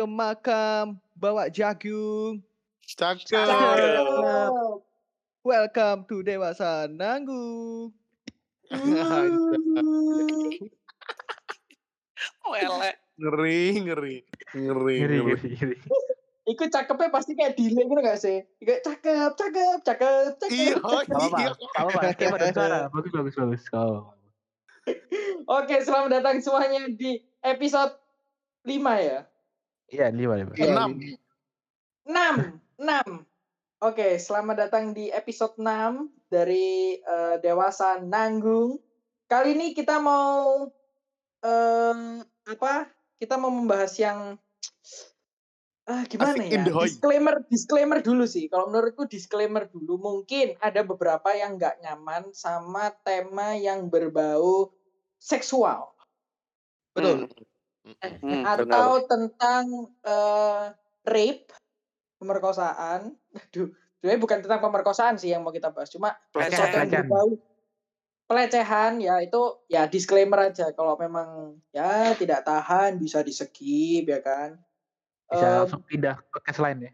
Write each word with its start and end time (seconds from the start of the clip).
ke 0.00 0.08
makam 0.08 0.96
bawa 1.12 1.52
jagung. 1.52 2.40
Cakep. 2.88 3.36
Cakep. 3.36 4.48
Welcome 5.44 6.08
to 6.08 6.24
Dewasa 6.24 6.88
Nanggung. 6.88 7.92
Welek. 12.48 12.96
ngeri, 13.20 13.84
ngeri, 13.84 14.16
ngeri, 14.56 14.96
Ngeri, 14.96 14.96
ngeri. 15.04 15.20
ngeri, 15.20 15.50
ngeri. 15.60 15.76
Iku 16.48 16.64
cakepnya 16.72 17.12
pasti 17.12 17.36
kayak 17.36 17.60
delay 17.60 17.84
gitu 17.84 18.00
gak 18.00 18.16
sih? 18.16 18.40
Kayak 18.64 18.80
cakep, 18.80 19.36
cakep, 19.36 19.78
cakep, 19.84 20.32
cakep. 20.40 20.56
Iya, 20.56 20.80
iya. 20.96 21.04
gak 21.12 21.20
apa-apa. 21.76 22.16
Kayak 22.16 22.40
pada 22.40 22.48
suara. 22.56 22.88
Bagus, 22.88 23.12
bagus, 23.12 23.36
bagus. 23.36 23.62
Oh. 23.76 24.16
Oke, 25.44 25.76
selamat 25.84 26.24
datang 26.24 26.40
semuanya 26.40 26.88
di 26.88 27.20
episode 27.44 27.92
5 28.64 28.80
ya. 29.04 29.29
Iya, 29.90 30.06
lima, 30.14 30.34
lima. 30.38 30.52
Iya, 30.54 30.70
Enam. 30.70 30.90
6, 32.06 32.78
6. 32.78 33.26
Oke, 33.82 34.22
selamat 34.22 34.56
datang 34.68 34.94
di 34.94 35.10
episode 35.10 35.58
6 35.58 36.06
dari 36.30 36.94
eh, 37.02 37.36
Dewasa 37.42 37.98
Nanggung. 37.98 38.78
Kali 39.26 39.58
ini 39.58 39.74
kita 39.74 39.98
mau 39.98 40.70
em, 41.42 42.22
apa? 42.46 42.86
Kita 43.18 43.34
mau 43.34 43.50
membahas 43.50 43.92
yang 43.98 44.38
ah 45.90 46.06
gimana 46.06 46.38
Asik 46.38 46.54
ya? 46.54 46.62
Disclaimer, 46.70 47.34
disclaimer 47.50 47.98
dulu 47.98 48.24
sih. 48.30 48.46
Kalau 48.46 48.70
menurutku 48.70 49.10
disclaimer 49.10 49.66
dulu. 49.66 49.98
Mungkin 49.98 50.54
ada 50.62 50.86
beberapa 50.86 51.34
yang 51.34 51.58
nggak 51.58 51.82
nyaman 51.82 52.30
sama 52.30 52.94
tema 53.02 53.58
yang 53.58 53.90
berbau 53.90 54.70
seksual 55.18 55.90
Betul. 56.94 57.26
Hmm, 57.26 57.49
atau 58.44 58.88
tentang 59.06 59.64
eh, 60.04 60.64
rape, 61.06 61.48
pemerkosaan. 62.20 63.16
Aduh, 63.32 63.68
sebenarnya 63.98 64.20
bukan 64.20 64.38
tentang 64.44 64.60
pemerkosaan 64.60 65.16
sih 65.16 65.32
yang 65.32 65.42
mau 65.42 65.52
kita 65.52 65.72
bahas, 65.72 65.90
cuma 65.90 66.12
Pelecehan, 66.32 66.50
sesuatu 66.52 66.76
yang 66.76 66.88
pelecehan. 66.88 67.06
berbau 67.08 67.28
pelecehan 68.30 68.92
ya 69.02 69.18
itu 69.18 69.42
ya 69.66 69.90
disclaimer 69.90 70.38
aja 70.48 70.70
kalau 70.70 70.94
memang 70.94 71.58
ya 71.74 72.14
tidak 72.14 72.46
tahan 72.46 72.94
bisa 72.96 73.26
di 73.26 73.32
skip 73.34 74.06
ya 74.06 74.20
kan. 74.22 74.54
Bisa 75.30 75.46
Em, 75.46 75.58
langsung 75.62 75.82
pindah 75.82 76.16
podcast 76.30 76.60
lain 76.62 76.78
ya. 76.86 76.92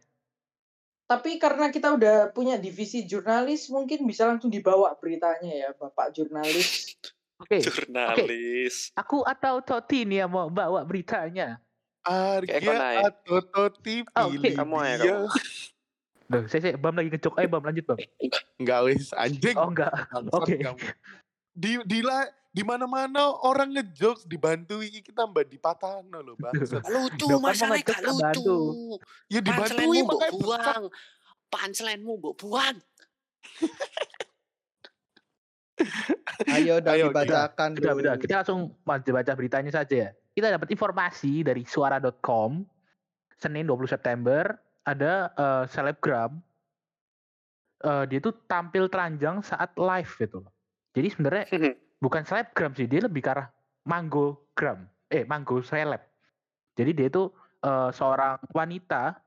tapi 1.06 1.38
karena 1.38 1.70
kita 1.70 1.94
udah 1.94 2.34
punya 2.34 2.58
divisi 2.58 3.06
jurnalis 3.06 3.70
mungkin 3.70 4.02
bisa 4.10 4.26
langsung 4.26 4.50
dibawa 4.50 4.90
beritanya 4.98 5.52
ya 5.54 5.68
Bapak 5.78 6.10
jurnalis. 6.10 6.98
Oke, 7.36 7.60
Jurnalis. 7.60 8.96
aku 8.96 9.20
atau 9.20 9.60
Toti 9.60 10.08
nih 10.08 10.24
yang 10.24 10.32
mau 10.32 10.48
bawa 10.48 10.80
beritanya. 10.88 11.60
Arya 12.06 13.12
atau 13.12 13.42
Toti 13.44 14.06
oke. 14.06 14.40
pilih 14.40 14.52
Kamu 14.56 14.76
ya, 14.80 14.94
kamu. 14.96 15.26
Duh, 16.26 16.42
saya, 16.50 16.60
saya 16.64 16.74
Bam 16.80 16.96
lagi 16.96 17.10
ngecok. 17.12 17.34
Ayo 17.38 17.48
Bam, 17.52 17.62
lanjut 17.62 17.84
Bam. 17.86 17.98
Enggak 18.58 18.80
wis 18.88 19.12
anjing. 19.12 19.54
Oh 19.54 19.68
enggak. 19.68 19.92
Oke. 20.32 20.58
kamu. 20.58 20.78
Di 21.52 21.72
di 21.84 21.98
la- 22.00 22.30
di 22.56 22.64
mana-mana 22.64 23.36
orang 23.44 23.68
ngejokes 23.68 24.24
dibantu 24.24 24.80
iki 24.80 25.04
kita 25.04 25.28
mbak 25.28 25.44
dipatahan 25.52 26.08
loh. 26.08 26.32
Gak 26.40 26.56
lucu, 26.88 27.28
mau 27.36 27.52
gak 27.52 28.00
lucu. 28.00 28.56
Ya 29.28 29.44
dibantu 29.44 29.76
Punchline-mu 29.76 30.00
mbok 30.08 30.16
makanya 30.16 30.32
buang. 30.40 30.82
Punchline-mu 31.52 32.12
mbok 32.16 32.34
buang. 32.40 32.76
Ayo 36.56 36.80
dan 36.80 36.96
Ayo, 36.96 37.12
dibacakan 37.12 37.76
dulu. 37.76 38.00
udah. 38.00 38.16
Kita 38.16 38.40
langsung 38.42 38.72
baca 38.84 39.10
baca 39.12 39.32
beritanya 39.36 39.72
saja 39.72 40.08
ya. 40.08 40.10
Kita 40.36 40.52
dapat 40.52 40.68
informasi 40.72 41.44
dari 41.44 41.64
suara.com 41.64 42.64
Senin 43.36 43.68
20 43.68 43.88
September 43.88 44.56
ada 44.88 45.32
eh, 45.36 45.64
selebgram 45.68 46.40
eh, 47.84 48.04
dia 48.08 48.18
tuh 48.20 48.32
tampil 48.48 48.88
telanjang 48.88 49.44
saat 49.44 49.76
live 49.76 50.10
gitu 50.16 50.44
loh. 50.44 50.52
Jadi 50.96 51.08
sebenarnya 51.12 51.44
bukan 52.00 52.24
selebgram 52.24 52.72
sih, 52.72 52.88
dia 52.88 53.04
lebih 53.04 53.20
ke 53.20 53.30
arah 53.32 53.48
manggogram. 53.84 54.88
Eh, 55.06 55.22
manggo 55.22 55.62
seleb. 55.62 56.02
Jadi 56.74 56.90
dia 56.92 57.06
itu 57.06 57.30
eh, 57.62 57.90
seorang 57.94 58.42
wanita 58.50 59.22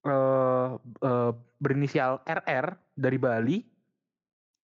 eh 0.00 0.70
eh, 0.80 1.32
berinisial 1.60 2.24
RR 2.24 2.66
dari 2.96 3.18
Bali. 3.20 3.58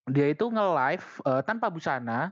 Dia 0.07 0.31
itu 0.31 0.47
nge-live 0.47 1.07
eh, 1.27 1.41
tanpa 1.43 1.67
busana 1.67 2.31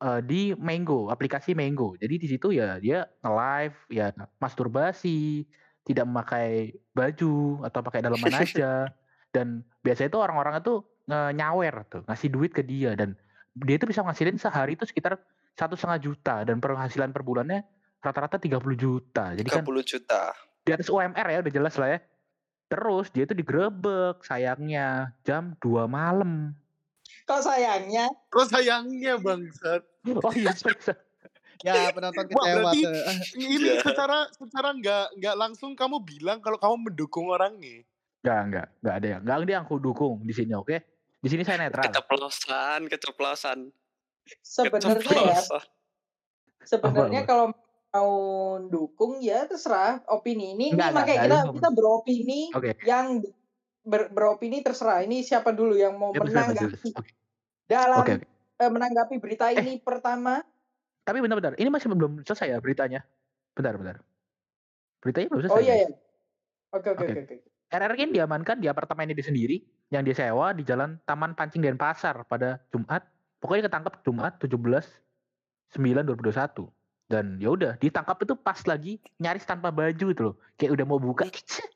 eh, 0.00 0.20
di 0.24 0.56
Mango, 0.56 1.12
aplikasi 1.12 1.52
Mango. 1.52 1.94
Jadi 2.00 2.14
di 2.16 2.26
situ 2.28 2.52
ya 2.56 2.80
dia 2.80 3.04
nge-live, 3.20 3.78
ya 3.92 4.12
masturbasi, 4.40 5.44
tidak 5.84 6.04
memakai 6.08 6.76
baju 6.96 7.64
atau 7.68 7.80
pakai 7.84 8.00
daleman 8.04 8.32
aja. 8.42 8.88
Dan 9.30 9.62
biasanya 9.84 10.10
itu 10.10 10.20
orang-orang 10.20 10.58
itu 10.60 10.74
nge- 11.06 11.32
nyawer 11.36 11.74
tuh, 11.86 12.02
ngasih 12.08 12.28
duit 12.32 12.50
ke 12.50 12.64
dia 12.64 12.96
dan 12.96 13.14
dia 13.54 13.76
itu 13.76 13.86
bisa 13.86 14.00
ngasilin 14.06 14.38
sehari 14.38 14.78
itu 14.78 14.86
sekitar 14.86 15.18
satu 15.58 15.74
setengah 15.74 16.00
juta 16.00 16.34
dan 16.46 16.62
penghasilan 16.62 17.10
per 17.10 17.26
bulannya 17.26 17.66
rata-rata 18.00 18.40
30 18.40 18.62
juta. 18.78 19.36
Jadi 19.36 19.48
kan 19.50 19.66
30 19.66 19.84
juta. 19.84 20.32
di 20.60 20.70
atas 20.72 20.88
UMR 20.88 21.26
ya 21.28 21.38
udah 21.44 21.52
jelas 21.52 21.74
lah 21.76 21.88
ya. 21.96 21.98
Terus 22.70 23.10
dia 23.10 23.26
itu 23.26 23.34
digerebek 23.34 24.22
sayangnya 24.22 25.12
jam 25.26 25.58
2 25.58 25.90
malam. 25.90 26.54
Kok 27.30 27.40
sayangnya 27.40 28.06
Kok 28.26 28.46
sayangnya 28.48 29.14
bangsat. 29.16 29.82
Oh 30.10 30.32
iya. 30.34 30.50
Ya 31.60 31.92
penonton 31.92 32.24
Wah, 32.24 32.26
kecewa 32.26 32.56
berarti- 32.72 32.82
ke 32.82 32.92
Ini 33.36 33.54
Iya. 33.60 33.74
secara 33.86 34.18
secara 34.32 34.68
nggak 34.72 35.04
nggak 35.14 35.36
langsung 35.36 35.72
kamu 35.72 36.02
bilang 36.02 36.40
kalau 36.40 36.56
kamu 36.56 36.90
mendukung 36.90 37.30
orangnya. 37.30 37.86
Enggak, 38.20 38.40
enggak, 38.42 38.66
enggak 38.76 38.94
ada 38.96 39.06
yang. 39.06 39.20
Enggak 39.22 39.36
ada 39.38 39.52
yang 39.52 39.64
aku 39.64 39.76
dukung 39.76 40.14
di 40.20 40.32
sini, 40.32 40.52
oke? 40.52 40.76
Di 41.20 41.28
sini 41.28 41.42
saya 41.42 41.60
netral. 41.60 41.84
Keceplosan, 41.86 42.80
keceplosan. 42.88 43.58
sebenarnya 44.40 45.10
ya 45.26 45.42
sebenarnya 46.62 47.22
kalau 47.24 47.50
mau 47.90 48.12
dukung 48.62 49.18
ya 49.18 49.42
terserah 49.42 49.98
opini 50.06 50.54
ini 50.54 50.70
ini 50.70 50.78
Enggak, 50.78 50.86
enggak, 50.86 50.94
makanya 50.94 51.18
enggak, 51.18 51.42
kita 51.42 51.54
kita 51.58 51.68
beropini 51.74 52.40
Oke. 52.54 52.70
yang 52.86 53.06
ber- 53.82 54.10
beropini 54.10 54.62
terserah 54.62 55.02
ini 55.02 55.20
siapa 55.20 55.50
dulu 55.50 55.74
yang 55.74 55.98
mau 55.98 56.14
Ya, 56.14 56.20
betul, 56.20 56.30
betul. 56.30 56.36
menanggapi 56.36 56.90
Oke, 56.94 57.10
dalam 57.70 58.02
oke. 58.02 58.14
oke. 58.18 58.26
eh, 58.58 58.70
menanggapi 58.70 59.14
berita 59.16 59.46
ini 59.48 59.78
pertama 59.78 60.42
Tapi 61.00 61.18
benar-benar, 61.18 61.54
ini 61.56 61.70
masih 61.70 61.88
belum 61.90 62.20
selesai 62.22 62.50
ya 62.50 62.58
beritanya. 62.58 63.00
Bentar, 63.56 63.74
bentar. 63.74 63.96
Beritanya 65.00 65.26
belum 65.26 65.40
selesai. 65.42 65.56
oh 65.56 65.62
iya 65.62 65.74
guys. 65.74 65.82
ya 65.82 65.88
oke 66.70 66.88
oke 66.88 67.02
Oke. 67.02 67.12
oke 67.16 67.20
oke 67.24 67.36
RR 67.70 67.94
ini 67.96 68.10
diamankan 68.12 68.58
di 68.58 68.66
apartemennya 68.66 69.14
dia 69.14 69.22
sendiri 69.24 69.56
yang 69.88 70.02
dia 70.02 70.10
sewa 70.12 70.50
di 70.50 70.62
Jalan 70.62 70.98
Taman 71.02 71.32
Pancing 71.32 71.62
Denpasar 71.62 72.26
pada 72.26 72.58
Jumat. 72.68 73.06
Pokoknya 73.38 73.70
ketangkap 73.70 74.02
Jumat 74.02 74.42
17 74.42 74.58
9 75.72 76.02
2021. 76.04 76.66
Dan 77.06 77.38
ya 77.38 77.50
udah 77.50 77.74
ditangkap 77.76 78.22
itu 78.22 78.34
pas 78.34 78.58
lagi 78.66 78.98
nyaris 79.16 79.42
tanpa 79.42 79.70
baju 79.70 80.06
itu 80.10 80.20
loh. 80.20 80.34
Kayak 80.54 80.78
udah 80.78 80.84
mau 80.84 80.98
buka. 80.98 81.26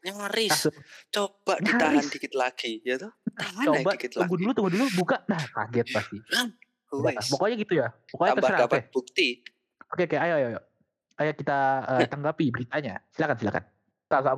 Nyaris. 0.03 0.51
Langsung, 0.67 0.77
Coba 1.11 1.59
ditahan 1.59 2.03
Nyaris. 2.03 2.11
dikit 2.11 2.33
lagi, 2.35 2.83
ya 2.83 2.99
tuh. 2.99 3.11
Tahan 3.35 3.65
coba 3.67 3.91
aja 3.91 3.97
dikit 3.99 4.11
tunggu 4.15 4.35
lagi. 4.35 4.43
dulu 4.43 4.51
tunggu 4.55 4.71
dulu 4.71 4.85
buka. 4.99 5.17
Nah, 5.27 5.43
kaget 5.43 5.87
pasti. 5.91 6.19
Udah, 6.95 7.13
Wes. 7.19 7.27
pokoknya 7.27 7.55
gitu 7.59 7.75
ya. 7.79 7.89
Pokoknya 8.11 8.33
Tambah 8.39 8.49
terserah. 8.49 8.61
Dapat 8.71 8.83
bukti. 8.95 9.29
oke, 9.91 10.03
oke, 10.07 10.17
ayo, 10.17 10.35
ayo, 10.39 10.47
ayo. 10.55 10.61
Ayo 11.15 11.31
kita 11.35 11.59
eh, 11.99 12.07
tanggapi 12.11 12.45
beritanya. 12.51 13.03
Silakan, 13.15 13.37
silakan. 13.39 13.65
Kakak, 14.11 14.35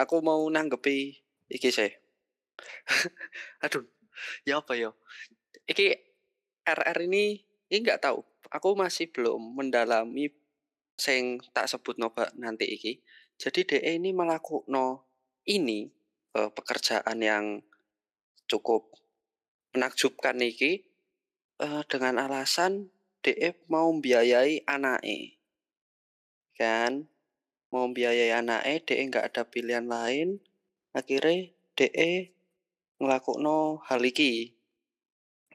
Aku 0.00 0.16
mau 0.24 0.40
nanggepi 0.48 1.20
iki 1.52 1.68
sih. 1.68 1.92
Aduh, 3.64 3.84
ya 4.48 4.60
apa 4.60 4.76
ya? 4.76 4.92
Iki 5.68 5.96
RR 6.64 6.98
ini 7.04 7.40
ini 7.68 7.76
nggak 7.84 8.00
tahu. 8.04 8.24
Aku 8.50 8.76
masih 8.76 9.12
belum 9.12 9.60
mendalami 9.60 10.32
sing 10.96 11.40
tak 11.52 11.68
sebut 11.68 11.96
noba 11.96 12.32
nanti 12.36 12.64
iki. 12.68 13.00
Jadi 13.40 13.64
DE 13.64 13.92
ini 13.96 14.12
melakukan 14.12 15.04
ini 15.48 15.88
eh, 16.36 16.50
pekerjaan 16.50 17.18
yang 17.22 17.44
cukup 18.50 18.90
menakjubkan 19.74 20.38
iki 20.42 20.82
eh, 21.62 21.82
dengan 21.86 22.18
alasan 22.22 22.90
DE 23.20 23.52
mau 23.68 23.92
membiayai 23.92 24.64
anaknya. 24.64 25.36
Kan? 26.56 27.06
Mau 27.70 27.86
membiayai 27.86 28.32
anaknya, 28.32 28.80
DE 28.82 29.02
nggak 29.12 29.26
ada 29.32 29.42
pilihan 29.44 29.86
lain. 29.86 30.40
Akhirnya 30.96 31.52
DE 31.76 32.32
ngelakukno 32.98 33.84
hal 33.86 34.00
iki. 34.02 34.56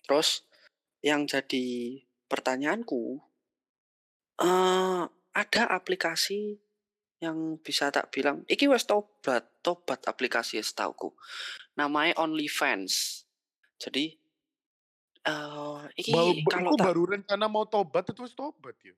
Terus 0.05 0.45
yang 1.01 1.25
jadi 1.29 2.01
pertanyaanku 2.29 3.21
eh 4.41 5.03
ada 5.35 5.63
aplikasi 5.69 6.64
yang 7.23 7.57
bisa 7.63 7.89
tak 7.89 8.11
bilang 8.11 8.43
iki 8.51 8.67
wes 8.67 8.83
tobat 8.83 9.47
tobat 9.63 10.03
aplikasi 10.05 10.59
setauku 10.59 11.15
namanya 11.79 12.15
OnlyFans 12.19 13.23
jadi 13.79 14.15
eh 15.25 15.79
iki 15.97 16.13
Baru, 16.13 16.31
kalau 16.45 16.69
aku 16.69 16.75
tak 16.77 16.87
baru 16.91 17.01
rencana 17.17 17.45
mau 17.49 17.65
tobat 17.65 18.05
itu 18.11 18.21
wis 18.27 18.35
tobat 18.37 18.75
ya. 18.83 18.93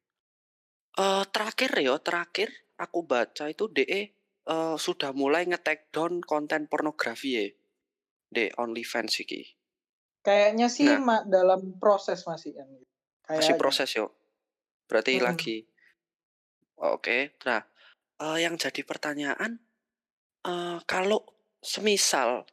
eh 0.98 1.24
terakhir 1.31 1.72
ya 1.78 1.96
terakhir 2.02 2.50
aku 2.75 3.00
baca 3.06 3.48
itu 3.48 3.69
DE 3.72 4.02
eh, 4.48 4.75
sudah 4.75 5.12
mulai 5.16 5.44
nge-take 5.48 5.88
down 5.94 6.19
konten 6.24 6.68
pornografi 6.72 7.30
ya. 7.38 7.46
Di 8.28 8.52
OnlyFans 8.60 9.14
iki. 9.24 9.42
Kayaknya 10.19 10.68
sih 10.68 10.88
Nah. 10.92 11.00
ma- 11.00 11.24
dalam 11.24 11.80
proses 11.80 12.28
masih 12.28 12.60
kan. 12.60 12.68
Masih 13.31 13.56
proses 13.56 13.88
yo. 13.96 14.12
Berarti 14.92 15.16
Mm-mm. 15.16 15.24
lagi. 15.24 15.58
Oke, 16.78 17.34
nah 17.48 17.64
eh, 18.22 18.38
yang 18.42 18.56
jadi 18.58 18.81
pertanyaan 18.84 19.58
eh, 20.46 20.78
kalau 20.86 21.22
semisal 21.62 22.46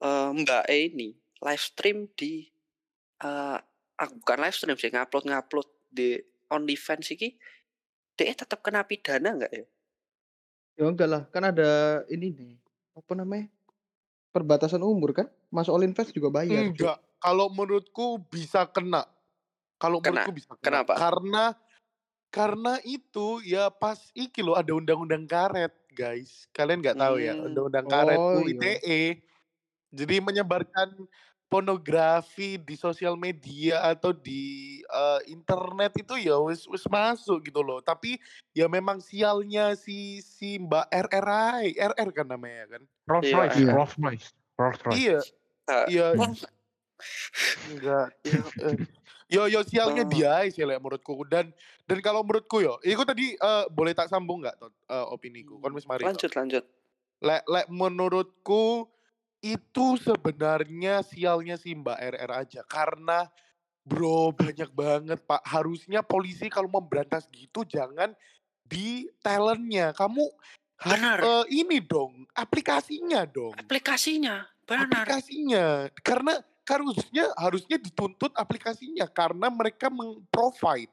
eh, 0.00 0.30
Mbak 0.32 0.64
E 0.68 0.78
ini 0.92 1.08
live 1.40 1.64
stream 1.64 2.08
di 2.16 2.48
eh 3.20 3.58
ah, 4.00 4.08
bukan 4.08 4.38
live 4.40 4.56
stream 4.56 4.76
sih 4.80 4.88
ngupload 4.92 5.28
ngupload 5.28 5.68
di 5.92 6.16
OnlyFans 6.50 7.12
iki 7.14 7.36
DE 8.16 8.32
tetap 8.36 8.60
kena 8.60 8.84
pidana 8.84 9.32
nggak 9.32 9.52
ya? 9.52 9.66
Ya 10.76 10.84
enggak 10.88 11.08
lah, 11.08 11.22
kan 11.32 11.44
ada 11.44 12.00
ini 12.08 12.32
nih, 12.32 12.52
apa 12.96 13.12
namanya? 13.16 13.48
Perbatasan 14.32 14.80
umur 14.84 15.16
kan? 15.16 15.28
Masuk 15.48 15.76
OnlyFans 15.76 16.12
juga 16.12 16.28
bayar. 16.28 16.68
Enggak. 16.68 17.00
Kalau 17.20 17.48
menurutku 17.52 18.20
bisa 18.28 18.64
kena. 18.68 19.04
Kalau 19.80 20.00
Kena. 20.04 20.24
menurutku 20.24 20.32
bisa 20.36 20.52
kena. 20.56 20.84
Kenapa? 20.84 20.92
Karena 20.96 21.56
karena 22.30 22.78
itu 22.86 23.42
ya 23.42 23.68
pas 23.68 23.98
iki 24.14 24.40
loh 24.40 24.54
ada 24.54 24.70
undang-undang 24.72 25.26
karet, 25.26 25.74
guys. 25.92 26.46
Kalian 26.54 26.78
nggak 26.80 26.96
tahu 26.96 27.18
ya, 27.18 27.34
Hmm. 27.34 27.50
undang-undang 27.50 27.86
karet 27.90 28.16
Oh, 28.18 28.40
UU 28.40 28.54
iya. 28.54 28.78
ITE. 28.78 29.02
Jadi 29.90 30.16
menyebarkan 30.22 30.94
pornografi 31.50 32.54
di 32.62 32.78
sosial 32.78 33.18
media 33.18 33.82
atau 33.82 34.14
di 34.14 34.78
eh, 34.86 35.20
internet 35.26 35.98
itu 35.98 36.14
ya 36.22 36.38
wis 36.38 36.62
wis 36.70 36.86
masuk 36.86 37.42
gitu 37.50 37.58
loh. 37.66 37.82
Tapi 37.82 38.22
ya 38.54 38.70
memang 38.70 39.02
sialnya 39.02 39.74
si 39.74 40.22
si 40.22 40.62
Mbak 40.62 40.86
RRI, 41.10 41.74
RR 41.74 42.08
kan 42.14 42.26
namanya 42.30 42.78
kan. 42.78 42.82
Rolls 43.10 43.26
Iya, 43.26 43.34
Royce, 43.34 43.58
iya. 43.58 43.72
Rolls 43.74 43.94
Royce, 43.98 44.28
Rolls 44.54 44.80
Royce. 44.86 44.94
Iya, 44.94 45.18
Eh, 45.66 45.84
iya. 45.90 46.06
wah, 46.14 46.30
Enggak. 47.70 48.08
Yo 49.30 49.46
yo 49.46 49.62
sialnya 49.62 50.02
Oh. 50.02 50.10
dia 50.10 50.42
sih 50.50 50.60
lek 50.60 50.76
menurutku 50.76 51.22
dan 51.24 51.54
dan 51.86 51.98
kalau 52.02 52.20
menurutku 52.20 52.58
yo, 52.58 52.82
iku 52.82 53.06
tadi 53.06 53.32
eh, 53.32 53.64
boleh 53.70 53.94
tak 53.94 54.10
sambung 54.10 54.42
nggak 54.42 54.58
Tot, 54.58 54.74
eh, 54.74 55.06
opiniku? 55.08 55.56
Kon 55.56 55.70
wis 55.72 55.86
mari. 55.86 56.02
Lanjut 56.02 56.34
lanjut. 56.34 56.64
Lek 57.20 57.46
lek 57.46 57.66
menurutku 57.70 58.90
itu 59.40 59.86
sebenarnya 59.96 61.00
sialnya 61.00 61.56
si 61.56 61.72
Mbak 61.72 61.98
RR 62.18 62.30
aja 62.34 62.60
karena 62.66 63.24
bro 63.80 64.34
banyak 64.34 64.68
banget 64.70 65.22
Pak. 65.22 65.46
Harusnya 65.46 66.02
polisi 66.02 66.50
kalau 66.50 66.66
memberantas 66.66 67.24
gitu 67.30 67.62
jangan 67.62 68.12
di 68.60 69.06
talentnya. 69.22 69.94
Kamu 69.94 70.26
Benar. 70.80 71.18
eh, 71.20 71.44
ini 71.60 71.76
dong, 71.84 72.24
aplikasinya 72.32 73.28
dong 73.28 73.52
Aplikasinya 73.52 74.48
benar. 74.64 74.88
aplikasinya 74.88 75.64
karena 76.00 76.40
harusnya 76.64 77.24
harusnya 77.34 77.76
dituntut 77.76 78.30
aplikasinya 78.34 79.06
karena 79.10 79.50
mereka 79.50 79.90
meng-provide. 79.90 80.92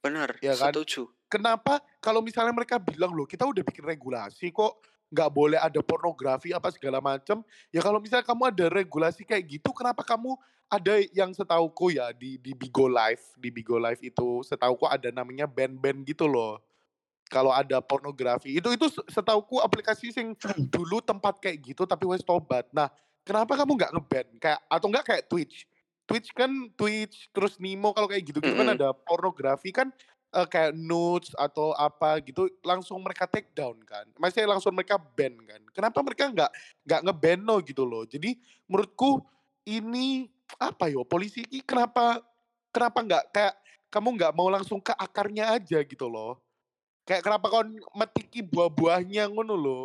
Benar, 0.00 0.38
Ya 0.38 0.54
kan? 0.54 0.70
setuju. 0.70 1.10
kenapa? 1.26 1.82
Kalau 1.98 2.22
misalnya 2.22 2.54
mereka 2.54 2.78
bilang 2.78 3.10
loh 3.10 3.26
kita 3.26 3.42
udah 3.42 3.62
bikin 3.66 3.82
regulasi 3.82 4.54
kok 4.54 4.78
nggak 5.06 5.30
boleh 5.30 5.58
ada 5.58 5.78
pornografi 5.82 6.50
apa 6.50 6.66
segala 6.74 6.98
macam 6.98 7.42
ya 7.70 7.78
kalau 7.78 8.02
misalnya 8.02 8.26
kamu 8.26 8.42
ada 8.50 8.66
regulasi 8.66 9.22
kayak 9.22 9.58
gitu 9.58 9.70
kenapa 9.70 10.02
kamu 10.02 10.34
ada 10.66 10.98
yang 11.14 11.30
setauku 11.30 11.94
ya 11.94 12.10
di 12.10 12.42
di 12.42 12.50
Bigo 12.58 12.90
Live 12.90 13.22
di 13.38 13.54
Bigo 13.54 13.78
Live 13.78 14.02
itu 14.02 14.42
setauku 14.42 14.82
ada 14.86 15.14
namanya 15.14 15.46
band-band 15.46 16.02
gitu 16.06 16.26
loh. 16.26 16.58
Kalau 17.26 17.50
ada 17.50 17.82
pornografi 17.82 18.54
itu 18.54 18.66
itu 18.70 18.86
setauku 19.10 19.58
aplikasi 19.58 20.10
sing 20.14 20.34
dulu 20.70 21.02
tempat 21.02 21.38
kayak 21.38 21.58
gitu 21.74 21.82
tapi 21.82 22.06
wes 22.06 22.22
tobat. 22.22 22.66
Nah 22.70 22.90
kenapa 23.26 23.58
kamu 23.58 23.72
nggak 23.74 23.92
ngeban? 23.92 24.26
Kayak 24.38 24.60
atau 24.70 24.86
nggak 24.86 25.04
kayak 25.04 25.24
Twitch? 25.26 25.66
Twitch 26.06 26.30
kan 26.30 26.70
Twitch 26.78 27.26
terus 27.34 27.58
Nimo 27.58 27.90
kalau 27.90 28.06
kayak 28.06 28.30
gitu 28.30 28.38
gitu 28.38 28.54
kan 28.54 28.78
ada 28.78 28.94
pornografi 28.94 29.74
kan 29.74 29.90
eh, 30.30 30.46
kayak 30.46 30.70
nudes 30.78 31.34
atau 31.34 31.74
apa 31.74 32.22
gitu 32.22 32.46
langsung 32.62 33.02
mereka 33.02 33.26
take 33.26 33.50
down 33.50 33.74
kan. 33.82 34.06
Maksudnya 34.14 34.54
langsung 34.54 34.70
mereka 34.70 35.02
ban 35.02 35.34
kan. 35.42 35.60
Kenapa 35.74 35.98
mereka 36.06 36.30
nggak 36.30 36.50
nggak 36.86 37.00
ngeban 37.10 37.40
no 37.42 37.58
gitu 37.58 37.82
loh? 37.82 38.06
Jadi 38.06 38.38
menurutku 38.70 39.18
ini 39.66 40.30
apa 40.62 40.86
yo? 40.86 41.02
Polisi 41.02 41.42
ini 41.50 41.58
kenapa 41.66 42.22
kenapa 42.70 43.02
nggak 43.02 43.24
kayak 43.34 43.54
kamu 43.90 44.08
nggak 44.14 44.32
mau 44.38 44.46
langsung 44.46 44.78
ke 44.78 44.94
akarnya 44.94 45.58
aja 45.58 45.82
gitu 45.82 46.06
loh. 46.06 46.38
Kayak 47.02 47.26
kenapa 47.26 47.50
kau 47.50 47.62
metiki 47.98 48.46
buah-buahnya 48.46 49.26
ngono 49.30 49.54
loh? 49.58 49.84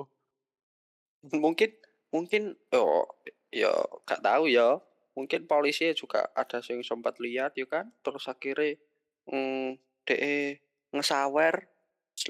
Mungkin 1.34 1.81
mungkin 2.12 2.54
oh 2.76 3.08
ya 3.52 3.72
gak 4.08 4.22
tahu 4.24 4.52
ya. 4.52 4.80
Mungkin 5.12 5.44
polisi 5.44 5.92
juga 5.92 6.32
ada 6.32 6.64
yang 6.64 6.84
sempat 6.88 7.20
lihat 7.20 7.56
ya 7.60 7.68
kan. 7.68 7.92
Terus 8.00 8.28
akhirnya 8.32 8.80
hmm, 9.28 9.76
DE 10.08 10.60
ngesawer 10.96 11.68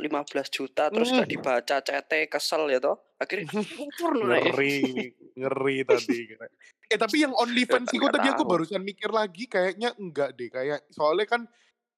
15 0.01 0.47
juta 0.49 0.87
terus 0.89 1.11
gak 1.11 1.27
Hmm. 1.27 1.33
dibaca 1.35 1.77
CT 1.83 2.11
kesel 2.31 2.69
ya 2.73 2.79
toh. 2.81 2.97
Akhirnya 3.21 3.45
ngeri 4.01 5.13
ngeri 5.37 5.77
tadi 5.85 6.19
eh 6.91 6.99
tapi 6.99 7.23
yang 7.23 7.31
OnlyFans 7.31 7.87
Nggak- 7.87 7.95
itu 7.95 8.03
nggak 8.03 8.15
tadi 8.19 8.27
aku 8.35 8.43
barusan 8.43 8.83
mikir 8.83 9.07
lagi 9.15 9.47
kayaknya 9.47 9.95
enggak 9.95 10.35
deh 10.35 10.51
kayak 10.51 10.83
soalnya 10.91 11.23
kan 11.23 11.41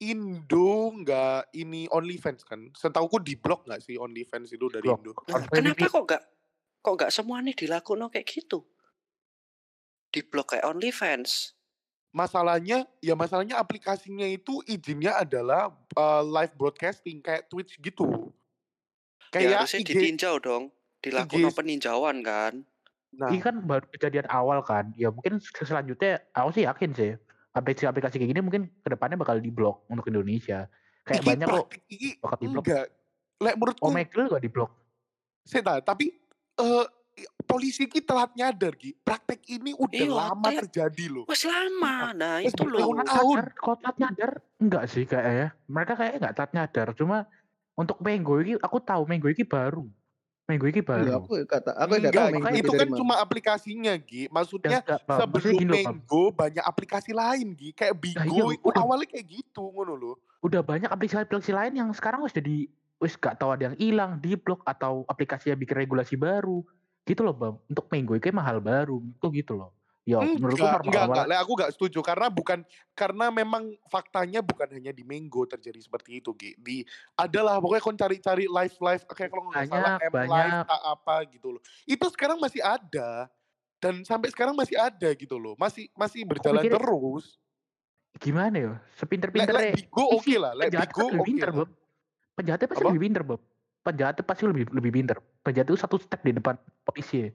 Indo 0.03 0.93
enggak 0.93 1.49
ini 1.57 1.87
OnlyFans 1.89 2.45
kan 2.45 2.69
setauku 2.75 3.17
di 3.23 3.33
blok 3.33 3.65
nggak 3.65 3.81
sih 3.81 3.95
OnlyFans 3.97 4.53
itu 4.53 4.67
dari. 4.69 4.85
Indo 4.85 5.15
Nah, 5.31 5.47
kenapa 5.49 5.85
kok 5.89 6.03
gak 6.05 6.23
kok 6.83 6.99
gak 6.99 7.09
semuanya 7.09 7.55
dilakukan 7.55 8.11
kayak 8.11 8.27
gitu? 8.27 8.67
Di 10.11 10.21
blok 10.21 10.53
kayak 10.53 10.67
OnlyFans. 10.67 11.55
masalahnya 12.13 12.85
ya 13.01 13.17
masalahnya 13.17 13.57
aplikasinya 13.57 14.29
itu 14.29 14.61
izinnya 14.69 15.17
adalah 15.17 15.73
uh, 15.97 16.21
live 16.21 16.53
broadcasting 16.53 17.17
kayak 17.17 17.49
Twitch 17.49 17.81
gitu 17.81 18.29
Ya 19.33 19.41
kayak 19.49 19.65
harusnya 19.65 19.81
IG 19.81 19.89
ditinjau 19.89 20.37
dong. 20.37 20.69
Dilakukan 21.01 21.49
IG. 21.49 21.57
peninjauan 21.57 22.21
kan. 22.21 22.61
nah 23.09 23.33
Ini 23.33 23.41
kan 23.41 23.57
baru 23.65 23.89
kejadian 23.89 24.29
awal 24.29 24.61
kan. 24.61 24.93
Ya 24.93 25.09
mungkin 25.09 25.41
se- 25.41 25.65
selanjutnya 25.65 26.21
aku 26.29 26.53
sih 26.53 26.69
yakin 26.69 26.93
sih 26.93 27.11
aplikasi-aplikasi 27.49 28.21
kayak 28.21 28.29
gini 28.29 28.41
mungkin 28.45 28.69
ke 28.77 28.93
depannya 28.93 29.17
bakal 29.17 29.41
diblok 29.41 29.81
untuk 29.89 30.05
Indonesia. 30.05 30.69
Kayak 31.01 31.17
iki 31.17 31.29
banyak 31.33 31.47
kok 31.49 31.65
bakal 32.21 32.37
diblok. 32.37 32.61
enggak 32.61 32.85
lek 33.41 33.55
menurutku 33.57 33.83
Omegle 33.89 34.21
juga 34.29 34.37
diblok. 34.37 34.71
saya 35.41 35.65
tahu, 35.65 35.79
tapi 35.81 36.05
eh 36.55 36.85
polisi 37.43 37.85
ki 37.85 38.01
telat 38.01 38.33
nyadar 38.33 38.73
Ki. 38.73 38.93
Praktek 38.95 39.45
ini 39.47 39.71
udah 39.71 39.93
Iya, 39.99 40.09
lama 40.09 40.47
kayak- 40.47 40.61
terjadi 40.65 41.05
loh. 41.07 41.25
Wes 41.25 41.43
lama. 41.43 42.09
Nah, 42.11 42.37
Wes 42.39 42.49
itu 42.49 42.63
loh. 42.63 42.79
Tahun. 42.79 42.95
nyadar, 42.99 43.45
kalau 43.53 43.75
telat 43.77 43.97
nyadar 43.99 44.31
enggak 44.57 44.83
sih 44.87 45.03
kayaknya. 45.03 45.47
Mereka 45.65 45.93
kayaknya 45.93 46.17
enggak 46.19 46.35
telat 46.35 46.51
nyadar. 46.51 46.87
Cuma 46.93 47.17
untuk 47.73 47.97
Menggo 47.99 48.37
ini 48.39 48.57
aku 48.57 48.77
tahu 48.79 49.05
Menggo 49.05 49.27
ini 49.27 49.43
baru. 49.43 49.85
Menggo 50.43 50.67
ini 50.67 50.75
Iya, 50.75 50.83
baru. 50.83 51.09
aku 51.21 51.31
kata 51.45 51.71
aku 51.71 51.91
Enggak, 51.95 52.25
makanya 52.33 52.59
itu 52.59 52.71
kan 52.73 52.87
mana. 52.87 52.97
cuma 52.97 53.13
aplikasinya 53.15 53.93
Gi. 53.95 54.27
Maksudnya 54.27 54.81
enggak. 54.81 54.99
Maksudnya 55.05 55.21
sebelum 55.23 55.53
gini 55.55 55.71
Bang. 55.71 55.85
Menggo 55.95 56.23
banyak 56.33 56.63
aplikasi 56.63 57.11
lain 57.13 57.47
Gi. 57.53 57.69
Kayak 57.71 57.95
Bigo 57.95 58.25
iya, 58.25 58.45
itu 58.51 58.67
udah. 58.67 58.81
awalnya 58.81 59.07
kayak 59.07 59.25
gitu 59.25 59.63
ngono 59.69 59.93
loh. 59.93 60.15
Udah 60.41 60.59
banyak 60.59 60.89
aplikasi-aplikasi 60.89 61.51
lain 61.51 61.73
yang 61.77 61.89
sekarang 61.93 62.19
wis 62.19 62.33
jadi 62.33 62.67
wis 63.01 63.15
gak 63.17 63.39
tahu 63.39 63.55
ada 63.55 63.71
yang 63.71 63.77
hilang, 63.77 64.11
diblok 64.19 64.61
atau 64.65 65.07
aplikasi 65.07 65.53
yang 65.53 65.59
bikin 65.59 65.77
regulasi 65.85 66.17
baru. 66.19 66.61
Gitu 67.03 67.21
loh, 67.23 67.35
Bang. 67.35 67.55
Untuk 67.67 67.87
Menggo 67.91 68.15
ini 68.15 68.31
mahal 68.31 68.63
baru. 68.63 68.99
Itu 68.99 69.27
gitu 69.31 69.57
loh. 69.59 69.71
Ya, 70.03 70.19
menurutku 70.19 70.59
Enggak, 70.59 70.83
enggak, 70.83 70.83
normal 70.83 71.15
enggak. 71.15 71.27
Lek, 71.31 71.39
aku 71.39 71.51
enggak 71.55 71.71
setuju 71.79 71.99
karena 72.03 72.27
bukan 72.27 72.59
karena 72.91 73.25
memang 73.31 73.63
faktanya 73.87 74.43
bukan 74.43 74.67
hanya 74.75 74.91
di 74.91 75.07
Menggo 75.07 75.47
terjadi 75.47 75.79
seperti 75.79 76.19
itu, 76.19 76.35
Gi. 76.35 76.59
Di 76.59 76.83
adalah 77.15 77.63
pokoknya 77.63 77.83
kon 77.87 77.95
cari-cari 77.95 78.43
live 78.51 78.75
live 78.83 79.03
kayak 79.07 79.31
kalau 79.31 79.47
nggak 79.47 79.63
salah 79.71 79.95
M 80.03 80.11
live 80.11 80.27
banyak. 80.27 80.67
tak 80.67 80.81
apa 80.83 81.15
gitu 81.31 81.47
loh. 81.55 81.61
Itu 81.87 82.05
sekarang 82.11 82.35
masih 82.43 82.59
ada 82.59 83.31
dan 83.79 84.03
sampai 84.03 84.27
sekarang 84.35 84.55
masih 84.59 84.75
ada 84.75 85.09
gitu 85.15 85.39
loh. 85.39 85.55
Masih 85.55 85.87
masih 85.95 86.27
berjalan 86.27 86.67
terus. 86.67 87.39
Gimana 88.19 88.55
ya? 88.59 88.73
Lek, 88.75 88.99
Sepinter-pinternya 88.99 89.71
lek 89.71 89.87
oke 89.95 90.35
lah, 90.35 90.51
lek 90.51 90.75
oke. 90.75 91.31
Bob. 91.55 91.71
Penjahatnya 92.37 92.67
pasti 92.69 92.83
Apa? 92.83 92.89
lebih 92.89 93.01
pinter, 93.09 93.21
Bob. 93.21 93.41
Penjahatnya 93.85 94.23
pasti 94.25 94.43
lebih 94.49 94.65
lebih 94.73 94.91
pinter. 94.95 95.17
Penjahat 95.45 95.67
itu 95.69 95.77
satu 95.77 95.95
step 96.01 96.21
di 96.25 96.33
depan 96.33 96.55
polisi. 96.87 97.29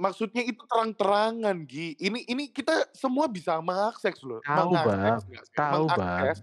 Maksudnya 0.00 0.42
itu 0.42 0.64
terang-terangan, 0.66 1.68
Gi. 1.68 1.94
Ini 2.00 2.24
ini 2.26 2.48
kita 2.50 2.90
semua 2.96 3.28
bisa 3.28 3.60
mengakses 3.60 4.18
loh. 4.24 4.40
Tahu, 4.42 4.72
Bang. 4.82 5.22
Tahu, 5.54 5.84
Bang. 5.92 6.42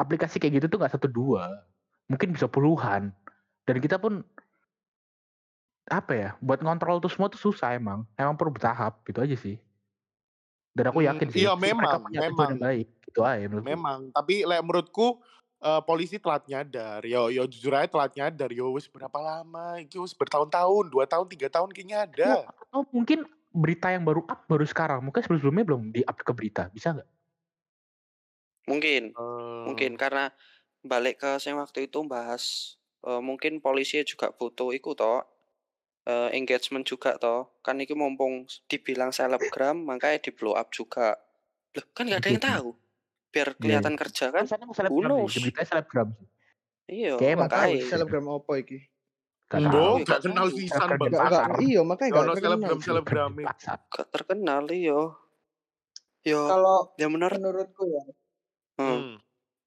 Aplikasi 0.00 0.40
kayak 0.40 0.62
gitu 0.62 0.66
tuh 0.72 0.78
nggak 0.80 0.94
satu 0.96 1.04
dua, 1.10 1.68
mungkin 2.08 2.32
bisa 2.32 2.48
puluhan. 2.48 3.12
Dan 3.68 3.76
kita 3.82 4.00
pun 4.00 4.24
apa 5.90 6.12
ya, 6.14 6.28
buat 6.38 6.62
ngontrol 6.62 7.02
tuh 7.02 7.10
semua 7.10 7.26
tuh 7.32 7.40
susah 7.42 7.74
emang. 7.74 8.06
Emang 8.14 8.38
perlu 8.38 8.54
bertahap 8.54 9.02
gitu 9.08 9.18
aja 9.22 9.34
sih. 9.34 9.58
Dan 10.76 10.88
aku 10.88 11.04
Hmm, 11.04 11.08
yakin 11.08 11.28
sih, 11.28 11.44
iya, 11.44 11.52
mereka 11.76 12.00
memang, 12.00 12.00
punya 12.00 12.20
tujuan 12.32 12.56
memang. 12.56 12.56
baik. 12.56 12.88
Gitu 13.04 13.20
aja 13.20 13.44
menurutku. 13.44 13.68
Memang, 13.68 14.00
tapi 14.16 14.42
lek 14.48 14.62
menurutku 14.64 15.20
eh, 15.62 15.80
polisi 15.86 16.18
telat 16.18 16.42
nyadar. 16.50 17.00
Yo 17.06 17.30
yo 17.30 17.46
jujur 17.46 17.72
aja 17.78 17.86
telat 17.86 18.12
nyadar. 18.18 18.50
Yo 18.50 18.74
wis 18.74 18.90
berapa 18.90 19.14
lama? 19.22 19.78
Iki 19.78 20.02
wis 20.02 20.12
bertahun-tahun, 20.12 20.84
dua 20.90 21.06
tahun, 21.06 21.26
tiga 21.30 21.48
tahun 21.48 21.70
kayaknya 21.70 21.98
ada. 22.10 22.30
Atau 22.50 22.82
mungkin 22.90 23.24
berita 23.52 23.92
yang 23.92 24.02
baru 24.02 24.24
up 24.26 24.44
baru 24.48 24.64
sekarang. 24.66 25.00
Mungkin 25.04 25.22
sebelum-sebelumnya 25.22 25.64
belum 25.68 25.82
di 25.94 26.02
up 26.02 26.18
ke 26.18 26.32
berita. 26.34 26.66
Bisa 26.72 26.92
nggak? 26.96 27.08
Mungkin, 28.70 29.02
Eh, 29.14 29.62
mungkin 29.66 29.98
karena 29.98 30.30
balik 30.82 31.22
ke 31.22 31.30
sing 31.42 31.54
waktu 31.58 31.86
itu 31.90 32.02
bahas 32.06 32.74
eh, 33.06 33.22
mungkin 33.22 33.58
polisi 33.62 34.02
juga 34.06 34.30
butuh 34.34 34.70
iku 34.74 34.94
toh 34.94 35.22
eh, 36.06 36.30
engagement 36.34 36.86
juga 36.86 37.18
toh. 37.18 37.58
Kan 37.62 37.82
iki 37.82 37.94
mumpung 37.94 38.46
dibilang 38.70 39.10
selebgram 39.14 39.82
makanya 39.82 40.18
di 40.22 40.30
blow 40.34 40.54
up 40.54 40.70
juga. 40.74 41.18
Loh, 41.74 41.86
kan 41.94 42.06
nggak 42.06 42.20
ada 42.22 42.30
yang 42.30 42.42
tahu. 42.54 42.68
Biar 43.32 43.48
Iya, 43.48 43.58
kelihatan 43.58 43.92
iya. 43.92 44.00
kerja 44.00 44.24
kan. 44.28 44.44
Kan 44.44 44.46
sana 44.46 44.64
selebgram 44.68 45.24
beritanya 45.24 45.66
selebgram. 45.66 46.08
Iya, 46.84 47.12
Kayak 47.16 47.36
makanya. 47.38 47.82
selebgram 47.88 48.26
opo 48.28 48.52
iki. 48.54 48.78
Tahu. 49.48 49.60
Nggak 49.60 50.06
gak 50.06 50.20
kenal 50.22 50.46
Selebgram 50.48 51.12
bang. 51.12 51.50
iya 51.60 51.80
makanya 51.82 52.10
Gak 52.10 52.20
terkenal. 52.22 52.36
selebgram 52.38 52.78
selebgram. 52.78 53.30
Gak 53.90 54.06
terkenal 54.10 54.62
iya. 54.70 55.00
Yo, 56.22 56.40
Kalau 56.40 56.78
ya 56.94 57.06
menurut 57.06 57.34
menurutku 57.34 57.82
ya. 57.84 58.02
hmm, 58.78 58.86
Hmm. 58.86 59.14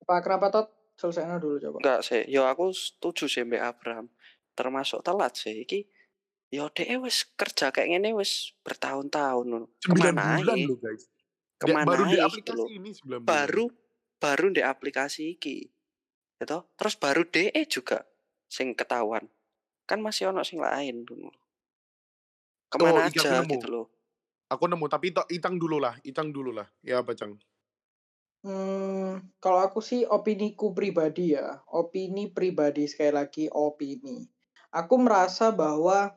Pak 0.01 0.19
kenapa 0.21 0.47
tot 0.49 0.67
selesainya 0.95 1.35
dulu 1.35 1.59
coba. 1.59 1.77
enggak 1.81 1.99
sih. 2.01 2.21
Yo 2.25 2.45
aku 2.45 2.71
setuju 2.71 3.25
sih 3.25 3.43
Mbak 3.43 3.63
Abraham. 3.67 4.05
Termasuk 4.53 5.01
telat 5.01 5.33
sih 5.33 5.53
iki. 5.59 5.83
Yo 6.47 6.69
DE 6.69 6.95
wis 6.97 7.27
kerja 7.31 7.69
kayak 7.69 7.89
gini 7.91 8.09
wis 8.11 8.55
bertahun-tahun 8.61 9.67
Ke 9.75 9.91
mana 9.91 10.39
bulan 10.39 10.57
loh 10.63 10.77
guys. 10.79 11.03
Ke 11.55 11.71
mana 11.71 11.87
baru 11.87 12.03
di 12.07 12.17
gitu 12.19 12.25
aplikasi 12.27 12.59
loh. 12.59 12.67
ini 12.67 12.89
9 12.91 13.23
bulan. 13.23 13.27
Baru 13.27 13.65
baru 14.19 14.47
di 14.51 14.61
aplikasi 14.63 15.23
iki. 15.39 15.57
Gitu. 16.39 16.57
Terus 16.75 16.95
baru 16.99 17.23
DE 17.23 17.61
juga 17.67 18.03
sing 18.51 18.75
ketahuan. 18.75 19.23
Kan 19.87 20.03
masih 20.03 20.33
ono 20.33 20.43
sing 20.43 20.59
lain 20.59 21.07
dulu. 21.07 21.31
Ke 22.67 22.75
mana 22.81 23.07
iki 23.07 23.23
aku 23.23 23.27
aja 23.27 23.39
nemu. 23.39 23.53
gitu 23.55 23.67
loh. 23.71 23.85
Aku 24.51 24.67
nemu 24.69 24.85
tapi 24.91 25.09
to- 25.15 25.29
itang 25.31 25.57
dulu 25.57 25.79
lah, 25.81 25.95
itang 26.05 26.29
dulu 26.29 26.53
lah. 26.53 26.67
Ya 26.85 27.01
apa 27.01 27.15
Cang? 27.17 27.39
Hmm, 28.45 29.25
kalau 29.41 29.57
aku 29.57 29.81
sih 29.81 30.05
opiniku 30.05 30.69
pribadi 30.69 31.33
ya, 31.33 31.65
opini 31.73 32.29
pribadi 32.29 32.85
sekali 32.85 33.09
lagi 33.09 33.45
opini. 33.49 34.21
Aku 34.69 35.01
merasa 35.01 35.49
bahwa 35.49 36.13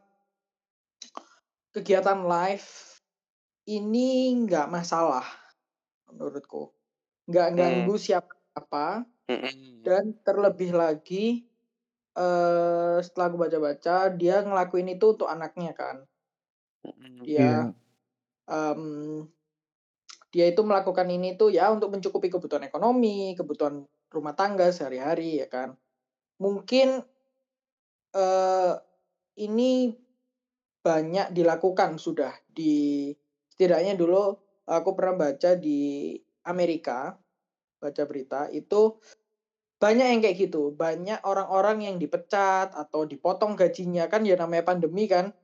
kegiatan 1.72 2.20
live 2.28 2.97
ini 3.76 4.08
nggak 4.44 4.66
masalah 4.76 5.26
menurutku, 6.08 6.62
nggak 7.28 7.48
Hmm. 7.56 7.58
ganggu 7.58 7.94
siapa 8.06 8.86
Mm-mm. 9.28 9.86
dan 9.86 10.04
terlebih 10.26 10.70
lagi 10.82 11.26
eh 12.18 12.96
setelah 13.06 13.26
aku 13.30 13.38
baca-baca 13.44 13.96
dia 14.20 14.36
ngelakuin 14.46 14.88
itu 14.94 15.06
untuk 15.14 15.28
anaknya 15.34 15.72
kan, 15.80 15.96
Mm-mm. 16.84 17.24
dia 17.24 17.50
Iya. 17.50 17.72
em, 18.48 18.82
dia 20.32 20.46
itu 20.52 20.60
melakukan 20.64 21.08
ini 21.08 21.28
tuh 21.40 21.48
ya 21.52 21.72
untuk 21.72 21.88
mencukupi 21.94 22.28
kebutuhan 22.32 22.64
ekonomi, 22.68 23.32
kebutuhan 23.38 23.84
rumah 24.12 24.34
tangga 24.36 24.68
sehari-hari 24.72 25.40
ya 25.40 25.46
kan. 25.48 25.76
Mungkin 26.44 26.88
eh 28.14 28.72
ini 29.46 29.72
banyak 30.86 31.26
dilakukan 31.36 32.00
sudah 32.00 32.32
di 32.48 33.12
setidaknya 33.58 33.98
dulu 33.98 34.38
aku 34.70 34.94
pernah 34.94 35.26
baca 35.26 35.58
di 35.58 36.14
Amerika, 36.46 37.18
baca 37.82 38.02
berita 38.06 38.46
itu 38.54 39.02
banyak 39.82 40.06
yang 40.14 40.20
kayak 40.22 40.38
gitu, 40.46 40.70
banyak 40.70 41.18
orang-orang 41.26 41.90
yang 41.90 41.98
dipecat 41.98 42.70
atau 42.70 43.02
dipotong 43.02 43.58
gajinya 43.58 44.06
kan 44.06 44.22
ya 44.22 44.38
namanya 44.38 44.62
pandemi 44.62 45.10
kan, 45.10 45.34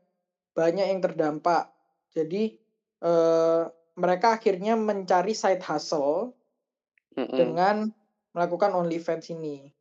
banyak 0.54 0.94
yang 0.94 1.02
terdampak. 1.02 1.74
Jadi 2.14 2.54
eh, 3.02 3.62
mereka 3.98 4.38
akhirnya 4.38 4.78
mencari 4.78 5.34
side 5.34 5.66
hustle 5.66 6.38
Mm-mm. 7.18 7.34
dengan 7.34 7.90
melakukan 8.30 8.78
OnlyFans 8.78 9.34
ini. 9.34 9.74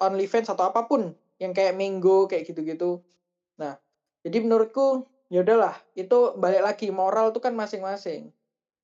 OnlyFans 0.00 0.52
atau 0.52 0.72
apa 0.72 0.88
pun 0.88 1.12
yang 1.36 1.52
kayak 1.52 1.76
Minggu 1.76 2.32
kayak 2.32 2.48
gitu-gitu. 2.48 3.04
Nah, 3.60 3.76
jadi 4.24 4.40
menurutku 4.44 5.04
ya 5.32 5.44
udahlah, 5.44 5.76
itu 5.96 6.36
balik 6.42 6.62
lagi 6.68 6.88
moral 6.92 7.32
itu 7.32 7.40
kan 7.42 7.54
masing-masing. 7.56 8.32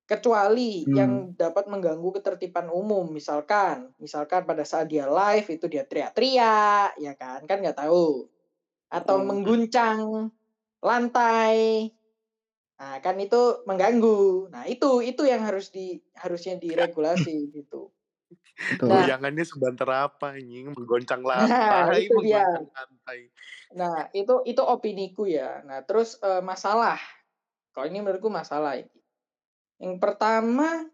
Kecuali 0.09 0.85
Hmm. 0.85 0.95
yang 0.95 1.33
dapat 1.37 1.65
mengganggu 1.71 2.09
ketertiban 2.21 2.67
umum, 2.73 3.09
misalkan, 3.09 3.93
misalkan 4.01 4.43
pada 4.49 4.63
saat 4.67 4.87
dia 4.91 5.07
live 5.09 5.47
itu 5.55 5.65
dia 5.71 5.83
teriak-teriak, 5.87 6.99
ya 7.01 7.13
kan, 7.17 7.41
kan 7.49 7.57
nggak 7.63 7.79
tahu. 7.79 8.29
Atau 8.91 9.17
Hmm. 9.17 9.29
mengguncang 9.29 10.31
lantai. 10.83 11.89
Nah, 12.79 12.99
kan 13.05 13.15
itu 13.23 13.63
mengganggu. 13.69 14.51
Nah, 14.51 14.63
itu 14.67 14.99
itu 15.05 15.23
yang 15.27 15.43
harus 15.47 15.71
di 15.71 16.03
harusnya 16.19 16.59
diregulasi 16.59 17.49
gitu. 17.55 17.94
Betul. 18.55 18.87
Nah. 18.87 19.03
Goyangannya 19.03 19.45
sebentar 19.45 19.89
apa 19.91 20.39
anjing? 20.39 20.71
Menggoncang 20.71 21.21
Nah, 21.21 21.43
lantai, 21.45 22.07
itu 22.07 22.15
dia. 22.23 22.47
menggoncang 22.47 22.71
lantai. 22.71 23.19
Nah, 23.75 23.95
itu 24.15 24.33
itu 24.47 24.61
opiniku 24.63 25.27
ya. 25.27 25.59
Nah, 25.67 25.83
terus 25.83 26.15
eh, 26.23 26.39
masalah. 26.39 26.97
Kalau 27.75 27.85
ini 27.91 27.99
menurutku 27.99 28.31
masalah 28.31 28.79
ini. 28.79 28.99
Yang 29.83 29.99
pertama 29.99 30.87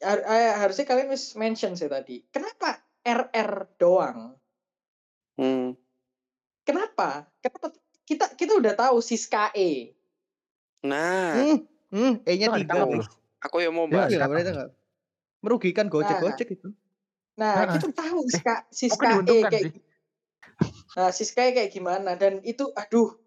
har- 0.00 0.24
eh, 0.24 0.54
harusnya 0.56 0.88
kalian 0.88 1.12
wis 1.12 1.36
mention 1.36 1.76
sih 1.76 1.92
tadi. 1.92 2.24
Kenapa 2.32 2.80
RR 3.04 3.76
doang? 3.76 4.40
Hmm. 5.36 5.76
Kenapa? 6.64 7.28
Kenapa 7.44 7.76
kita 8.08 8.32
kita 8.32 8.56
udah 8.56 8.72
tahu 8.72 9.04
Siska 9.04 9.52
E. 9.52 9.92
Nah, 10.84 11.36
Hmm, 11.36 11.58
hmm, 11.92 12.12
E-nya 12.24 12.48
Itu 12.48 12.56
tiga. 12.64 12.84
aku 13.40 13.56
yang 13.60 13.76
mau 13.76 13.84
Iya, 13.84 13.92
bahas. 13.92 14.08
Iya, 14.08 14.18
ditangkap. 14.24 14.68
Berarti 15.44 15.70
enggak. 15.70 15.84
Merugikan 15.84 15.86
Gojek-Gojek 15.92 16.48
itu. 16.56 16.68
Nah, 17.34 17.66
Ah, 17.66 17.74
kita 17.76 17.90
tahu 17.90 18.18
Siska 18.30 18.54
Siska 18.70 19.08
E 19.26 19.38
kayak 19.44 19.62
sih. 19.68 19.72
Nah, 20.94 21.10
Siska 21.10 21.42
E 21.44 21.50
kayak 21.52 21.70
gimana 21.74 22.14
dan 22.14 22.38
itu 22.46 22.70
aduh 22.78 23.18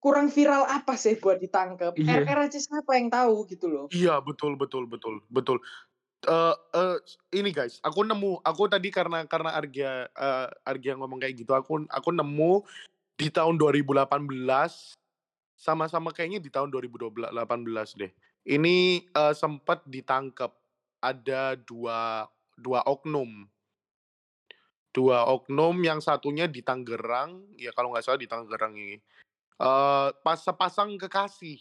kurang 0.00 0.28
viral 0.28 0.68
apa 0.68 0.96
sih 0.96 1.16
buat 1.16 1.40
ditangkap? 1.40 1.96
Iya. 1.96 2.24
RR 2.24 2.48
aja 2.48 2.58
siapa 2.60 2.96
yang 2.96 3.08
tahu 3.12 3.48
gitu 3.48 3.68
loh. 3.68 3.86
Iya, 3.92 4.20
betul 4.20 4.56
betul 4.56 4.88
betul 4.88 5.20
betul. 5.28 5.60
Eh 6.24 6.56
eh, 6.56 6.96
ini 7.36 7.52
guys, 7.52 7.84
aku 7.84 8.00
nemu, 8.04 8.40
aku 8.40 8.64
tadi 8.68 8.88
karena 8.88 9.28
karena 9.28 9.52
Argia 9.52 10.08
eh, 10.08 10.48
Argia 10.64 10.96
ngomong 10.96 11.20
kayak 11.20 11.36
gitu, 11.44 11.52
aku 11.52 11.84
aku 11.88 12.08
nemu 12.12 12.64
di 13.20 13.28
tahun 13.28 13.60
2018 13.60 14.08
sama-sama 15.54 16.10
kayaknya 16.12 16.40
di 16.40 16.48
tahun 16.48 16.72
2018 16.72 17.32
deh. 18.00 18.12
Ini 18.44 19.04
eh, 19.04 19.34
sempat 19.36 19.84
ditangkap 19.84 20.63
ada 21.04 21.54
dua 21.60 22.24
dua 22.56 22.80
oknum. 22.88 23.44
Dua 24.94 25.26
oknum 25.26 25.74
yang 25.82 25.98
satunya 25.98 26.46
di 26.46 26.62
Tangerang, 26.62 27.50
ya 27.58 27.74
kalau 27.74 27.90
nggak 27.90 28.04
salah 28.06 28.20
di 28.20 28.30
Tangerang 28.30 28.74
ini. 28.78 28.96
Eh 29.60 30.08
pas 30.24 30.38
sepasang 30.38 30.94
kekasih 30.98 31.58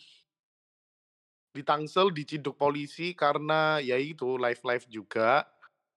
di 1.54 1.62
Tangsel 1.62 2.10
diciduk 2.10 2.58
polisi 2.58 3.14
karena 3.14 3.78
ya 3.78 3.98
itu 3.98 4.38
live 4.42 4.64
live 4.66 4.86
juga. 4.90 5.46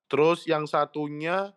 Terus 0.08 0.44
yang 0.48 0.68
satunya 0.68 1.52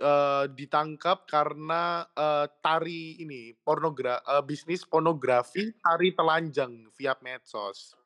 eh, 0.00 0.44
ditangkap 0.52 1.24
karena 1.28 2.04
eh, 2.12 2.46
tari 2.60 3.20
ini 3.24 3.56
pornogra 3.56 4.20
eh, 4.24 4.44
bisnis 4.44 4.84
pornografi 4.84 5.72
tari 5.80 6.12
telanjang 6.12 6.88
via 6.96 7.16
medsos. 7.24 7.96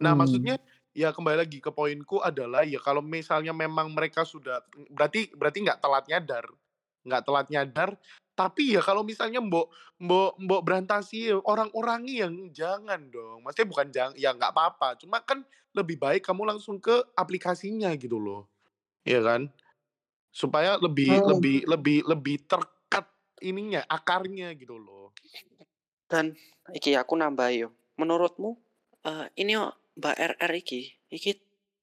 Nah, 0.00 0.14
Hmm. 0.16 0.20
maksudnya 0.24 0.56
ya 0.90 1.14
kembali 1.14 1.46
lagi 1.46 1.58
ke 1.62 1.70
poinku 1.70 2.18
adalah 2.18 2.66
ya 2.66 2.82
kalau 2.82 3.00
misalnya 3.00 3.54
memang 3.54 3.94
mereka 3.94 4.26
sudah 4.26 4.62
berarti 4.90 5.30
berarti 5.34 5.58
nggak 5.62 5.80
telat 5.80 6.04
nyadar, 6.10 6.46
nggak 7.06 7.22
telat 7.26 7.46
nyadar. 7.50 7.90
Tapi 8.34 8.72
ya 8.74 8.80
kalau 8.80 9.04
misalnya 9.04 9.38
mbok 9.44 9.68
mbok 10.00 10.40
mbok 10.40 10.60
berantasi 10.64 11.28
orang-orangnya 11.44 12.26
yang 12.26 12.34
jangan 12.50 13.00
dong. 13.12 13.44
Maksudnya 13.44 13.68
bukan 13.68 13.86
jangan 13.92 14.14
ya 14.16 14.30
nggak 14.32 14.52
apa-apa. 14.56 14.96
Cuma 14.96 15.20
kan 15.20 15.44
lebih 15.76 16.00
baik 16.00 16.24
kamu 16.26 16.48
langsung 16.48 16.80
ke 16.82 16.94
aplikasinya 17.14 17.92
gitu 17.94 18.16
loh. 18.18 18.48
Iya 19.04 19.20
kan? 19.22 19.42
Supaya 20.32 20.78
lebih 20.80 21.10
Hmm. 21.20 21.36
lebih 21.36 21.56
lebih 21.68 21.98
lebih 22.06 22.36
terkat 22.48 23.06
ininya 23.44 23.84
akarnya 23.86 24.56
gitu 24.56 24.78
loh. 24.80 25.12
Dan 26.10 26.34
iki 26.74 26.96
aku 26.96 27.14
nambah 27.14 27.48
yo. 27.54 27.68
Menurutmu 28.00 28.56
eh, 29.04 29.26
ini 29.36 29.54
yo 29.54 29.68
Mbak 30.00 30.16
RR 30.16 30.52
iki 30.56 30.80
iki 31.12 31.36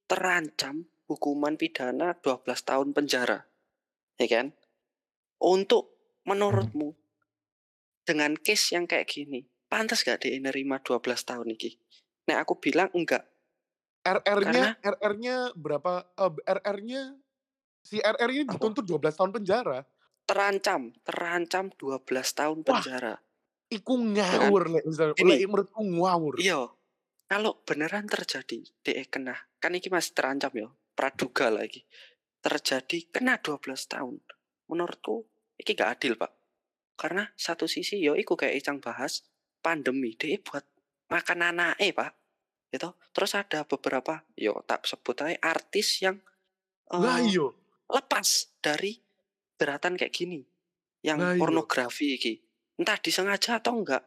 terancam 0.10 0.90
hukuman 1.06 1.54
pidana 1.56 2.18
12 2.18 2.44
tahun 2.66 2.90
penjara. 2.98 3.46
Ya 4.18 4.26
kan? 4.26 4.58
Untuk 5.38 5.94
menurutmu 6.26 6.98
dengan 8.02 8.34
case 8.42 8.74
yang 8.74 8.90
kayak 8.90 9.06
gini, 9.06 9.46
pantas 9.70 10.02
gak 10.02 10.26
dia 10.26 10.34
nerima 10.42 10.82
12 10.82 11.06
tahun 11.22 11.54
iki? 11.54 11.78
Nah, 12.26 12.42
aku 12.42 12.58
bilang 12.58 12.90
enggak. 12.98 13.24
RR-nya 14.02 14.82
RR-nya 14.82 15.52
berapa? 15.54 16.10
eh, 16.16 16.32
RR-nya 16.48 17.16
Si 17.88 18.04
RR 18.04 18.30
ini 18.36 18.44
Apa? 18.44 18.60
dituntut 18.60 18.84
12 18.84 19.16
tahun 19.16 19.32
penjara. 19.32 19.80
Terancam, 20.28 20.92
terancam 21.08 21.72
12 21.72 22.04
tahun 22.36 22.58
Wah. 22.60 22.68
penjara. 22.68 23.16
Iku 23.72 23.94
ngawur 23.96 24.64
lek 24.76 24.84
misal 24.84 25.16
Ini. 25.16 25.24
lek 25.24 25.48
menurutku 25.48 25.80
ngawur. 25.80 26.36
Iya. 26.36 26.68
Kalau 27.28 27.60
beneran 27.68 28.08
terjadi 28.08 28.64
DE 28.84 29.04
kena, 29.12 29.36
kan 29.60 29.76
ini 29.76 29.92
masih 29.92 30.16
terancam 30.16 30.52
ya, 30.56 30.72
praduga 30.96 31.52
lagi. 31.52 31.84
Terjadi 32.40 33.12
kena 33.12 33.44
12 33.44 33.68
tahun. 33.92 34.24
Menurutku 34.72 35.28
ini 35.60 35.72
gak 35.76 36.00
adil, 36.00 36.16
Pak. 36.16 36.32
Karena 36.96 37.28
satu 37.36 37.68
sisi 37.68 38.00
yo 38.00 38.16
iku 38.16 38.40
kayak 38.40 38.64
Icang 38.64 38.80
bahas 38.80 39.28
pandemi 39.60 40.16
DE 40.16 40.40
buat 40.40 40.64
makan 41.12 41.52
anake, 41.52 41.92
Pak. 41.92 42.12
Gitu. 42.72 42.90
Terus 43.12 43.32
ada 43.36 43.68
beberapa 43.68 44.24
yo 44.40 44.64
tak 44.64 44.88
sebut 44.88 45.28
aja 45.28 45.36
artis 45.44 46.00
yang 46.04 46.20
eh, 46.92 47.00
Lah 47.00 47.20
iya. 47.20 47.48
lepas 47.92 48.56
dari 48.64 48.96
jeratan 49.60 50.00
kayak 50.00 50.14
gini 50.14 50.44
yang 51.04 51.20
Nah, 51.20 51.36
pornografi 51.40 52.18
iki 52.18 52.34
entah 52.78 52.98
disengaja 53.00 53.58
atau 53.64 53.74
enggak 53.80 54.06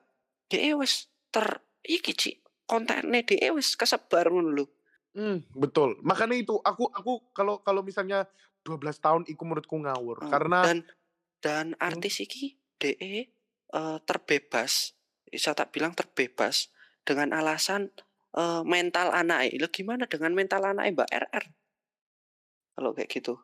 DE 0.50 0.74
wis 0.78 1.10
ter 1.30 1.62
iki 1.86 2.12
Ci, 2.14 2.39
kontennya 2.70 3.26
DE 3.26 3.50
wis 3.50 3.74
kesebar 3.74 4.30
ngono 4.30 4.54
lho 4.54 4.66
Hmm, 5.10 5.42
betul. 5.58 5.98
Makanya 6.06 6.38
itu 6.38 6.54
aku 6.62 6.86
aku 6.94 7.34
kalau 7.34 7.58
kalau 7.66 7.82
misalnya 7.82 8.30
12 8.62 9.02
tahun 9.02 9.22
iku 9.26 9.42
menurutku 9.42 9.74
ngawur 9.74 10.22
Eh, 10.22 10.30
karena 10.30 10.58
dan 10.62 10.78
dan 11.42 11.66
artis 11.82 12.22
iki 12.22 12.54
DE 12.78 13.26
eh, 13.74 13.98
terbebas 14.06 14.94
bisa 15.26 15.54
tak 15.54 15.74
bilang 15.74 15.98
terbebas 15.98 16.70
dengan 17.02 17.34
alasan 17.34 17.90
eh, 18.38 18.62
mental 18.62 19.10
anaknya. 19.10 19.58
Lo 19.58 19.68
gimana 19.74 20.06
dengan 20.06 20.30
mental 20.30 20.62
anaknya 20.62 20.94
Mbak 20.94 21.10
RR? 21.10 21.44
Kalau 22.78 22.90
kayak 22.94 23.10
gitu. 23.10 23.34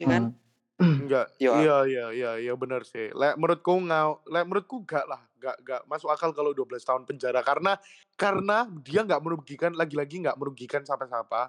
Ya 0.00 0.16
kan? 0.16 0.32
Enggak 0.80 1.26
Yo, 1.40 1.56
iya 1.56 1.76
iya 1.88 2.06
iya 2.12 2.30
iya 2.36 2.52
benar 2.52 2.84
sih. 2.84 3.08
Lek 3.16 3.40
menurutku 3.40 3.80
ngaw 3.80 4.28
lek 4.28 4.44
menurutku 4.44 4.84
enggak 4.84 5.08
lah, 5.08 5.20
enggak 5.40 5.56
enggak 5.64 5.80
masuk 5.88 6.12
akal 6.12 6.36
kalau 6.36 6.52
12 6.52 6.84
tahun 6.84 7.02
penjara 7.08 7.40
karena 7.40 7.80
karena 8.20 8.68
dia 8.84 9.00
nggak 9.04 9.22
merugikan 9.24 9.72
lagi-lagi 9.72 10.20
nggak 10.20 10.36
merugikan 10.36 10.84
siapa-siapa. 10.84 11.48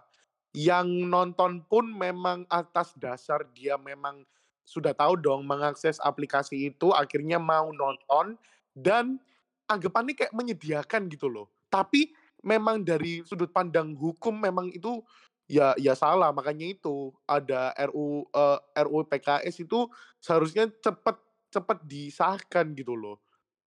Yang 0.55 0.87
nonton 1.11 1.63
pun 1.67 1.91
memang 1.91 2.47
atas 2.47 2.95
dasar 2.95 3.43
dia 3.51 3.75
memang 3.75 4.23
sudah 4.67 4.91
tahu 4.95 5.19
dong 5.19 5.47
mengakses 5.47 5.99
aplikasi 6.03 6.71
itu 6.71 6.91
akhirnya 6.91 7.39
mau 7.39 7.71
nonton 7.71 8.35
dan 8.75 9.19
anggapannya 9.67 10.15
kayak 10.15 10.35
menyediakan 10.35 11.11
gitu 11.11 11.27
loh. 11.27 11.51
Tapi 11.67 12.11
memang 12.47 12.83
dari 12.83 13.23
sudut 13.27 13.51
pandang 13.51 13.91
hukum 13.95 14.39
memang 14.39 14.71
itu 14.71 15.03
ya 15.47 15.73
ya 15.79 15.93
salah 15.95 16.31
makanya 16.35 16.67
itu 16.75 17.11
ada 17.27 17.71
RU 17.75 18.27
eh, 18.31 18.59
RUU 18.75 19.03
PKS 19.07 19.63
itu 19.63 19.87
seharusnya 20.23 20.67
cepet 20.83 21.17
cepet 21.51 21.77
disahkan 21.87 22.75
gitu 22.75 22.93
loh. 22.95 23.19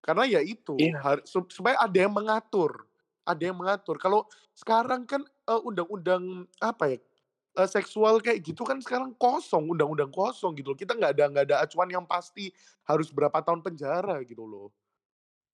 Karena 0.04 0.24
ya 0.28 0.40
itu 0.44 0.76
Iya. 0.78 1.00
har- 1.00 1.24
sup- 1.28 1.52
supaya 1.52 1.76
ada 1.80 1.96
yang 1.96 2.12
mengatur, 2.12 2.88
ada 3.28 3.42
yang 3.42 3.56
mengatur. 3.60 3.96
Kalau 4.00 4.28
sekarang 4.56 5.04
kan 5.08 5.24
eh, 5.24 5.60
undang-undang 5.64 6.48
apa 6.60 6.96
ya 6.96 6.98
eh, 7.60 7.68
seksual 7.70 8.20
kayak 8.24 8.40
gitu 8.46 8.62
kan 8.68 8.78
sekarang 8.84 9.12
kosong, 9.18 9.68
undang-undang 9.72 10.12
kosong 10.12 10.54
gitu 10.58 10.72
loh. 10.74 10.78
Kita 10.78 10.94
nggak 10.98 11.12
ada 11.18 11.24
nggak 11.32 11.44
ada 11.52 11.56
acuan 11.66 11.90
yang 11.92 12.06
pasti 12.08 12.52
harus 12.88 13.10
berapa 13.12 13.40
tahun 13.44 13.60
penjara 13.66 14.20
gitu 14.28 14.44
loh. 14.48 14.70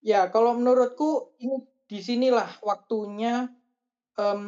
Ya, 0.05 0.29
kalau 0.31 0.55
menurutku 0.55 1.35
ini 1.43 1.67
di 1.91 1.99
sinilah 2.03 2.61
waktunya 2.63 3.51
em, 4.19 4.43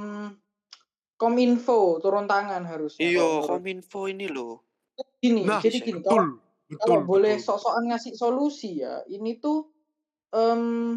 Kominfo 1.18 1.98
turun 1.98 2.30
tangan 2.30 2.62
harusnya. 2.62 3.02
Iya, 3.02 3.42
Kominfo 3.42 4.06
ini 4.06 4.30
loh. 4.30 4.62
Gini, 5.18 5.42
Nah, 5.42 5.58
jadi 5.58 5.82
gini, 5.82 5.98
kalau 5.98 6.38
betul, 6.38 6.70
betul, 6.70 6.78
kalau 6.78 7.00
boleh 7.02 7.34
betul. 7.42 7.46
sok-sokan 7.58 7.84
ngasih 7.90 8.14
solusi 8.14 8.86
ya, 8.86 9.02
ini 9.10 9.42
tuh 9.42 9.66
em, 10.30 10.94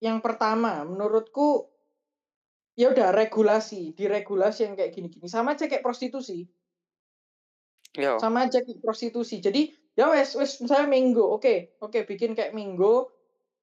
yang 0.00 0.24
pertama 0.24 0.80
menurutku 0.88 1.68
ya 2.72 2.88
udah 2.88 3.12
regulasi, 3.12 3.92
diregulasi 3.92 4.64
yang 4.64 4.74
kayak 4.80 4.96
gini-gini. 4.96 5.28
Sama 5.28 5.52
aja 5.52 5.68
kayak 5.68 5.84
prostitusi, 5.84 6.48
Yo. 8.00 8.16
sama 8.16 8.48
aja 8.48 8.64
kayak 8.64 8.80
prostitusi. 8.80 9.44
Jadi 9.44 9.76
ya 9.92 10.08
wes 10.08 10.32
wes 10.38 10.56
misalnya 10.64 10.88
minggu, 10.88 11.20
oke, 11.20 11.76
oke 11.84 11.98
bikin 12.08 12.32
kayak 12.32 12.56
minggu 12.56 13.12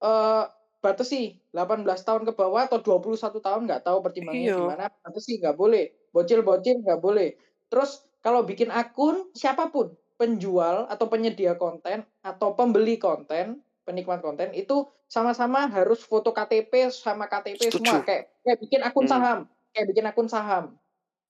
eh 0.05 0.45
batasi 0.85 1.41
18 1.55 2.05
tahun 2.07 2.23
ke 2.29 2.33
bawah 2.39 2.61
atau 2.69 2.79
21 2.85 3.41
tahun 3.41 3.61
nggak 3.67 3.81
tahu 3.87 3.97
pertimbangannya 4.05 4.51
Iya. 4.51 4.57
gimana, 4.59 4.83
batasi 5.03 5.31
nggak 5.41 5.57
boleh. 5.61 5.83
Bocil-bocil 6.13 6.75
nggak 6.85 6.99
boleh. 7.01 7.29
Terus 7.71 7.91
kalau 8.25 8.41
bikin 8.49 8.69
akun 8.69 9.15
siapa 9.33 9.73
pun 9.73 9.87
penjual 10.21 10.85
atau 10.93 11.05
penyedia 11.11 11.53
konten 11.57 11.97
atau 12.23 12.53
pembeli 12.55 12.95
konten, 13.01 13.45
penikmat 13.85 14.21
konten 14.25 14.53
itu 14.55 14.75
sama-sama 15.09 15.67
harus 15.69 16.01
foto 16.05 16.29
KTP 16.31 16.71
sama 16.93 17.25
KTP 17.27 17.61
semua 17.73 18.01
Setuju. 18.01 18.07
kayak 18.07 18.23
kayak 18.45 18.57
bikin 18.63 18.81
akun 18.87 19.05
Hmm. 19.05 19.11
saham, 19.11 19.39
kayak 19.73 19.87
bikin 19.91 20.05
akun 20.09 20.29
saham. 20.29 20.65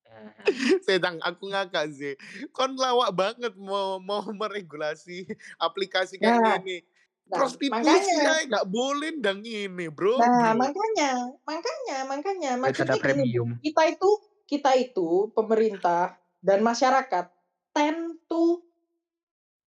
Sedang 0.87 1.17
aku 1.25 1.49
ngakak 1.51 1.89
sih. 1.91 2.13
Kon 2.55 2.77
lawak 2.77 3.11
banget 3.15 3.53
mau 3.57 3.97
mau 3.99 4.21
meregulasi 4.31 5.25
aplikasi 5.57 6.21
kayak 6.21 6.39
Nah, 6.39 6.55
gini. 6.61 6.85
Nah, 7.25 7.41
Prostitusi 7.41 7.73
makanya. 7.73 8.17
aja 8.21 8.45
nggak 8.45 8.67
boleh 8.69 9.11
dang 9.17 9.41
ini, 9.41 9.89
bro. 9.89 10.21
Nah, 10.21 10.53
makanya, 10.53 11.11
makanya, 11.43 11.97
makanya, 12.05 12.49
ada 12.53 12.61
maksudnya 12.61 13.01
gini, 13.01 13.25
kita 13.65 13.81
itu, 13.89 14.09
kita 14.45 14.71
itu 14.77 15.33
pemerintah 15.33 16.21
dan 16.45 16.61
masyarakat 16.61 17.25
tend 17.73 18.21
to 18.29 18.61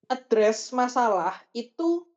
address 0.08 0.72
masalah 0.72 1.36
itu 1.52 2.08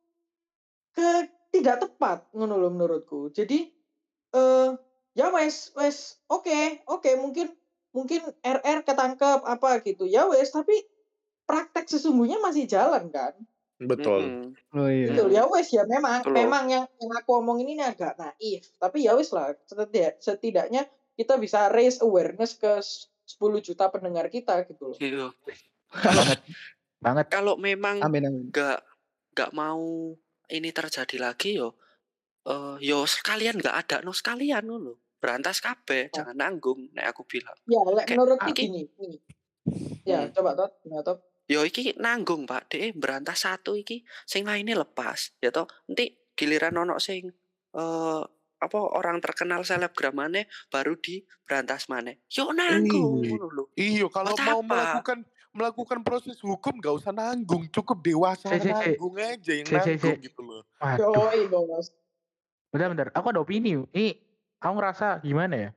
ke 0.96 1.28
tidak 1.52 1.84
tepat 1.84 2.24
ngono 2.32 2.56
lho 2.56 2.70
menurutku. 2.72 3.28
Jadi 3.34 3.68
eh 4.32 4.70
ya 5.12 5.28
wes 5.34 5.76
wes 5.76 6.22
oke 6.32 6.86
oke 6.88 7.10
mungkin 7.20 7.52
mungkin 7.92 8.24
RR 8.40 8.80
ketangkep 8.88 9.44
apa 9.44 9.84
gitu. 9.84 10.08
Ya 10.08 10.24
wes 10.30 10.54
tapi 10.54 10.72
praktek 11.44 11.90
sesungguhnya 11.90 12.40
masih 12.40 12.64
jalan 12.64 13.12
kan 13.12 13.36
Betul. 13.78 14.20
Mm-mm. 14.22 14.46
Oh 14.74 14.86
iya. 14.86 15.08
Betul 15.10 15.28
ya 15.30 15.42
wes 15.46 15.68
ya 15.68 15.82
memang 15.84 16.22
Betul. 16.22 16.34
memang 16.34 16.64
yang, 16.66 16.84
yang 16.92 17.12
aku 17.14 17.30
omongin 17.34 17.68
ini 17.68 17.82
agak 17.82 18.14
naif 18.14 18.68
tapi 18.76 19.02
ya 19.02 19.12
wes 19.12 19.30
lah 19.30 19.52
setidak- 19.64 20.18
setidaknya 20.18 20.84
kita 21.12 21.36
bisa 21.36 21.66
raise 21.68 21.98
awareness 21.98 22.54
ke 22.54 22.78
s- 22.78 23.08
10 23.28 23.38
juta 23.60 23.86
pendengar 23.86 24.26
kita 24.28 24.62
gitu 24.64 24.92
loh. 24.92 24.98
Iya. 24.98 25.26
banget 25.92 26.38
banget 26.98 27.26
Kalau 27.28 27.54
memang 27.56 28.00
Amin 28.00 28.22
amin. 28.24 28.42
nggak 28.48 28.78
nggak 29.32 29.50
mau 29.52 30.12
ini 30.46 30.68
terjadi 30.68 31.16
lagi 31.18 31.56
yo 31.56 31.72
eh 32.42 32.76
yo 32.80 33.02
sekalian 33.02 33.56
nggak 33.56 33.76
ada 33.78 33.96
no 34.00 34.10
sekalian 34.10 34.62
lo 34.62 34.98
berantas 35.16 35.58
kabeh 35.58 36.08
jangan 36.08 36.34
nanggung 36.34 36.90
nek 36.92 37.08
aku 37.08 37.22
bilang 37.24 37.54
Ya 37.64 37.78
lek 37.84 38.04
Kayak 38.04 38.18
menurutku 38.18 38.50
iki- 38.50 38.66
gini, 38.66 38.82
gini. 38.92 39.18
Ya 40.02 40.18
Hmm. 40.20 40.34
coba 40.34 40.50
tot, 40.56 40.72
gimana 40.82 41.02
tot? 41.04 41.18
Yo 41.52 41.60
iki 41.62 41.92
nanggung 41.96 42.48
pak 42.48 42.72
deh 42.72 42.96
berantas 42.96 43.44
satu 43.44 43.76
iki 43.76 44.00
sing 44.24 44.42
lainnya 44.42 44.72
lepas 44.74 45.36
ya 45.36 45.52
toh 45.52 45.68
nanti 45.84 46.08
giliran 46.32 46.72
ono 46.74 46.96
sing 46.96 47.28
eh 47.72 48.22
apa 48.62 48.78
orang 48.78 49.18
terkenal 49.18 49.60
selebgram 49.60 50.14
maneh 50.14 50.46
baru 50.70 50.94
di 50.96 51.18
berantas 51.42 51.90
maneh 51.90 52.22
yo 52.26 52.48
nanggung 52.52 53.20
ngono 53.20 53.46
lho 53.50 53.64
Iya, 53.74 54.06
kalau 54.08 54.32
Buat 54.32 54.46
mau 54.46 54.60
apa? 54.60 54.66
melakukan 54.70 55.18
melakukan 55.52 55.98
proses 56.00 56.38
hukum 56.40 56.78
nggak 56.78 56.94
usah 56.94 57.12
nanggung, 57.12 57.68
cukup 57.68 58.00
dewasa 58.00 58.48
Si, 58.48 58.56
si, 58.56 58.70
si. 58.70 58.72
nanggung 58.72 59.14
aja 59.18 59.52
yang 59.52 59.66
Si, 59.66 59.74
si, 59.74 59.76
si. 59.76 59.90
nanggung 59.92 60.18
gitu 60.22 60.40
loh. 60.40 60.62
waduh 60.78 61.12
Yoi 61.28 61.44
bos. 61.44 61.92
Bentar-bentar, 62.70 63.12
aku 63.12 63.26
ada 63.28 63.40
opini. 63.42 63.76
Ini 63.92 64.16
aku 64.56 64.72
ngerasa 64.72 65.20
gimana 65.20 65.54
ya? 65.58 65.70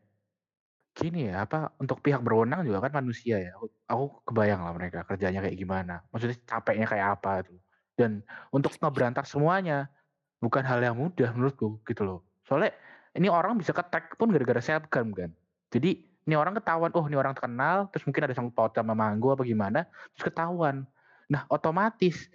Gini 0.95 1.27
ya, 1.27 1.43
apa 1.43 1.75
untuk 1.75 1.99
pihak 1.99 2.23
berwenang 2.23 2.63
juga 2.63 2.87
kan 2.87 3.03
manusia 3.03 3.35
ya. 3.35 3.51
Aku, 3.59 3.67
aku 3.85 4.05
kebayang 4.31 4.63
lah 4.63 4.71
mereka 4.71 5.03
kerjanya 5.03 5.43
kayak 5.43 5.59
gimana. 5.59 6.01
Maksudnya 6.15 6.39
capeknya 6.47 6.87
kayak 6.87 7.07
apa 7.19 7.43
itu. 7.43 7.55
Dan 7.99 8.23
untuk 8.55 8.71
ngeberantas 8.79 9.27
semuanya 9.27 9.91
bukan 10.39 10.63
hal 10.63 10.79
yang 10.79 10.95
mudah 10.95 11.35
menurutku 11.35 11.83
gitu 11.83 12.01
loh. 12.07 12.19
Soalnya 12.47 12.71
ini 13.15 13.27
orang 13.27 13.59
bisa 13.59 13.75
ketek 13.75 14.15
pun 14.15 14.31
gara-gara 14.31 14.63
selebgram 14.63 15.11
kan. 15.11 15.31
Jadi 15.71 16.15
ini 16.25 16.33
orang 16.33 16.55
ketahuan, 16.55 16.89
oh 16.95 17.05
ini 17.05 17.19
orang 17.19 17.35
terkenal, 17.35 17.91
terus 17.91 18.07
mungkin 18.07 18.25
ada 18.25 18.33
sangkut 18.33 18.55
paut 18.55 18.71
sama 18.71 18.95
manggo 18.95 19.35
apa 19.35 19.43
gimana, 19.43 19.85
terus 20.15 20.31
ketahuan. 20.31 20.87
Nah 21.27 21.43
otomatis 21.51 22.31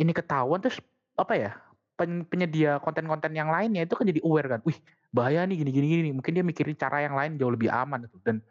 ini 0.00 0.16
ketahuan 0.16 0.64
terus 0.64 0.80
apa 1.14 1.36
ya? 1.36 1.52
pen- 1.98 2.22
penyedia 2.30 2.78
konten-konten 2.78 3.34
yang 3.34 3.50
lainnya 3.50 3.82
itu 3.82 3.98
kan 3.98 4.06
jadi 4.06 4.22
aware 4.22 4.46
kan, 4.46 4.60
wih 4.62 4.78
bahaya 5.08 5.44
nih 5.48 5.64
gini 5.64 5.70
gini 5.72 5.86
gini, 5.88 6.10
mungkin 6.12 6.32
dia 6.36 6.44
mikirin 6.44 6.76
cara 6.76 7.00
yang 7.00 7.16
lain 7.16 7.40
jauh 7.40 7.52
lebih 7.52 7.72
aman 7.72 8.04
gitu. 8.04 8.20
Dan 8.20 8.44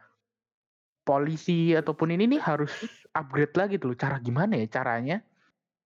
polisi 1.06 1.72
ataupun 1.72 2.12
ini 2.18 2.36
nih 2.36 2.42
harus 2.44 2.74
upgrade 3.14 3.56
lagi 3.56 3.76
tuh, 3.80 3.96
cara 3.96 4.20
gimana 4.20 4.60
ya 4.60 4.68
caranya 4.68 5.24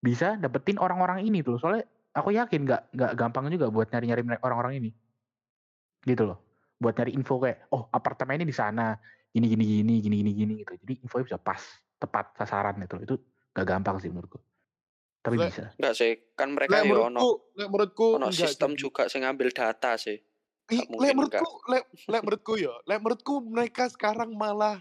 bisa 0.02 0.40
dapetin 0.40 0.82
orang-orang 0.82 1.22
ini 1.28 1.44
tuh. 1.46 1.62
Soalnya 1.62 1.86
aku 2.16 2.34
yakin 2.34 2.66
nggak 2.66 2.82
nggak 2.96 3.12
gampang 3.20 3.52
juga 3.54 3.70
buat 3.70 3.92
nyari-nyari 3.92 4.24
orang-orang 4.42 4.82
ini, 4.82 4.90
gitu 6.08 6.26
loh. 6.26 6.40
Buat 6.82 6.98
nyari 6.98 7.14
info 7.14 7.38
kayak, 7.38 7.70
oh 7.70 7.86
apartemennya 7.94 8.48
di 8.48 8.56
sana, 8.56 8.98
gini 9.30 9.46
gini 9.46 9.64
gini 9.64 9.94
gini 10.02 10.18
gini 10.18 10.32
gini 10.34 10.54
gitu. 10.66 10.74
Jadi 10.82 10.94
infonya 11.06 11.24
bisa 11.30 11.38
pas 11.38 11.62
tepat 12.02 12.34
sasaran 12.42 12.82
itu. 12.82 12.98
Itu 13.06 13.16
nggak 13.54 13.66
gampang 13.68 14.02
sih 14.02 14.10
menurutku. 14.10 14.42
Tapi 15.22 15.38
Lek 15.38 15.54
bisa. 15.54 15.70
Enggak 15.78 15.94
sih, 15.94 16.12
kan 16.34 16.50
mereka 16.50 16.82
Lek 16.82 16.90
ya 16.90 16.98
ono 16.98 16.98
menurutku 16.98 17.30
lek 17.54 17.68
menurutku 17.70 18.06
ono 18.18 18.26
enggak 18.34 18.50
sistem 18.50 18.72
sih. 18.74 18.80
juga 18.82 19.04
sing 19.06 19.22
ngambil 19.22 19.54
data 19.54 19.94
sih. 20.02 20.18
Lek 20.72 20.88
menurutku 21.14 21.50
lek 21.68 21.84
lek 22.08 22.22
menurutku 22.24 22.54
ya, 22.56 22.74
lek 22.88 23.00
menurutku 23.04 23.34
mereka 23.44 23.92
sekarang 23.92 24.32
malah 24.32 24.80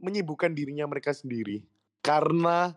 menyibukkan 0.00 0.52
dirinya 0.56 0.88
mereka 0.88 1.12
sendiri. 1.12 1.60
Karena 2.00 2.72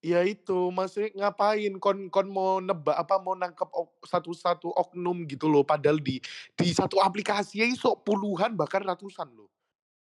ya 0.00 0.24
itu 0.24 0.72
maksudnya 0.72 1.12
ngapain 1.28 1.76
kon 1.78 2.08
kon 2.08 2.26
mau 2.32 2.58
nebak 2.58 2.96
apa 2.96 3.20
mau 3.22 3.36
nangkep 3.36 3.68
satu-satu 4.02 4.72
oknum 4.72 5.28
gitu 5.28 5.46
loh 5.46 5.60
padahal 5.60 6.00
di 6.00 6.18
di 6.56 6.68
satu 6.72 6.98
aplikasi 7.04 7.60
ya 7.62 7.66
iso 7.68 7.94
puluhan 8.00 8.58
bahkan 8.58 8.82
ratusan 8.82 9.30
loh. 9.30 9.50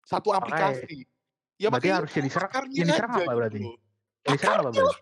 Satu 0.04 0.30
Makanya 0.34 0.76
aplikasi. 0.76 1.08
Ya 1.56 1.72
berarti 1.72 1.88
harus 1.88 2.10
itu 2.12 2.20
yang 2.20 2.26
diserang 2.28 2.52
yang 2.68 2.88
apa 2.92 3.16
gitu 3.16 3.32
berarti? 3.32 3.60
Yang 4.28 4.32
diserang 4.36 4.60
apa 4.60 4.70
berarti? 4.76 5.00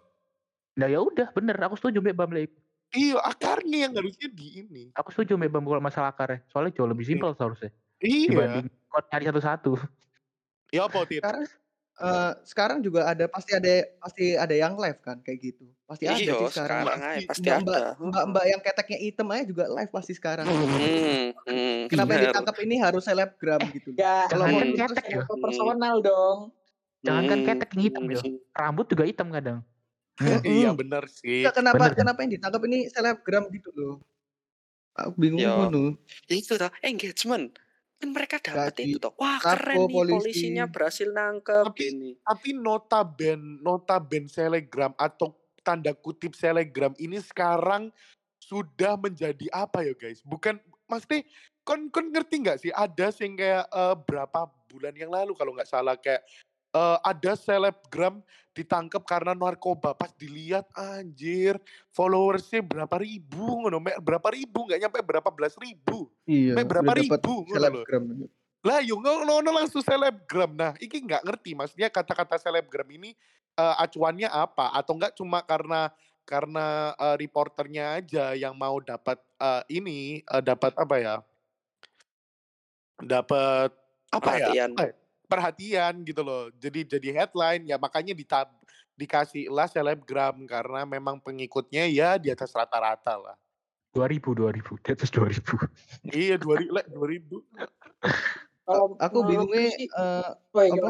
Nah 0.75 0.87
ya 0.90 0.99
udah 1.03 1.29
bener 1.35 1.57
aku 1.67 1.75
setuju 1.79 1.99
Mbak 1.99 2.31
Lek. 2.31 2.51
Iya, 2.94 3.18
akarnya 3.18 3.78
yang 3.85 3.92
harusnya 3.92 4.28
di 4.30 4.62
ini. 4.62 4.85
Aku 4.94 5.11
setuju 5.11 5.35
Mbak 5.35 5.50
Bam 5.50 5.66
kalau 5.66 5.83
masalah 5.83 6.09
akarnya. 6.11 6.46
Soalnya 6.48 6.72
jauh 6.72 6.87
lebih 6.87 7.02
Iya. 7.02 7.11
simpel 7.12 7.30
seharusnya 7.35 7.70
Iya. 7.98 8.28
dibanding 8.30 8.66
kau 8.87 9.00
nyari 9.02 9.24
satu-satu. 9.26 9.72
Ya 10.70 10.87
apa, 10.87 10.98
Tit? 11.04 11.18
Sekarang 11.20 11.44
eh, 11.94 12.33
sekarang 12.42 12.78
juga 12.83 13.07
ada 13.07 13.30
pasti 13.30 13.54
ada 13.54 13.70
pasti 13.98 14.35
ada 14.35 14.50
yang 14.50 14.74
live 14.74 14.98
kan 14.98 15.18
kayak 15.20 15.38
gitu. 15.40 15.66
Pasti 15.85 16.07
ada 16.07 16.14
Iya, 16.16 16.35
sih 16.35 16.48
sekarang. 16.50 16.83
sekarang 16.83 16.98
aja 16.98 17.07
Pasti. 17.14 17.26
pasti 17.30 17.46
Mbak-mbak 17.46 17.76
ada. 17.78 17.90
mbak-mbak 18.00 18.44
yang 18.46 18.61
keteknya 18.62 18.98
hitam 19.00 19.26
aja 19.30 19.44
juga 19.44 19.64
live 19.70 19.90
pasti 19.90 20.12
sekarang. 20.12 20.44
Hmm, 20.46 21.30
hmm, 21.46 21.78
Kenapa 21.87 22.11
yang 22.12 22.22
ditangkap 22.28 22.57
ini 22.62 22.74
harus 22.78 23.02
selebgram 23.02 23.61
gitu. 23.70 23.88
loh. 23.90 23.98
Ya, 23.98 24.26
Kalau 24.26 24.44
mau 24.44 24.59
Hmm, 24.59 24.74
ketek 24.74 25.07
ya. 25.09 25.22
personal 25.28 25.96
dong. 26.00 26.38
Jangan 27.04 27.24
kan 27.24 27.38
hmm, 27.38 27.48
ketek 27.52 27.70
hitam 27.76 28.04
ya. 28.09 28.18
hmm. 28.22 28.38
Rambut 28.50 28.87
juga 28.87 29.04
hitam 29.04 29.28
kadang. 29.30 29.59
Iya 30.22 30.70
Mm-mm. 30.70 30.79
bener 30.79 31.05
sih. 31.11 31.42
Enggak, 31.42 31.59
kenapa 31.59 31.85
Bener 31.90 31.94
kenapa 31.98 32.18
yang 32.22 32.33
ditangkap 32.38 32.62
ini 32.70 32.79
selebgram 32.87 33.44
gitu 33.50 33.70
loh. 33.74 33.94
Aku 34.94 35.18
bingung 35.18 35.42
Ya, 35.42 35.50
ngono. 35.59 35.98
itu 36.31 36.55
toh 36.55 36.70
engagement. 36.87 37.50
Kan 37.98 38.09
mereka 38.14 38.38
dapat 38.38 38.79
itu 38.79 39.03
toh. 39.03 39.11
Wah, 39.18 39.42
keren 39.42 39.90
nih 39.90 39.90
polisi. 39.90 40.14
polisinya 40.14 40.64
berhasil 40.70 41.11
nangkep 41.11 41.64
Tapi 41.66 41.83
gini. 41.83 42.11
tapi 42.22 42.48
notaben 42.55 43.59
notaben 43.59 44.31
selegram 44.31 44.94
atau 44.94 45.35
tanda 45.66 45.90
kutip 45.90 46.38
selegram 46.38 46.94
ini 47.03 47.18
sekarang 47.18 47.90
sudah 48.38 48.94
menjadi 48.94 49.50
apa 49.50 49.83
ya 49.83 49.98
guys? 49.98 50.22
Bukan 50.22 50.62
maksudnya 50.87 51.27
kon 51.66 51.90
kon 51.90 52.12
ngerti 52.14 52.44
nggak 52.44 52.59
sih 52.62 52.70
ada 52.70 53.11
sing 53.11 53.35
kayak 53.35 53.66
eh, 53.66 53.94
berapa 53.98 54.46
bulan 54.70 54.94
yang 54.94 55.11
lalu 55.11 55.35
kalau 55.35 55.59
nggak 55.59 55.66
salah 55.66 55.98
kayak 55.98 56.22
eh, 56.75 56.99
ada 57.07 57.33
selebgram 57.39 58.19
ditangkap 58.55 59.03
karena 59.03 59.35
narkoba 59.35 59.99
pas 59.99 60.15
dilihat 60.15 60.63
anjir 60.79 61.59
followersnya 61.91 62.63
berapa 62.63 63.03
ribu 63.03 63.67
ngono 63.67 63.83
berapa 63.99 64.31
ribu 64.31 64.71
nggak 64.71 64.81
nyampe 64.87 64.99
berapa 65.03 65.29
belas 65.35 65.59
ribu 65.59 66.07
Iya, 66.23 66.55
mek 66.55 66.67
berapa 66.71 66.93
ribu 66.95 67.35
ngono 67.51 67.59
selebgram. 67.59 68.05
lah 68.65 68.81
yo 68.81 68.97
ngono 68.97 69.51
langsung 69.51 69.85
selebgram. 69.85 70.57
Nah, 70.57 70.73
iki 70.81 71.03
nggak 71.03 71.27
ngerti 71.27 71.53
maksudnya 71.53 71.91
kata-kata 71.91 72.39
selebgram 72.39 72.87
ini 72.95 73.13
eh, 73.59 73.75
acuannya 73.83 74.31
apa 74.31 74.71
atau 74.73 74.95
enggak 74.97 75.19
cuma 75.19 75.43
karena 75.43 75.91
karena 76.25 76.97
eh, 76.97 77.17
reporternya 77.21 78.01
aja 78.01 78.33
yang 78.33 78.57
mau 78.57 78.81
dapat 78.81 79.21
eh, 79.43 79.63
ini 79.69 80.25
eh, 80.25 80.43
dapat 80.43 80.73
apa 80.79 80.97
ya? 80.97 81.17
Dapat 83.03 83.71
apa 84.15 84.31
ya? 84.39 84.49
Perhatian. 84.49 84.71
Apa 84.79 84.85
ya? 84.89 84.95
Perhatian 85.25 86.05
gitu 86.05 86.21
loh. 86.21 86.53
Jadi 86.61 86.85
jadi 86.97 87.09
headline 87.23 87.65
ya 87.69 87.77
makanya 87.81 88.13
ditab 88.13 88.51
dikasih 88.95 89.51
lah 89.51 89.67
selebgram 89.67 90.47
karena 90.47 90.87
memang 90.87 91.19
pengikutnya 91.19 91.91
ya 91.91 92.15
di 92.21 92.31
atas 92.31 92.55
rata-rata 92.55 93.19
lah. 93.19 93.37
2000 93.95 94.35
2000 94.35 94.83
di 94.83 94.91
atas 94.91 95.11
2000. 95.11 96.11
Iya 96.11 96.37
2000 96.39 96.77
lek 96.77 96.87
2000. 96.91 97.43
Kalau 98.65 98.97
Aku 98.97 99.19
bingungnya 99.29 99.71
eh, 99.77 100.29
Woi, 100.51 100.69
apa? 100.73 100.89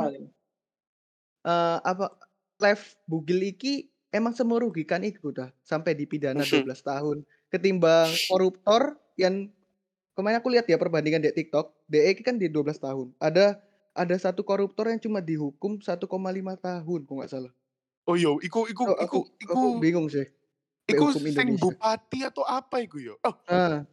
eh, 1.44 1.78
apa 1.84 2.06
live 2.62 2.84
bugil 3.04 3.40
iki 3.50 3.90
emang 4.14 4.32
semerugikan 4.32 5.02
itu 5.02 5.34
dah 5.34 5.50
sampai 5.66 5.92
dipidana 5.98 6.46
12 6.46 6.70
tahun 6.70 7.26
ketimbang 7.50 8.08
koruptor 8.30 8.94
yang 9.18 9.50
kemarin 10.14 10.38
aku 10.38 10.48
lihat 10.54 10.70
ya 10.70 10.78
perbandingan 10.78 11.26
di 11.26 11.34
TikTok 11.34 11.74
DE 11.90 12.14
kan 12.22 12.38
di 12.38 12.46
12 12.46 12.78
tahun 12.78 13.10
ada 13.18 13.58
ada 13.94 14.16
satu 14.18 14.42
koruptor 14.42 14.90
yang 14.90 15.00
cuma 15.02 15.22
dihukum 15.22 15.78
1,5 15.82 16.06
tahun 16.58 17.00
kok 17.06 17.14
nggak 17.14 17.30
salah 17.32 17.52
Oh 18.04 18.20
yo, 18.20 18.36
iku 18.44 18.68
iku 18.68 18.84
Oh, 18.84 18.96
iku 19.00 19.00
aku 19.00 19.18
iku 19.40 19.52
aku 19.56 19.66
bingung 19.80 20.06
sih 20.12 20.26
Iku 20.84 21.16
sing 21.16 21.56
bupati 21.56 22.28
atau 22.28 22.44
apa 22.44 22.84
iku 22.84 23.00
yo? 23.00 23.16
Oh, 23.24 23.32
ah 23.48 23.88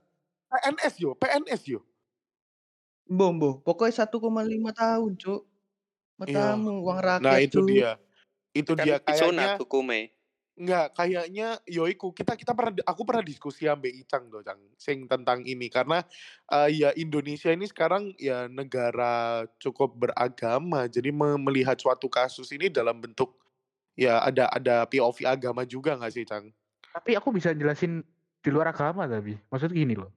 PNS 0.52 1.00
yo, 1.00 1.16
PNS 1.16 1.64
yo. 1.72 1.80
Mbok. 3.10 3.64
Pokoknya 3.66 3.94
1,5 4.06 4.72
tahun, 4.74 5.12
Cuk. 5.18 5.42
Iya. 6.28 6.38
Matamu, 6.58 6.82
uang 6.86 7.00
rakyat, 7.02 7.22
Nah, 7.24 7.36
itu 7.42 7.60
Cuk. 7.60 7.68
dia. 7.70 7.92
Itu 8.54 8.74
Kan 8.78 8.86
dia 8.86 8.98
kayaknya 9.02 9.58
hukumnya. 9.62 10.12
Enggak 10.52 10.94
kayaknya 10.94 11.58
yo 11.64 11.88
iku 11.88 12.12
kita 12.12 12.36
kita 12.36 12.52
pernah 12.52 12.76
aku 12.84 13.02
pernah 13.08 13.24
diskusi 13.24 13.66
sama 13.66 13.88
Icang 13.88 14.28
tuh, 14.28 14.44
Cang, 14.44 14.60
sing 14.76 15.08
tentang 15.08 15.42
ini 15.48 15.72
karena 15.72 16.04
eh, 16.52 16.70
ya 16.76 16.90
Indonesia 17.00 17.50
ini 17.50 17.66
sekarang 17.66 18.12
ya 18.20 18.46
negara 18.52 19.48
cukup 19.58 19.96
beragama. 19.96 20.86
Jadi 20.92 21.10
me- 21.10 21.40
melihat 21.40 21.80
suatu 21.80 22.12
kasus 22.12 22.52
ini 22.52 22.68
dalam 22.68 23.00
bentuk 23.00 23.40
ya 23.96 24.22
ada 24.24 24.52
ada 24.52 24.84
POV 24.88 25.24
agama 25.28 25.64
juga 25.64 25.96
nggak 25.96 26.14
sih, 26.14 26.28
Cang? 26.28 26.52
Tapi 26.92 27.16
aku 27.16 27.32
bisa 27.32 27.56
jelasin 27.56 28.04
di 28.44 28.50
luar 28.52 28.76
agama 28.76 29.08
tapi. 29.08 29.40
Maksudnya 29.48 29.76
gini 29.76 29.96
loh. 29.96 30.12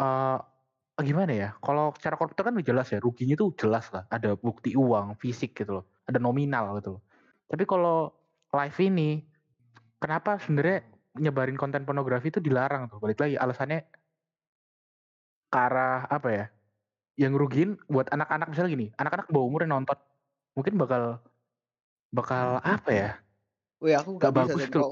Eh 0.00 0.38
gimana 1.04 1.32
ya? 1.32 1.48
Kalau 1.60 1.92
secara 1.96 2.16
koruptor 2.16 2.48
kan 2.48 2.56
jelas 2.60 2.92
ya, 2.92 3.00
ruginya 3.00 3.36
tuh 3.36 3.52
jelas 3.56 3.88
lah. 3.92 4.04
Ada 4.08 4.36
bukti 4.36 4.76
uang, 4.76 5.16
fisik 5.16 5.56
gitu 5.56 5.80
loh. 5.80 5.84
Ada 6.08 6.20
nominal 6.20 6.76
gitu 6.80 6.96
loh. 6.98 7.02
Tapi 7.48 7.64
kalau 7.66 8.12
live 8.52 8.78
ini, 8.84 9.29
kenapa 10.00 10.40
sebenarnya 10.42 10.82
nyebarin 11.20 11.58
konten 11.60 11.84
pornografi 11.84 12.32
itu 12.32 12.40
dilarang 12.40 12.88
tuh? 12.90 12.98
Balik 12.98 13.20
lagi 13.20 13.36
alasannya 13.36 13.86
ke 15.50 15.58
arah 15.58 16.08
apa 16.08 16.28
ya? 16.30 16.44
Yang 17.20 17.32
rugiin 17.36 17.70
buat 17.90 18.08
anak-anak 18.08 18.48
misalnya 18.48 18.70
gini, 18.72 18.86
anak-anak 18.96 19.28
bawah 19.28 19.46
umur 19.46 19.60
yang 19.68 19.76
nonton 19.82 19.98
mungkin 20.56 20.74
bakal 20.80 21.20
bakal 22.10 22.58
apa 22.64 22.90
ya? 22.90 23.10
Wih, 23.80 23.96
aku 23.96 24.16
Nggak 24.16 24.32
nggak 24.32 24.32
bisa 24.32 24.54
bagus 24.56 24.64
tuh. 24.72 24.86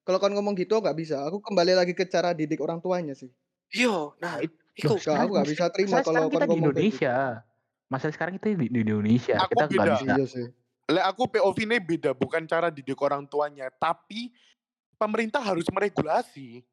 Kalau 0.00 0.18
kon 0.18 0.32
ngomong 0.32 0.54
gitu 0.56 0.80
nggak 0.80 0.96
bisa. 0.96 1.22
Aku 1.28 1.38
kembali 1.44 1.76
lagi 1.76 1.92
ke 1.92 2.08
cara 2.08 2.32
didik 2.34 2.58
orang 2.58 2.80
tuanya 2.80 3.14
sih. 3.14 3.30
Yo, 3.70 4.16
nah, 4.18 4.42
It- 4.42 4.56
iku 4.74 4.96
Loh, 4.96 5.14
aku 5.14 5.30
nggak 5.36 5.48
bisa 5.52 5.64
terima 5.70 6.00
kalau 6.02 6.26
kita 6.26 6.46
di 6.48 6.56
gitu. 6.56 6.64
Indonesia. 6.66 7.14
Masalah 7.90 8.12
sekarang 8.14 8.34
kita 8.38 8.46
di, 8.54 8.66
di 8.70 8.80
Indonesia. 8.86 9.36
Aku 9.44 9.54
kita 9.54 9.64
nggak 9.66 9.74
beda. 9.78 9.94
bisa. 9.94 10.12
Iya 10.14 10.26
sih. 10.26 10.46
Lek 10.90 11.06
aku 11.06 11.30
POV-nya 11.30 11.78
beda, 11.78 12.10
bukan 12.18 12.42
cara 12.50 12.66
didik 12.66 12.98
orang 12.98 13.22
tuanya, 13.30 13.70
tapi 13.78 14.34
pemerintah 14.98 15.38
harus 15.38 15.64
meregulasi. 15.70 16.66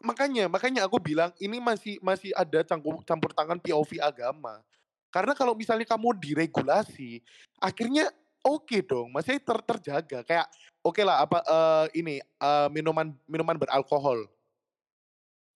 Makanya, 0.00 0.48
makanya 0.48 0.88
aku 0.88 0.96
bilang 0.96 1.28
ini 1.36 1.60
masih 1.60 2.00
masih 2.00 2.32
ada 2.32 2.64
campur 2.64 3.04
campur 3.04 3.36
tangan 3.36 3.60
POV 3.60 4.00
agama. 4.00 4.64
Karena 5.12 5.36
kalau 5.36 5.52
misalnya 5.52 5.84
kamu 5.84 6.16
diregulasi, 6.16 7.20
akhirnya 7.60 8.08
oke 8.40 8.80
dong, 8.80 9.12
masih 9.12 9.36
ter, 9.36 9.58
terjaga. 9.60 10.24
Kayak 10.24 10.48
oke 10.80 11.02
lah 11.04 11.20
apa 11.20 11.44
eh, 11.44 11.86
ini 12.00 12.16
eh, 12.24 12.68
minuman 12.72 13.12
minuman 13.28 13.60
beralkohol. 13.60 14.24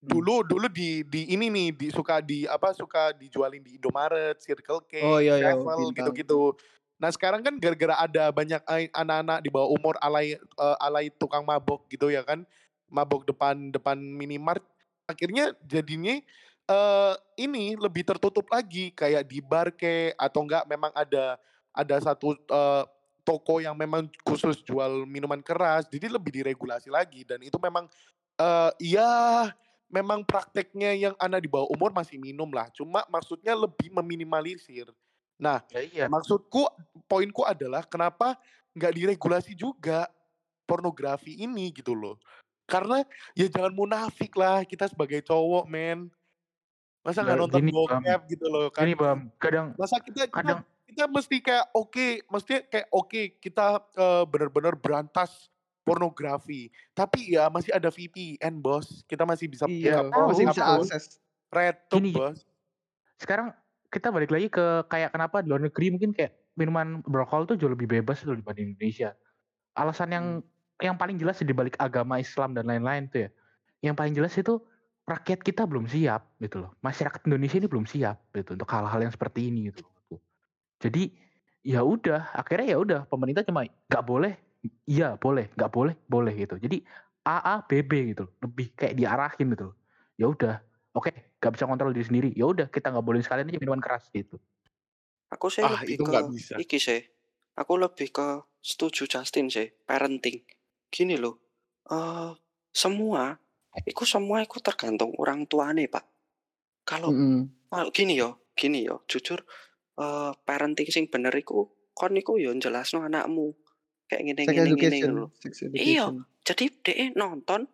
Dulu 0.05 0.45
dulu 0.45 0.69
di 0.69 1.01
di 1.09 1.33
ini 1.33 1.49
nih 1.49 1.69
di 1.73 1.88
suka 1.88 2.21
di 2.21 2.45
apa 2.45 2.77
suka 2.77 3.17
dijualin 3.17 3.64
di 3.64 3.81
Indomaret, 3.81 4.37
Circle 4.45 4.85
K, 4.85 4.93
Oh, 5.01 5.17
iya, 5.17 5.40
iya, 5.40 5.57
Bintang. 5.57 6.12
gitu-gitu. 6.12 6.53
Nah 6.99 7.11
sekarang 7.11 7.43
kan 7.43 7.59
gara-gara 7.59 7.95
ada 8.07 8.31
banyak 8.31 8.63
anak-anak 8.95 9.39
di 9.43 9.51
bawah 9.51 9.71
umur 9.75 9.95
alay 9.99 10.39
eh, 10.39 10.77
alay 10.79 11.11
tukang 11.11 11.43
mabok 11.43 11.87
gitu 11.91 12.11
ya 12.11 12.23
kan, 12.23 12.47
mabok 12.87 13.27
depan 13.27 13.75
depan 13.75 13.99
minimart, 13.99 14.63
akhirnya 15.11 15.53
jadinya 15.67 16.19
eh 16.65 17.15
ini 17.37 17.77
lebih 17.77 18.07
tertutup 18.09 18.49
lagi 18.49 18.89
kayak 18.95 19.29
di 19.29 19.43
bar 19.45 19.69
ke 19.75 20.17
atau 20.17 20.47
enggak 20.47 20.65
memang 20.71 20.95
ada 20.95 21.37
ada 21.75 21.97
satu 22.01 22.39
eh, 22.39 22.85
toko 23.27 23.59
yang 23.59 23.75
memang 23.75 24.07
khusus 24.23 24.63
jual 24.63 25.05
minuman 25.09 25.41
keras, 25.43 25.89
jadi 25.91 26.09
lebih 26.13 26.31
diregulasi 26.45 26.89
lagi 26.93 27.27
dan 27.27 27.43
itu 27.43 27.59
memang 27.59 27.91
eh 28.39 28.71
ya 28.81 29.51
memang 29.91 30.23
prakteknya 30.27 30.91
yang 30.97 31.15
anak 31.23 31.45
di 31.45 31.51
bawah 31.51 31.69
umur 31.71 31.91
masih 31.95 32.19
minum 32.19 32.49
lah, 32.55 32.71
cuma 32.73 33.03
maksudnya 33.11 33.53
lebih 33.55 33.91
meminimalisir. 33.95 34.89
Nah 35.45 35.61
Ya, 35.69 35.81
iya. 35.85 36.05
Maksudku, 36.09 36.65
poinku 37.05 37.45
adalah 37.45 37.85
kenapa 37.85 38.41
nggak 38.73 38.93
diregulasi 38.97 39.53
juga 39.53 40.09
pornografi 40.65 41.37
ini 41.37 41.69
gitu 41.77 41.93
loh. 41.93 42.17
Karena 42.65 43.05
ya 43.37 43.45
jangan 43.53 43.77
munafik 43.77 44.33
lah 44.41 44.65
kita 44.65 44.89
sebagai 44.89 45.21
cowok 45.21 45.69
men. 45.69 46.09
Masa 47.05 47.21
nggak 47.21 47.37
Ya, 47.37 47.43
nonton 47.45 47.61
gini, 47.61 47.73
Bam. 47.77 48.01
bokep 48.01 48.21
gitu 48.33 48.47
loh 48.49 48.67
kan. 48.73 48.89
Ini 48.89 48.97
bam, 48.97 49.29
kadang 49.37 49.77
Masa 49.77 50.01
kita, 50.01 50.25
kita 50.25 50.33
kadang 50.33 50.61
kita 50.89 51.05
mesti 51.05 51.37
kayak 51.45 51.67
oke, 51.77 52.09
mesti 52.25 52.55
kayak 52.65 52.89
oke 52.89 53.23
kita 53.45 53.85
uh, 54.01 54.25
benar-benar 54.25 54.73
berantas 54.81 55.53
pornografi. 55.85 56.73
Tapi 56.97 57.37
ya 57.37 57.53
masih 57.53 57.77
ada 57.77 57.93
VPN, 57.93 58.57
Bos. 58.65 59.05
Kita 59.05 59.29
masih 59.29 59.53
bisa 59.53 59.69
Iya, 59.69 60.09
tahu, 60.09 60.33
masih 60.33 60.45
bisa 60.49 60.65
akses. 60.65 61.05
RedTube, 61.53 62.01
Gini. 62.01 62.13
Bos. 62.17 62.49
Sekarang 63.21 63.53
kita 63.95 64.11
balik 64.11 64.35
lagi 64.35 64.51
ke 64.51 64.83
kayak 64.91 65.15
kenapa 65.15 65.39
di 65.39 65.55
luar 65.55 65.63
negeri 65.63 65.95
mungkin 65.95 66.11
kayak 66.11 66.35
minuman 66.59 66.99
beralkohol 67.07 67.47
tuh 67.47 67.55
jauh 67.55 67.71
lebih 67.71 67.87
bebas 67.87 68.19
tuh 68.27 68.35
dibanding 68.35 68.75
Indonesia. 68.75 69.15
Alasan 69.79 70.11
yang 70.11 70.27
yang 70.83 70.99
paling 70.99 71.15
jelas 71.15 71.39
di 71.39 71.55
balik 71.55 71.79
agama 71.79 72.19
Islam 72.19 72.59
dan 72.59 72.67
lain-lain 72.67 73.07
tuh 73.07 73.27
ya. 73.27 73.31
Yang 73.87 73.95
paling 73.95 74.15
jelas 74.19 74.35
itu 74.35 74.59
rakyat 75.07 75.41
kita 75.47 75.63
belum 75.71 75.87
siap 75.87 76.27
gitu 76.43 76.67
loh. 76.67 76.75
Masyarakat 76.83 77.23
Indonesia 77.31 77.57
ini 77.63 77.69
belum 77.71 77.87
siap 77.87 78.19
gitu 78.35 78.59
untuk 78.59 78.67
hal-hal 78.75 78.99
yang 78.99 79.13
seperti 79.15 79.53
ini 79.53 79.71
gitu. 79.71 79.87
Jadi 80.83 81.15
ya 81.65 81.81
udah, 81.81 82.35
akhirnya 82.37 82.77
ya 82.77 82.79
udah 82.81 83.01
pemerintah 83.09 83.41
cuma 83.47 83.65
nggak 83.65 84.05
boleh, 84.05 84.37
iya 84.85 85.17
boleh, 85.17 85.49
nggak 85.57 85.71
boleh, 85.73 85.95
boleh 86.11 86.35
gitu. 86.37 86.61
Jadi 86.61 86.85
A 87.25 87.41
A 87.41 87.57
B 87.65 87.81
B 87.81 88.13
gitu, 88.13 88.29
lebih 88.45 88.77
kayak 88.77 89.01
diarahin 89.01 89.49
gitu. 89.57 89.73
loh. 89.73 89.77
Ya 90.21 90.27
udah, 90.29 90.55
oke, 90.95 91.11
nggak 91.39 91.53
bisa 91.55 91.65
kontrol 91.71 91.93
diri 91.95 92.07
sendiri. 92.07 92.31
Ya 92.35 92.47
udah, 92.49 92.67
kita 92.71 92.91
nggak 92.93 93.07
boleh 93.07 93.21
sekalian 93.25 93.51
aja 93.51 93.61
minuman 93.63 93.83
keras 93.83 94.09
gitu. 94.15 94.37
Aku 95.35 95.47
sih 95.51 95.65
Ah, 95.67 95.83
lebih 95.83 95.99
itu 95.99 96.05
ke 96.07 96.19
bisa. 96.31 96.55
iki 96.63 96.79
sih. 96.79 97.01
Aku 97.61 97.73
lebih 97.79 98.09
ke 98.17 98.27
setuju 98.63 99.07
Justin 99.11 99.47
sih, 99.51 99.69
parenting. 99.89 100.43
Gini 100.95 101.15
loh, 101.19 101.35
eh 101.91 102.31
semua, 102.75 103.35
itu 103.91 104.03
semua 104.07 104.43
itu 104.47 104.59
tergantung 104.63 105.11
orang 105.19 105.47
tuane 105.51 105.85
pak. 105.91 106.05
Kalau 106.87 107.11
Mm-mm. 107.11 107.51
kalau 107.71 107.91
gini 107.91 108.15
yo, 108.19 108.31
gini 108.55 108.87
yo, 108.87 109.03
jujur, 109.11 109.41
eh 109.99 110.33
parenting 110.47 110.89
sing 110.95 111.05
bener 111.11 111.35
iku, 111.35 111.67
kon 111.99 112.15
iku 112.15 112.39
yo 112.39 112.51
jelasno 112.55 113.03
anakmu 113.03 113.55
kayak 114.11 114.23
gini 114.31 114.43
gini 114.47 114.71
gini 114.79 114.99
Iya, 115.75 116.07
jadi 116.47 116.65
DE 116.85 117.07
nonton, 117.19 117.67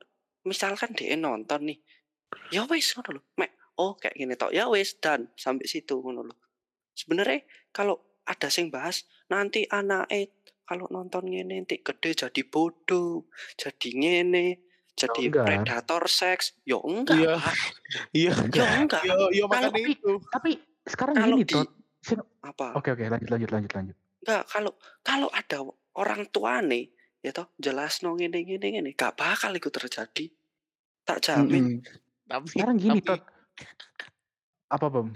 misalkan 0.48 0.96
DE 0.96 1.16
nonton 1.20 1.60
nih, 1.68 1.78
ya 2.50 2.66
wis 2.66 2.94
ngono 2.94 3.18
lho, 3.18 3.22
mek 3.36 3.50
oh 3.76 3.94
kayak 3.94 4.14
gini 4.14 4.34
tok, 4.34 4.50
ya 4.50 4.66
wis 4.66 4.98
dan 4.98 5.30
sampai 5.34 5.66
situ 5.66 5.98
ngono 5.98 6.22
lho. 6.24 6.36
Sebenarnya 6.92 7.42
kalau 7.70 7.98
ada 8.22 8.46
sing 8.46 8.68
bahas 8.68 9.02
nanti 9.26 9.64
anake 9.66 10.36
kalau 10.62 10.86
nonton 10.86 11.26
ngene 11.26 11.58
nanti 11.58 11.80
gede 11.80 12.14
jadi 12.14 12.42
bodoh, 12.44 13.26
jadi 13.58 13.88
ngene, 13.90 14.46
jadi 14.94 15.22
enggak. 15.26 15.44
predator 15.44 16.06
seks. 16.06 16.54
Yo 16.62 16.78
enggak, 16.80 17.18
Iya. 17.18 17.34
Pak. 17.34 17.54
Iya. 18.20 18.32
Yo 18.54 18.64
enggak. 18.78 19.02
Yo, 19.02 19.14
yo 19.32 19.44
makanya 19.46 19.74
Tapi- 19.74 19.90
itu. 19.90 20.12
Tapi 20.30 20.50
sekarang 20.86 21.14
Kalau 21.18 21.36
gini 21.36 21.44
di. 21.44 21.54
Sing- 22.00 22.28
apa? 22.40 22.72
Oke 22.74 22.94
oke 22.94 23.04
lanjut 23.04 23.28
lanjut 23.28 23.50
lanjut 23.50 23.72
lanjut. 23.74 23.96
Enggak, 24.22 24.42
kalau 24.46 24.72
kalau 25.02 25.28
ada 25.28 25.58
orang 25.96 26.22
tuane 26.30 26.94
ya 27.18 27.34
toh 27.34 27.50
jelas 27.56 28.00
no 28.00 28.14
ngene 28.14 28.40
ngene 28.40 28.66
ngene, 28.70 28.90
gak 28.94 29.12
bakal 29.12 29.50
itu 29.50 29.68
terjadi. 29.68 30.30
Tak 31.02 31.18
jamin. 31.20 31.82
Mm-mm. 31.82 32.09
Tapi 32.30 32.46
Sekarang 32.46 32.76
gini 32.76 32.98
tapi, 32.98 33.08
Tot. 33.10 33.22
Apa 34.70 34.86
bom? 34.86 35.10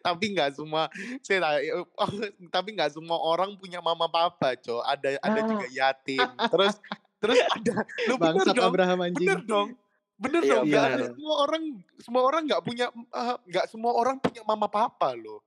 tapi 0.00 0.32
nggak 0.32 0.56
semua 0.56 0.88
saya 1.20 1.44
oh, 1.76 1.84
tapi 2.48 2.72
nggak 2.72 2.96
semua 2.96 3.18
orang 3.18 3.52
punya 3.54 3.76
mama 3.78 4.06
papa, 4.06 4.54
Cok. 4.54 4.80
Ada 4.80 5.18
ada 5.18 5.36
Ah. 5.36 5.46
juga 5.46 5.66
yatim. 5.68 6.24
Terus 6.48 6.74
terus 7.18 7.38
ada 7.44 7.74
lu 8.08 8.14
bener 8.16 8.40
Bangsat 8.40 8.54
dong. 8.54 8.64
Abraham 8.64 8.98
anjing. 9.02 9.26
Bener 9.26 9.40
dong. 9.44 9.68
Bener 10.16 10.40
Iya, 10.40 10.52
dong. 10.54 10.64
Nggak 10.64 10.80
ada 10.82 10.96
bener. 10.96 11.10
semua 11.12 11.34
orang 11.36 11.62
semua 11.98 12.22
orang 12.22 12.42
nggak 12.46 12.62
punya 12.62 12.86
eh, 12.94 13.36
nggak 13.44 13.66
semua 13.68 13.92
orang 13.92 14.16
punya 14.16 14.42
mama 14.42 14.66
papa 14.66 15.12
loh. 15.12 15.42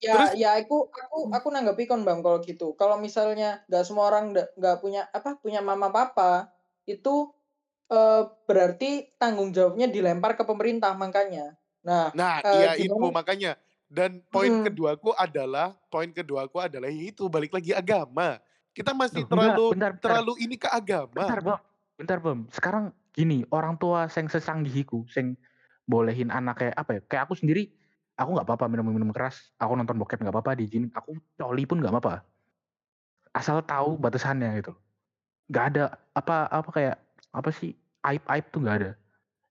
Ya, 0.00 0.16
Terus- 0.16 0.36
ya 0.38 0.56
aku 0.56 0.88
aku 0.88 1.28
aku 1.28 1.46
nanggapi 1.50 1.84
kon 1.84 2.00
Bang 2.00 2.24
kalau 2.24 2.40
gitu. 2.40 2.72
Kalau 2.72 2.96
misalnya 2.96 3.60
nggak 3.68 3.84
semua 3.84 4.08
orang 4.08 4.32
nggak 4.32 4.76
punya 4.80 5.04
apa 5.10 5.36
punya 5.36 5.60
mama 5.60 5.90
papa, 5.90 6.48
itu 6.86 7.28
eh, 7.90 8.22
berarti 8.46 8.90
tanggung 9.18 9.50
jawabnya 9.50 9.90
dilempar 9.90 10.38
ke 10.38 10.44
pemerintah 10.46 10.94
makanya. 10.94 11.58
Nah, 11.82 12.12
Nah, 12.14 12.40
Eh, 12.44 12.54
iya 12.60 12.70
itu 12.78 12.94
makanya. 13.10 13.58
Dan 13.90 14.22
poin 14.30 14.54
Mm. 14.54 14.70
keduaku 14.70 15.10
adalah 15.18 15.74
poin 15.90 16.06
keduaku 16.14 16.62
adalah 16.62 16.86
itu 16.86 17.26
balik 17.26 17.50
lagi 17.50 17.74
agama. 17.74 18.38
Kita 18.70 18.94
masih 18.94 19.26
enggak, 19.26 19.34
terlalu 19.34 19.66
bentar, 19.74 19.90
bentar. 19.98 20.02
terlalu 20.06 20.32
ini 20.46 20.54
ke 20.54 20.68
agama. 20.70 21.10
Bentar, 21.10 21.38
Bom. 21.42 21.58
Bentar, 21.98 22.18
Bom. 22.22 22.38
Sekarang 22.54 22.94
gini, 23.10 23.42
orang 23.50 23.74
tua 23.82 24.06
sing 24.06 24.30
sesanggihiku, 24.30 25.10
sing 25.10 25.34
bolehin 25.90 26.30
anak 26.30 26.62
kayak 26.62 26.74
apa 26.78 26.90
ya? 26.94 27.00
Kayak 27.10 27.22
aku 27.26 27.34
sendiri, 27.34 27.74
aku 28.14 28.38
nggak 28.38 28.46
apa-apa 28.46 28.70
minum 28.70 28.86
minum 28.86 29.10
keras, 29.10 29.50
aku 29.58 29.74
nonton 29.74 29.98
bokep 29.98 30.22
nggak 30.22 30.30
apa-apa, 30.30 30.54
diizinin, 30.54 30.94
aku 30.94 31.18
coli 31.34 31.66
pun 31.66 31.82
nggak 31.82 31.90
apa-apa. 31.90 32.14
Asal 33.34 33.62
tahu 33.62 33.98
batasannya 33.98 34.58
gitu. 34.62 34.74
Nggak 35.50 35.64
ada 35.74 35.84
apa 36.14 36.46
apa 36.50 36.70
kayak 36.70 36.96
apa 37.30 37.50
sih 37.50 37.72
aib 38.02 38.22
aib 38.26 38.44
tuh 38.50 38.60
nggak 38.60 38.76
ada. 38.76 38.92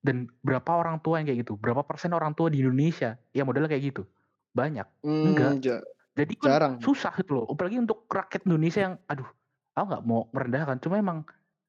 Dan 0.00 0.32
berapa 0.40 0.70
orang 0.72 0.96
tua 0.98 1.20
yang 1.20 1.28
kayak 1.28 1.44
gitu? 1.44 1.54
Berapa 1.54 1.84
persen 1.84 2.08
orang 2.10 2.32
tua 2.32 2.48
di 2.48 2.64
Indonesia 2.64 3.20
yang 3.30 3.44
modelnya 3.44 3.68
kayak 3.68 3.92
gitu? 3.92 4.02
Banyak. 4.50 4.88
Enggak. 5.02 5.52
Mm, 5.52 5.60
ja- 5.60 5.84
Jadi 6.10 6.34
kan 6.36 6.48
jarang. 6.48 6.74
susah 6.80 7.12
gitu 7.14 7.36
loh. 7.36 7.44
Apalagi 7.46 7.76
untuk 7.76 8.08
rakyat 8.08 8.42
Indonesia 8.42 8.80
yang, 8.82 8.94
aduh, 9.06 9.28
aku 9.72 9.84
nggak 9.86 10.02
mau 10.02 10.26
merendahkan. 10.32 10.76
Cuma 10.80 10.96
emang 10.96 11.22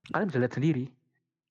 kalian 0.08 0.28
bisa 0.28 0.40
lihat 0.40 0.54
sendiri. 0.56 0.86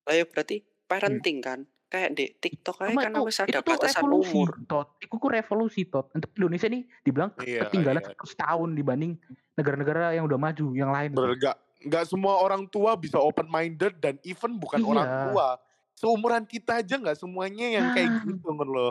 Lah 0.05 0.15
ya 0.17 0.25
berarti 0.25 0.57
parenting 0.85 1.39
kan. 1.41 1.61
Kayak 1.87 2.11
di 2.15 2.25
TikTok 2.33 2.77
aja 2.81 2.95
kan 2.97 3.13
itu, 3.13 3.23
wis 3.27 3.35
itu 3.35 3.51
ada 3.51 3.61
tuh 3.61 3.75
batasan 3.75 4.01
revolusi, 4.01 4.31
umur. 4.31 4.49
Tot. 4.65 4.89
Itu 5.03 5.11
ku 5.13 5.27
revolusi, 5.27 5.81
Tot. 5.85 6.07
Untuk 6.15 6.31
Indonesia 6.35 6.67
nih 6.67 6.83
dibilang 7.03 7.31
Iya, 7.37 7.67
ketinggalan 7.67 8.03
iya. 8.03 8.15
setahun 8.23 8.71
dibanding 8.73 9.13
negara-negara 9.55 10.15
yang 10.15 10.25
udah 10.25 10.39
maju, 10.39 10.67
yang 10.73 10.91
lain. 10.91 11.11
gitu. 11.13 11.35
Nggak 11.81 12.05
semua 12.07 12.37
orang 12.39 12.69
tua 12.69 12.93
bisa 12.95 13.17
open 13.17 13.49
minded 13.49 13.97
dan 13.99 14.21
even 14.23 14.61
bukan 14.61 14.85
orang 14.85 15.09
Iya. 15.09 15.21
tua. 15.27 15.49
Seumuran 15.97 16.45
kita 16.45 16.81
aja 16.81 16.97
nggak 16.97 17.17
semuanya 17.17 17.67
yang 17.69 17.89
kayak 17.91 18.09
Ah. 18.11 18.21
gitu 18.23 18.49
menurut 18.53 18.73
lo. 18.73 18.89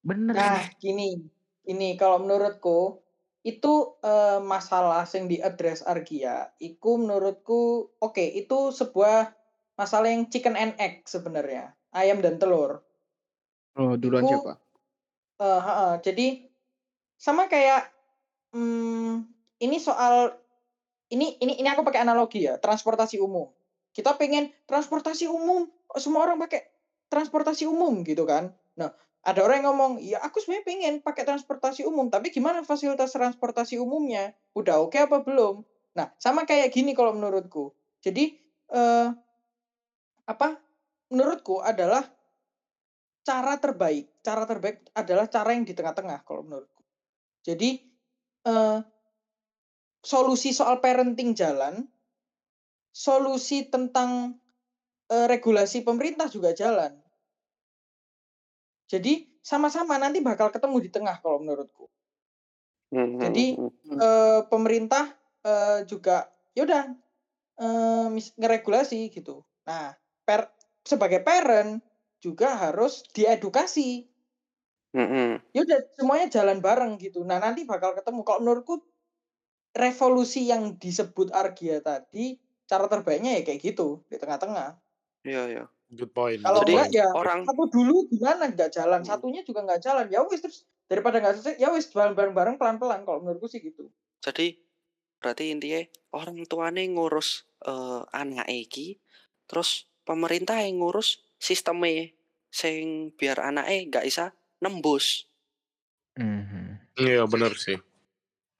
Bener. 0.00 0.32
nah 0.32 0.64
gini, 0.80 1.20
ini 1.68 1.92
kalau 1.94 2.24
menurutku 2.24 3.04
itu 3.40 3.72
eh, 4.00 4.40
masalah 4.40 5.04
yang 5.06 5.26
diadres 5.26 5.80
Argia, 5.82 6.52
itu 6.56 6.90
menurutku 6.96 7.92
oke 7.96 8.20
itu 8.20 8.70
sebuah 8.70 9.32
masalah 9.76 10.08
yang 10.08 10.28
chicken 10.28 10.56
and 10.56 10.72
egg 10.76 11.04
sebenarnya, 11.04 11.72
ayam 11.90 12.20
dan 12.20 12.36
telur. 12.36 12.80
Oh, 13.76 13.96
duluan 13.96 14.24
Iku- 14.24 14.30
siapa? 14.40 14.52
Eh, 15.40 15.60
heeh, 15.60 15.92
jadi 16.00 16.26
sama 17.16 17.44
kayak 17.44 17.88
hmm, 18.52 19.24
ini 19.58 19.76
soal 19.76 20.36
ini 21.10 21.36
ini 21.42 21.58
ini 21.58 21.68
aku 21.68 21.82
pakai 21.82 22.06
analogi 22.06 22.46
ya 22.46 22.56
transportasi 22.56 23.18
umum. 23.18 23.50
Kita 23.90 24.14
pengen 24.14 24.54
transportasi 24.70 25.26
umum 25.26 25.66
semua 25.98 26.30
orang 26.30 26.38
pakai 26.38 26.62
transportasi 27.10 27.66
umum 27.66 28.06
gitu 28.06 28.22
kan? 28.22 28.54
Nah 28.78 28.94
ada 29.20 29.44
orang 29.44 29.60
yang 29.60 29.68
ngomong 29.74 29.92
ya 30.00 30.18
aku 30.22 30.40
sebenarnya 30.40 30.64
pengen 30.64 30.94
pakai 31.04 31.26
transportasi 31.28 31.84
umum 31.84 32.08
tapi 32.08 32.30
gimana 32.30 32.62
fasilitas 32.62 33.10
transportasi 33.10 33.76
umumnya? 33.82 34.32
Udah 34.54 34.80
oke 34.80 34.96
apa 34.96 35.20
belum? 35.26 35.66
Nah 35.98 36.14
sama 36.22 36.46
kayak 36.46 36.70
gini 36.70 36.94
kalau 36.94 37.12
menurutku. 37.12 37.74
Jadi 38.00 38.38
eh, 38.70 39.08
apa 40.30 40.48
menurutku 41.10 41.58
adalah 41.58 42.06
cara 43.26 43.58
terbaik 43.58 44.10
cara 44.22 44.46
terbaik 44.46 44.88
adalah 44.94 45.26
cara 45.26 45.50
yang 45.52 45.66
di 45.66 45.74
tengah-tengah 45.74 46.22
kalau 46.22 46.46
menurutku. 46.46 46.82
Jadi 47.42 47.82
eh, 48.46 48.78
solusi 50.00 50.50
soal 50.56 50.80
parenting 50.80 51.36
jalan, 51.36 51.88
solusi 52.90 53.68
tentang 53.68 54.40
eh, 55.12 55.26
regulasi 55.28 55.84
pemerintah 55.84 56.28
juga 56.32 56.56
jalan. 56.56 56.96
Jadi 58.90 59.38
sama-sama 59.40 59.96
nanti 59.96 60.18
bakal 60.18 60.50
ketemu 60.50 60.76
di 60.82 60.90
tengah 60.90 61.16
kalau 61.22 61.38
menurutku. 61.38 61.86
Hmm, 62.90 63.22
Jadi, 63.22 63.54
hmm, 63.54 63.70
hmm. 63.86 63.98
Eh, 64.00 64.40
pemerintah 64.50 65.14
eh, 65.46 65.80
juga 65.86 66.26
yaudah 66.58 66.90
mis- 68.10 68.34
ngeregulasi 68.34 69.12
gitu. 69.12 69.44
Nah, 69.68 69.94
per, 70.24 70.50
sebagai 70.82 71.20
parent 71.22 71.78
juga 72.18 72.56
harus 72.56 73.04
diedukasi 73.12 74.10
Hmm, 74.90 75.06
hmm. 75.06 75.54
ya 75.54 75.62
udah 75.62 75.80
semuanya 75.94 76.26
jalan 76.26 76.58
bareng 76.58 76.98
gitu. 76.98 77.22
Nah 77.22 77.38
nanti 77.38 77.62
bakal 77.62 77.94
ketemu. 77.94 78.26
Kalau 78.26 78.42
menurutku 78.42 78.89
revolusi 79.70 80.46
yang 80.46 80.76
disebut 80.76 81.30
Argia 81.30 81.78
tadi 81.80 82.36
cara 82.66 82.86
terbaiknya 82.86 83.38
ya 83.38 83.42
kayak 83.42 83.60
gitu 83.62 84.02
di 84.06 84.16
tengah-tengah. 84.18 84.78
Iya, 85.26 85.42
iya. 85.50 85.64
Good 85.90 86.14
point. 86.14 86.38
Kalau 86.38 86.62
enggak 86.62 86.94
ya 86.94 87.10
orang- 87.10 87.42
satu 87.42 87.66
dulu 87.66 88.06
gimana 88.06 88.46
nggak 88.46 88.70
jalan, 88.70 89.02
Hmm. 89.02 89.10
satunya 89.10 89.42
juga 89.42 89.66
nggak 89.66 89.82
jalan. 89.82 90.06
Ya 90.06 90.22
wis 90.22 90.38
terus 90.38 90.62
daripada 90.86 91.18
nggak 91.18 91.34
selesai, 91.42 91.56
ya 91.58 91.74
wis 91.74 91.90
jalan 91.90 92.14
bareng-bareng 92.14 92.62
pelan-pelan. 92.62 93.02
Kalau 93.02 93.18
menurutku 93.22 93.50
sih 93.50 93.58
gitu. 93.58 93.90
Jadi 94.22 94.54
berarti 95.18 95.50
intinya 95.50 95.82
orang 96.14 96.38
tuane 96.46 96.86
ngurus 96.86 97.42
eh, 97.60 98.02
anak 98.16 98.48
iki, 98.48 98.96
terus 99.44 99.84
pemerintah 100.00 100.56
yang 100.64 100.80
ngurus 100.80 101.20
sistemnya 101.36 102.08
sing 102.48 103.12
biar 103.20 103.36
anaknya 103.36 103.84
nggak 103.90 104.06
bisa 104.08 104.32
nembus. 104.64 105.28
Mhm. 106.16 106.80
Iya 106.96 107.28
benar 107.28 107.52
sih. 107.52 107.76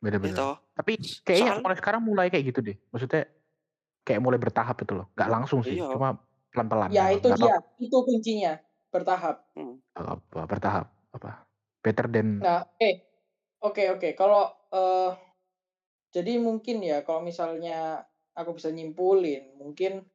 Beda-beda. 0.00 0.60
Tapi 0.80 0.96
kayaknya 1.20 1.52
Soalnya- 1.52 1.60
mulai 1.60 1.76
sekarang 1.76 2.00
mulai 2.00 2.26
kayak 2.32 2.44
gitu 2.48 2.60
deh. 2.64 2.76
Maksudnya 2.88 3.28
kayak 4.00 4.20
mulai 4.24 4.40
bertahap 4.40 4.80
itu 4.80 4.96
loh. 4.96 5.12
Nggak 5.12 5.28
langsung 5.28 5.60
sih, 5.60 5.76
Iya. 5.76 5.92
cuma 5.92 6.16
pelan-pelan. 6.48 6.88
Ya 6.88 7.12
itu 7.12 7.28
dia, 7.36 7.60
itu 7.76 7.96
kuncinya 8.00 8.56
bertahap. 8.88 9.44
tahu 9.92 10.06
apa 10.08 10.40
bertahap 10.48 10.86
apa. 11.12 11.44
Better 11.84 12.08
than 12.08 12.40
Nah, 12.40 12.64
oke. 12.64 12.90
Oke, 13.60 13.82
oke. 13.92 14.08
Kalau 14.16 14.48
eh 14.72 15.12
jadi 16.16 16.40
mungkin 16.40 16.80
ya 16.80 17.04
kalau 17.04 17.20
misalnya 17.20 18.08
aku 18.32 18.56
bisa 18.56 18.72
nyimpulin, 18.72 19.52
mungkin 19.60 20.08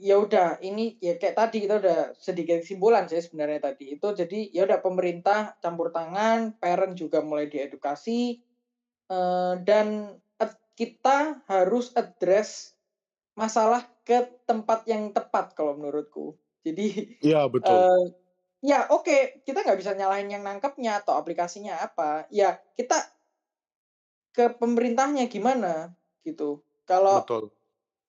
ya 0.00 0.16
udah 0.16 0.56
ini 0.64 0.96
ya 0.98 1.20
kayak 1.20 1.36
tadi 1.36 1.68
kita 1.68 1.76
udah 1.84 2.16
sedikit 2.16 2.64
kesimpulan 2.64 3.04
sih 3.04 3.20
sebenarnya 3.20 3.60
tadi. 3.60 3.92
Itu 3.92 4.16
jadi 4.16 4.48
ya 4.56 4.64
udah 4.64 4.80
pemerintah 4.80 5.60
campur 5.60 5.92
tangan, 5.92 6.56
parent 6.56 6.96
juga 6.96 7.20
mulai 7.20 7.44
diedukasi 7.46 8.40
dan 9.66 10.16
ad- 10.38 10.62
kita 10.78 11.42
harus 11.50 11.90
address 11.98 12.78
masalah 13.34 13.82
ke 14.06 14.26
tempat 14.46 14.86
yang 14.86 15.10
tepat 15.10 15.54
kalau 15.58 15.74
menurutku. 15.74 16.38
Jadi 16.62 17.18
Iya 17.24 17.48
betul. 17.50 17.74
Eh, 17.74 18.02
ya 18.60 18.86
oke 18.92 19.42
kita 19.44 19.64
nggak 19.64 19.80
bisa 19.80 19.96
nyalahin 19.96 20.28
yang 20.28 20.44
nangkepnya 20.44 21.00
atau 21.00 21.16
aplikasinya 21.16 21.80
apa 21.80 22.28
ya 22.28 22.60
kita 22.76 22.96
ke 24.36 24.52
pemerintahnya 24.60 25.26
gimana 25.32 25.96
gitu 26.22 26.60
kalau 26.84 27.24
betul. 27.24 27.48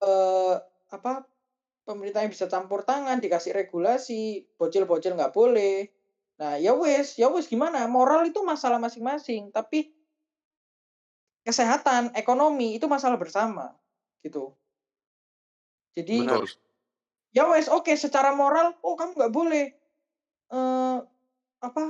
eh, 0.03 0.55
apa 0.91 1.23
pemerintahnya 1.87 2.29
bisa 2.29 2.51
campur 2.51 2.83
tangan 2.83 3.23
dikasih 3.23 3.55
regulasi 3.55 4.45
bocil-bocil 4.59 5.15
nggak 5.15 5.31
boleh 5.31 5.87
nah 6.35 6.59
ya 6.59 6.75
wes 6.75 7.15
ya 7.15 7.31
wes 7.31 7.47
gimana 7.47 7.87
moral 7.87 8.27
itu 8.27 8.43
masalah 8.43 8.81
masing-masing 8.81 9.55
tapi 9.55 9.93
kesehatan 11.41 12.13
ekonomi 12.13 12.77
itu 12.77 12.86
masalah 12.86 13.17
bersama 13.17 13.73
gitu 14.21 14.54
jadi 15.97 16.23
Benar. 16.23 16.47
Ya 17.32 17.47
wes 17.47 17.71
oke 17.71 17.95
secara 17.95 18.36
moral 18.36 18.75
oh 18.84 18.99
kamu 18.99 19.15
nggak 19.15 19.34
boleh 19.34 19.65
eh 20.51 20.97
apa 21.63 21.84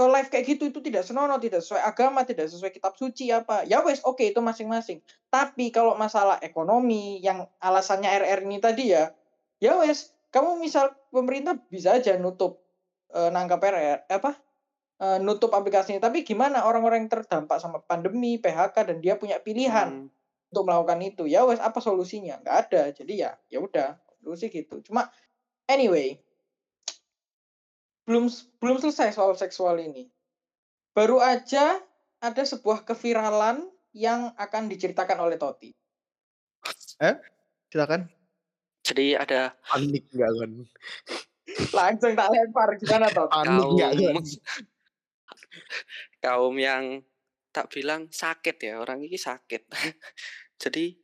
eh, 0.00 0.08
live 0.08 0.28
kayak 0.32 0.56
gitu 0.56 0.72
itu 0.72 0.80
tidak 0.80 1.04
senonoh 1.04 1.36
tidak 1.36 1.60
sesuai 1.60 1.84
agama 1.84 2.24
tidak 2.24 2.48
sesuai 2.48 2.72
kitab 2.72 2.96
suci 2.96 3.28
apa 3.28 3.68
ya 3.68 3.84
wes 3.84 4.00
oke 4.08 4.24
itu 4.24 4.40
masing-masing 4.40 5.04
tapi 5.28 5.68
kalau 5.68 6.00
masalah 6.00 6.40
ekonomi 6.40 7.20
yang 7.20 7.44
alasannya 7.60 8.08
RR 8.08 8.40
ini 8.48 8.56
tadi 8.56 8.96
ya 8.96 9.12
ya 9.60 9.76
wes 9.76 10.16
kamu 10.32 10.56
misal 10.56 10.96
pemerintah 11.12 11.60
bisa 11.68 12.00
aja 12.00 12.16
nutup 12.16 12.64
eh, 13.12 13.28
nangkap 13.28 13.60
RR 13.60 14.08
apa 14.08 14.32
eh, 15.00 15.18
nutup 15.18 15.50
aplikasinya. 15.50 15.98
Tapi 15.98 16.22
gimana 16.22 16.62
orang-orang 16.68 17.08
yang 17.08 17.12
terdampak 17.12 17.56
sama 17.58 17.80
pandemi 17.80 18.36
PHK 18.36 18.76
dan 18.86 18.96
dia 19.00 19.16
punya 19.16 19.40
pilihan 19.40 20.06
Hmm. 20.06 20.52
untuk 20.52 20.62
melakukan 20.68 21.00
itu? 21.00 21.24
Ya 21.24 21.42
wes 21.48 21.58
apa 21.58 21.80
solusinya? 21.80 22.38
Nggak 22.44 22.56
ada. 22.68 22.82
Jadi 22.92 23.12
ya 23.24 23.34
ya 23.48 23.58
udah. 23.58 23.96
Solusi 24.20 24.52
gitu. 24.52 24.84
Cuma 24.84 25.08
anyway 25.64 26.20
belum 28.04 28.26
belum 28.58 28.76
selesai 28.82 29.14
soal 29.14 29.38
seksual 29.38 29.78
ini. 29.78 30.10
Baru 30.92 31.22
aja 31.22 31.78
ada 32.20 32.42
sebuah 32.42 32.82
keviralan 32.82 33.64
yang 33.94 34.34
akan 34.36 34.66
diceritakan 34.66 35.18
oleh 35.22 35.38
Toti. 35.38 35.70
Silakan. 37.70 38.10
Jadi 38.82 39.14
ada 39.14 39.54
Panik 39.62 40.10
nggak 40.10 40.30
kan? 40.36 40.52
langsung 41.70 42.12
tak 42.18 42.28
lempar. 42.34 42.68
Gimana 42.76 43.06
Tot? 43.14 43.30
Panik 43.30 43.66
nggak 43.78 43.90
kan? 43.94 44.14
Kaum 46.18 46.56
yang 46.56 47.02
tak 47.50 47.66
bilang 47.68 48.06
sakit 48.08 48.56
ya 48.60 48.78
orang 48.78 49.02
ini 49.02 49.14
sakit. 49.14 49.66
Jadi 50.62 50.94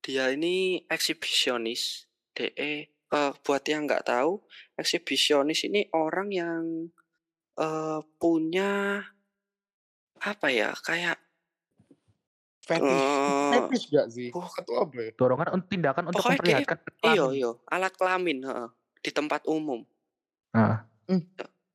dia 0.00 0.30
ini 0.30 0.82
eksibisionis. 0.84 2.04
DE 2.34 2.50
eh, 2.90 3.32
buat 3.40 3.62
yang 3.64 3.86
nggak 3.86 4.10
tahu, 4.10 4.42
eksibisionis 4.74 5.62
ini 5.64 5.86
orang 5.90 6.28
yang 6.28 6.62
eh, 7.54 8.00
punya 8.18 8.98
apa 10.18 10.48
ya 10.48 10.74
kayak 10.74 11.20
Fetish. 12.58 12.80
eh, 12.80 13.50
Fetish 13.54 13.84
nggak 13.92 14.08
sih? 14.08 14.28
bukan. 14.32 14.50
Atau 14.58 14.74
apa 14.80 14.96
ya? 14.98 15.10
dorongan 15.14 15.62
tindakan 15.68 16.04
untuk 16.08 16.18
Pokoknya 16.18 16.34
kayak- 16.34 16.64
memperlihatkan 16.64 16.78
iyo 16.80 16.96
kelamin. 16.98 17.36
iyo 17.36 17.50
alat 17.68 17.92
kelamin 17.94 18.38
heeh, 18.42 18.68
di 18.98 19.10
tempat 19.12 19.42
umum. 19.46 19.80
Nah, 20.50 20.88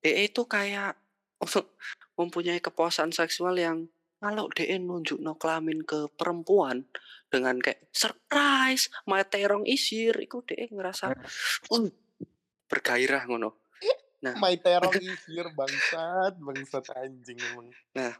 DE 0.01 0.23
itu 0.25 0.41
kayak 0.43 0.97
mempunyai 2.19 2.59
kepuasan 2.59 3.15
seksual 3.15 3.55
yang 3.55 3.87
kalau 4.19 4.51
DE 4.51 4.75
nunjuk 4.75 5.23
no 5.23 5.39
kelamin 5.39 5.87
ke 5.87 6.11
perempuan 6.19 6.83
dengan 7.31 7.55
kayak 7.55 7.87
surprise, 7.95 8.91
my 9.07 9.23
terong 9.23 9.63
isir, 9.63 10.11
itu 10.19 10.43
DE 10.43 10.67
ngerasa 10.67 11.15
"Uh, 11.71 11.87
bergairah 12.67 13.23
ngono. 13.31 13.63
My 14.35 14.59
terong 14.59 14.91
isir 15.15 15.47
bangsat, 15.55 16.35
bangsat 16.35 16.85
anjing 16.99 17.39
emang. 17.39 17.71
Eh, 17.95 18.15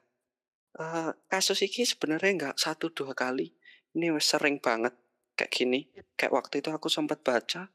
kasus 1.27 1.59
ini 1.67 1.83
sebenarnya 1.83 2.31
nggak 2.31 2.55
satu 2.55 2.95
dua 2.95 3.11
kali, 3.11 3.51
ini 3.99 4.07
sering 4.23 4.63
banget 4.63 4.95
kayak 5.35 5.51
gini. 5.51 5.91
Kayak 6.15 6.39
waktu 6.39 6.63
itu 6.63 6.71
aku 6.71 6.87
sempat 6.87 7.19
baca 7.19 7.67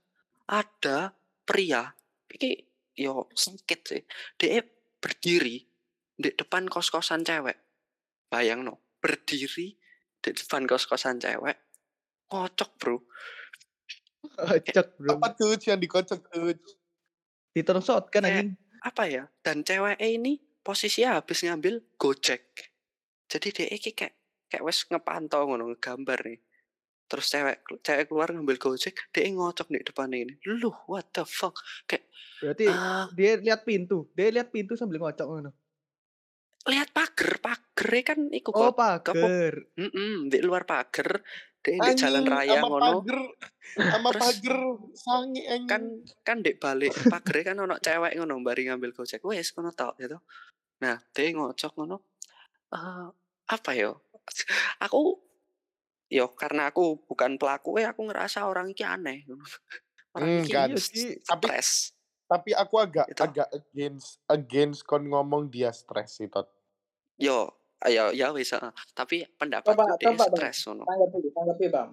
ada 0.49 1.13
pria, 1.45 1.93
ini 2.41 2.57
yo 2.97 3.29
sakit 3.37 3.81
sih, 3.85 4.03
DE 4.41 4.65
berdiri 4.97 5.74
di 6.15 6.31
depan 6.31 6.67
kos-kosan 6.67 7.23
cewek. 7.23 7.59
Bayang 8.29 8.63
no, 8.63 8.81
berdiri 8.99 9.77
di 10.19 10.31
depan 10.31 10.65
kos-kosan 10.65 11.19
cewek, 11.19 11.59
ngocok 12.29 12.71
bro. 12.77 12.97
Cek 14.65 14.97
bro. 14.97 15.21
Apa 15.21 15.35
tuh 15.35 15.55
yang 15.61 15.79
dikocok 15.79 16.21
tuh? 16.27 16.57
Diturun 17.53 17.85
shot 17.85 18.11
kan 18.11 18.25
Kayak- 18.25 18.51
anjing. 18.51 18.59
apa 18.85 19.03
ya 19.07 19.25
dan 19.41 19.65
cewek 19.65 19.97
ini 19.97 20.37
posisinya 20.61 21.17
habis 21.17 21.41
ngambil 21.41 21.81
gojek 21.97 22.53
jadi 23.25 23.49
dia 23.49 23.67
iki 23.73 23.97
kayak 23.97 24.13
kayak 24.45 24.61
wes 24.61 24.85
ngepantau 24.85 25.49
ngono 25.49 25.73
ngegambar 25.73 26.21
nih 26.21 26.37
terus 27.09 27.33
cewek 27.33 27.65
cewek 27.81 28.13
keluar 28.13 28.29
ngambil 28.29 28.61
gojek 28.61 28.93
dia 29.09 29.25
ngocok 29.25 29.73
di 29.73 29.81
depan 29.81 30.13
ini 30.13 30.37
lu 30.45 30.69
what 30.85 31.09
the 31.17 31.25
fuck 31.25 31.57
Berarti 32.45 32.69
Ah, 32.69 33.09
dia 33.17 33.41
lihat 33.41 33.65
pintu. 33.65 34.13
Dia 34.13 34.29
lihat 34.29 34.53
pintu 34.53 34.77
sambil 34.77 35.01
ngocok 35.01 35.25
ngono. 35.25 35.51
Pagar 37.15 37.39
pagar 37.39 37.91
kan 38.03 38.19
iku 38.29 38.51
Oh, 38.51 38.71
kok 38.71 38.75
pagar. 38.75 39.55
Mm-mm, 39.79 40.27
di 40.27 40.39
luar 40.43 40.67
pagar 40.67 41.23
dia 41.63 41.79
di 41.81 41.93
jalan 41.95 42.27
raya 42.27 42.61
sama 42.61 42.69
ngono 42.69 42.91
pager, 43.01 43.19
sama 43.73 44.11
pager 44.13 44.57
sangi 44.93 45.43
anjing. 45.47 45.65
kan 45.65 45.83
kan 46.21 46.37
dek 46.43 46.59
balik 46.59 46.93
pagar 47.07 47.37
kan 47.41 47.57
ono 47.57 47.79
cewek 47.79 48.13
ngono 48.15 48.43
bari 48.43 48.67
ngambil 48.69 48.93
gojek 48.93 49.23
wes 49.23 49.55
ngono 49.55 49.71
tok 49.71 49.97
gitu 49.97 50.19
nah 50.77 50.99
dia 51.09 51.31
ngocok 51.31 51.73
ngono 51.73 51.97
eh 52.69 53.07
apa 53.47 53.71
yo 53.73 54.03
aku 54.85 55.17
yo 56.11 56.35
karena 56.35 56.69
aku 56.69 57.01
bukan 57.01 57.39
pelaku 57.39 57.79
eh 57.79 57.87
aku 57.87 58.05
ngerasa 58.05 58.45
orang 58.45 58.69
ini 58.69 58.85
aneh 58.85 59.19
orang 60.13 60.43
Hmm, 60.43 60.47
kan. 60.47 60.69
Tapi- 61.25 61.63
Tapi 62.25 62.51
aku 62.53 62.75
agak 62.81 63.07
Itu. 63.09 63.21
agak 63.21 63.49
against 63.53 64.17
against 64.27 64.81
kon 64.83 65.05
ngomong 65.05 65.49
dia 65.49 65.69
stres 65.71 66.17
sih 66.17 66.27
tot. 66.27 66.49
Yo 67.17 67.51
ayo 67.81 68.11
ya 68.11 68.31
wes 68.31 68.51
heeh. 68.51 68.73
tapi 68.93 69.23
pendapatku 69.35 69.77
Coba- 69.77 69.97
dia 69.97 70.09
coba, 70.09 70.25
Bang. 70.25 70.31
stres 70.33 70.59
ngono 70.65 70.85
tanggapi 70.85 71.19
tanggapi 71.31 71.67
bang 71.69 71.91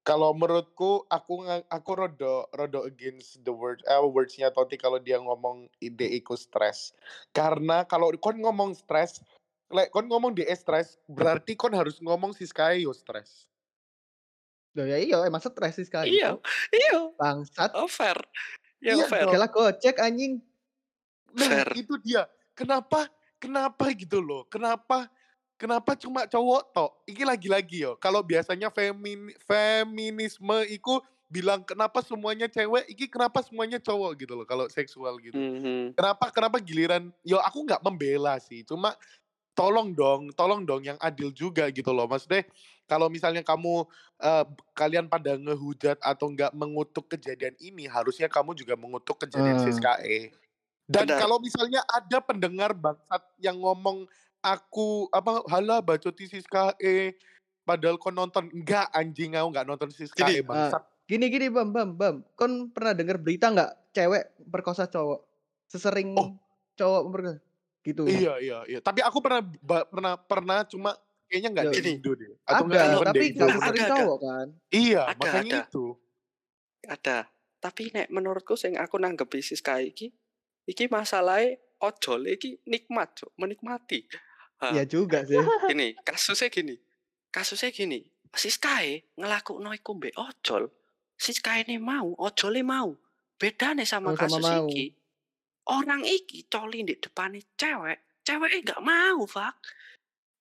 Kalau 0.00 0.32
menurutku 0.32 1.04
aku 1.06 1.44
aku 1.68 1.90
rodo 1.92 2.48
rodo 2.50 2.88
against 2.88 3.36
the 3.44 3.52
word 3.52 3.84
eh 3.84 4.00
wordsnya 4.00 4.48
Toti 4.48 4.74
kalau 4.74 4.96
dia 4.96 5.20
ngomong 5.20 5.68
ide 5.76 6.08
iku 6.16 6.32
stres. 6.32 6.96
Karena 7.30 7.84
kalau 7.84 8.08
kon 8.16 8.40
ngomong 8.40 8.72
stres, 8.72 9.20
lek 9.68 9.92
kon 9.92 10.08
ngomong 10.08 10.32
dia 10.32 10.48
stres, 10.56 10.96
berarti 11.04 11.52
kon 11.52 11.76
harus 11.76 12.00
ngomong 12.00 12.32
si 12.32 12.48
Sky 12.48 12.88
yo 12.88 12.96
stres. 12.96 13.44
Loh 14.72 14.88
ya 14.88 14.96
iya 14.96 15.20
emang 15.20 15.44
stres 15.44 15.76
sih 15.76 15.84
sekali. 15.84 16.16
iya 16.16 16.32
iya 16.72 17.12
Bangsat. 17.20 17.68
oh 17.76 17.84
fair 17.84 18.16
ya 18.80 18.96
Iya 18.96 19.04
fair. 19.04 19.28
Gila 19.28 19.52
gocek 19.52 20.00
anjing. 20.00 20.40
Nah, 21.36 21.44
Fair. 21.60 21.68
itu 21.76 22.00
dia. 22.00 22.24
Kenapa? 22.56 23.04
Kenapa 23.40 23.88
gitu 23.96 24.20
loh? 24.20 24.44
Kenapa? 24.52 25.08
Kenapa 25.56 25.92
cuma 25.96 26.24
cowok 26.24 26.62
tok? 26.72 26.92
Iki 27.08 27.24
lagi-lagi 27.24 27.84
yo. 27.84 27.92
Kalau 27.96 28.20
biasanya 28.24 28.68
femin 28.72 29.32
feminisme 29.44 30.64
iku 30.72 31.00
bilang 31.30 31.62
kenapa 31.62 32.02
semuanya 32.02 32.50
cewek, 32.50 32.84
iki 32.90 33.06
kenapa 33.06 33.40
semuanya 33.44 33.78
cowok 33.78 34.24
gitu 34.24 34.32
loh 34.34 34.44
kalau 34.48 34.66
seksual 34.68 35.16
gitu. 35.22 35.36
Mhm. 35.36 35.94
Kenapa 35.94 36.32
kenapa 36.32 36.56
giliran 36.58 37.12
yo 37.22 37.38
aku 37.40 37.64
nggak 37.64 37.80
membela 37.86 38.36
sih, 38.42 38.66
cuma 38.66 38.96
tolong 39.54 39.92
dong, 39.92 40.32
tolong 40.34 40.64
dong 40.64 40.82
yang 40.82 40.98
adil 40.98 41.30
juga 41.30 41.68
gitu 41.70 41.92
loh. 41.92 42.08
Maksudnya 42.08 42.48
kalau 42.88 43.06
misalnya 43.06 43.44
kamu 43.46 43.86
eh, 44.20 44.44
kalian 44.74 45.06
pada 45.06 45.36
ngehujat 45.38 46.02
atau 46.02 46.32
nggak 46.32 46.50
mengutuk 46.56 47.06
kejadian 47.12 47.54
ini, 47.62 47.86
harusnya 47.86 48.26
kamu 48.26 48.56
juga 48.56 48.74
mengutuk 48.74 49.22
kejadian 49.22 49.60
Hmm. 49.60 49.64
CSKE. 49.70 50.34
Dan 50.90 51.06
Benar. 51.06 51.22
kalau 51.22 51.38
misalnya 51.38 51.86
ada 51.86 52.18
pendengar 52.18 52.74
bangsat 52.74 53.22
yang 53.38 53.54
ngomong 53.56 54.10
aku 54.40 55.06
apa 55.08 55.46
halah 55.46 55.78
bacoti 55.78 56.26
Siska 56.26 56.74
E 56.76 57.14
padahal 57.62 57.94
kau 57.94 58.10
nonton 58.10 58.50
enggak 58.50 58.90
anjing 58.90 59.32
aku 59.32 59.48
enggak 59.48 59.66
nonton 59.66 59.88
Siska 59.88 60.26
Gini, 60.26 60.34
E 60.34 60.42
bangsat. 60.42 60.82
Gini 61.06 61.26
gini 61.26 61.46
Bam 61.46 61.70
Bam 61.70 61.94
Bam. 61.94 62.16
Kon 62.34 62.66
pernah 62.68 62.90
dengar 62.90 63.16
berita 63.16 63.46
nggak 63.48 63.70
cewek 63.92 64.24
perkosa 64.44 64.84
cowok? 64.84 65.22
Sesering 65.64 66.10
Oh. 66.12 66.34
cowok 66.74 67.02
perkosa 67.08 67.38
gitu. 67.80 68.02
Iya 68.04 68.34
iya 68.38 68.58
iya. 68.66 68.78
Tapi 68.78 68.98
aku 69.00 69.18
pernah 69.18 69.40
ba- 69.62 69.86
pernah 69.86 70.18
pernah 70.18 70.58
cuma 70.64 70.98
kayaknya 71.26 71.48
enggak 71.50 71.64
Ya, 71.64 71.70
di 71.70 71.78
gini. 71.78 71.90
Indo 71.96 72.12
deh. 72.12 72.30
Atau 72.42 72.64
enggak 72.66 72.82
Ada, 72.82 72.90
even 72.92 73.06
tapi 73.06 73.18
di 73.20 73.26
Indo. 73.28 73.38
nggak 73.38 73.46
Ada, 73.48 73.62
sesering 73.62 73.78
ada. 73.80 73.92
cowok 73.94 74.18
kan? 74.18 74.46
Iya, 74.68 75.02
Ada, 75.04 75.14
makanya 75.16 75.54
ada. 75.54 75.62
itu. 75.64 75.86
Ada. 76.82 77.18
Tapi 77.60 77.82
nek 77.92 78.08
menurutku 78.08 78.54
sing 78.54 78.74
aku 78.74 78.96
nanggepi 78.96 79.38
Siska 79.38 79.78
iki 79.78 80.10
iki 80.70 80.86
masalahnya 80.86 81.58
ojol 81.82 82.30
iki 82.30 82.62
nikmat, 82.64 83.18
Cuk, 83.18 83.34
menikmati. 83.34 84.06
Ha, 84.62 84.70
Iya 84.70 84.84
juga 84.86 85.26
sih. 85.26 85.34
gini, 85.72 85.96
kasusnya 86.00 86.46
gini. 86.46 86.76
Kasusnya 87.32 87.74
gini. 87.74 88.04
Siskae 88.30 89.10
ngelakukno 89.18 89.74
iku 89.74 89.98
mbek 89.98 90.14
ojol. 90.14 90.70
Siskae 91.18 91.66
ne 91.66 91.76
mau, 91.76 92.14
ojole 92.16 92.62
mau. 92.62 92.94
Bedane 93.34 93.82
sama 93.82 94.14
Sama-sama 94.14 94.20
kasus 94.38 94.44
mau. 94.46 94.66
iki. 94.68 94.86
Orang 95.66 96.02
iki 96.04 96.46
coli 96.46 96.82
di 96.82 96.94
depannya 96.96 97.40
cewek, 97.56 97.98
ceweknya 98.20 98.58
nggak 98.62 98.82
mau, 98.82 99.24
Fak. 99.24 99.54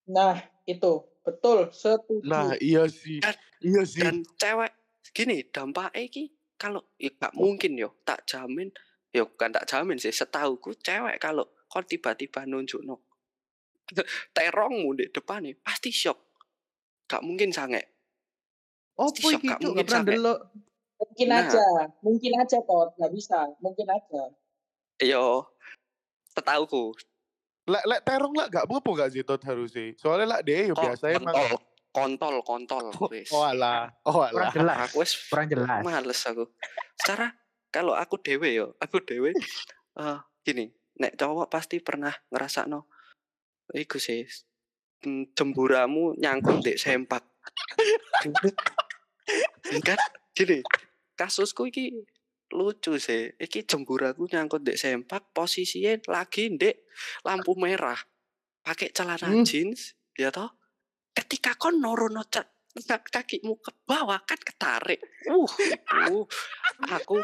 Nah, 0.09 0.35
itu 0.65 0.91
betul 1.21 1.69
setuju. 1.71 2.25
Nah, 2.25 2.53
iya 2.59 2.85
sih. 2.85 3.19
Dan- 3.19 3.47
Iya 3.59 3.83
sih. 3.83 3.99
Dan 3.99 4.23
cewek 4.35 4.71
gini 5.11 5.43
dampaknya 5.45 5.99
iki 6.01 6.23
kalau 6.55 6.79
ya 6.95 7.11
nggak 7.11 7.35
mungkin 7.35 7.75
yo, 7.75 7.99
tak 8.03 8.23
jamin. 8.23 8.71
Ya 9.09 9.25
bukan 9.25 9.49
tak 9.49 9.65
jamin 9.65 9.97
sih, 9.97 10.13
setauku 10.13 10.77
cewek 10.77 11.17
kalau 11.17 11.45
kon 11.65 11.81
tiba-tiba 11.83 12.45
nunjuk 12.45 12.81
no 12.85 13.01
terongmu 14.37 14.93
di 14.93 15.09
depannya 15.09 15.57
pasti 15.59 15.89
shock. 15.89 16.17
Gak 17.09 17.25
mungkin 17.25 17.49
sange. 17.49 17.81
Opo 18.93 19.33
Shock, 19.33 19.41
iki 19.41 19.49
nggak 19.49 19.59
cuk 19.63 19.73
mungkin 19.73 20.05
delok. 20.05 20.39
Mungkin 20.99 21.27
Nah. 21.31 21.39
aja, 21.41 21.65
mungkin 22.03 22.31
aja 22.35 22.57
kok, 22.59 22.91
nggak 22.99 23.11
bisa, 23.15 23.39
mungkin 23.63 23.87
aja. 23.87 24.21
Yo, 24.99 25.47
setauku 26.27 26.91
Lek 27.63 27.85
lek 27.85 28.01
terong 28.01 28.33
lah 28.33 28.49
gak 28.49 28.65
apa-apa 28.65 28.89
gak 29.05 29.09
sih 29.13 29.21
tot 29.21 29.39
harus 29.45 29.69
sih. 29.71 29.93
Soalnya 29.95 30.25
lah 30.25 30.39
dia 30.41 30.65
ya 30.65 30.73
kok 30.73 30.81
biasa 30.89 31.05
emang. 31.13 31.33
kontol, 31.93 32.41
kontol, 32.41 32.41
kontol, 32.41 32.85
wis. 33.13 33.29
Oh 33.29 33.45
alah, 33.45 33.93
oh 34.03 34.25
Kurang 34.25 34.33
alah. 34.33 34.51
jelas. 34.51 34.77
Aku 34.89 34.95
wis 35.01 35.11
Kurang 35.29 35.47
jelas. 35.47 35.81
males 35.85 36.19
aku. 36.25 36.49
Secara 36.97 37.29
kalau 37.69 37.93
aku 37.93 38.17
dewe 38.21 38.53
yo, 38.57 38.73
aku 38.81 39.01
dewe 39.05 39.33
eh 39.99 40.19
gini, 40.45 40.69
nek 40.99 41.15
cowok 41.15 41.47
pasti 41.49 41.77
pernah 41.79 42.13
ngerasa 42.33 42.65
no 42.65 42.89
iku 43.69 44.01
sih 44.01 44.25
mm, 45.05 45.37
jemburamu 45.37 46.17
nyangkut 46.17 46.65
di 46.65 46.73
sempak. 46.73 47.21
kan 49.87 49.99
gini, 50.33 50.65
kasusku 51.13 51.69
iki 51.69 51.93
lucu 52.49 52.97
sih. 52.97 53.29
Iki 53.37 53.69
jemburaku 53.69 54.25
nyangkut 54.25 54.65
di 54.65 54.73
sempak, 54.73 55.29
posisinya 55.29 56.01
lagi 56.09 56.49
di 56.57 56.73
lampu 57.21 57.53
merah. 57.53 57.97
Pakai 58.65 58.89
celana 58.89 59.29
Hmm. 59.29 59.45
jeans, 59.45 59.93
ya 60.17 60.33
toh. 60.33 60.49
Ketika 61.13 61.53
kon 61.61 61.77
norono 61.77 62.25
ca- 62.25 62.49
kakimu 63.11 63.57
ke 63.59 63.71
bawah 63.83 64.21
kan 64.23 64.37
ketarik. 64.37 65.01
Uh, 65.25 65.49
itu 65.59 66.25
aku 66.85 67.17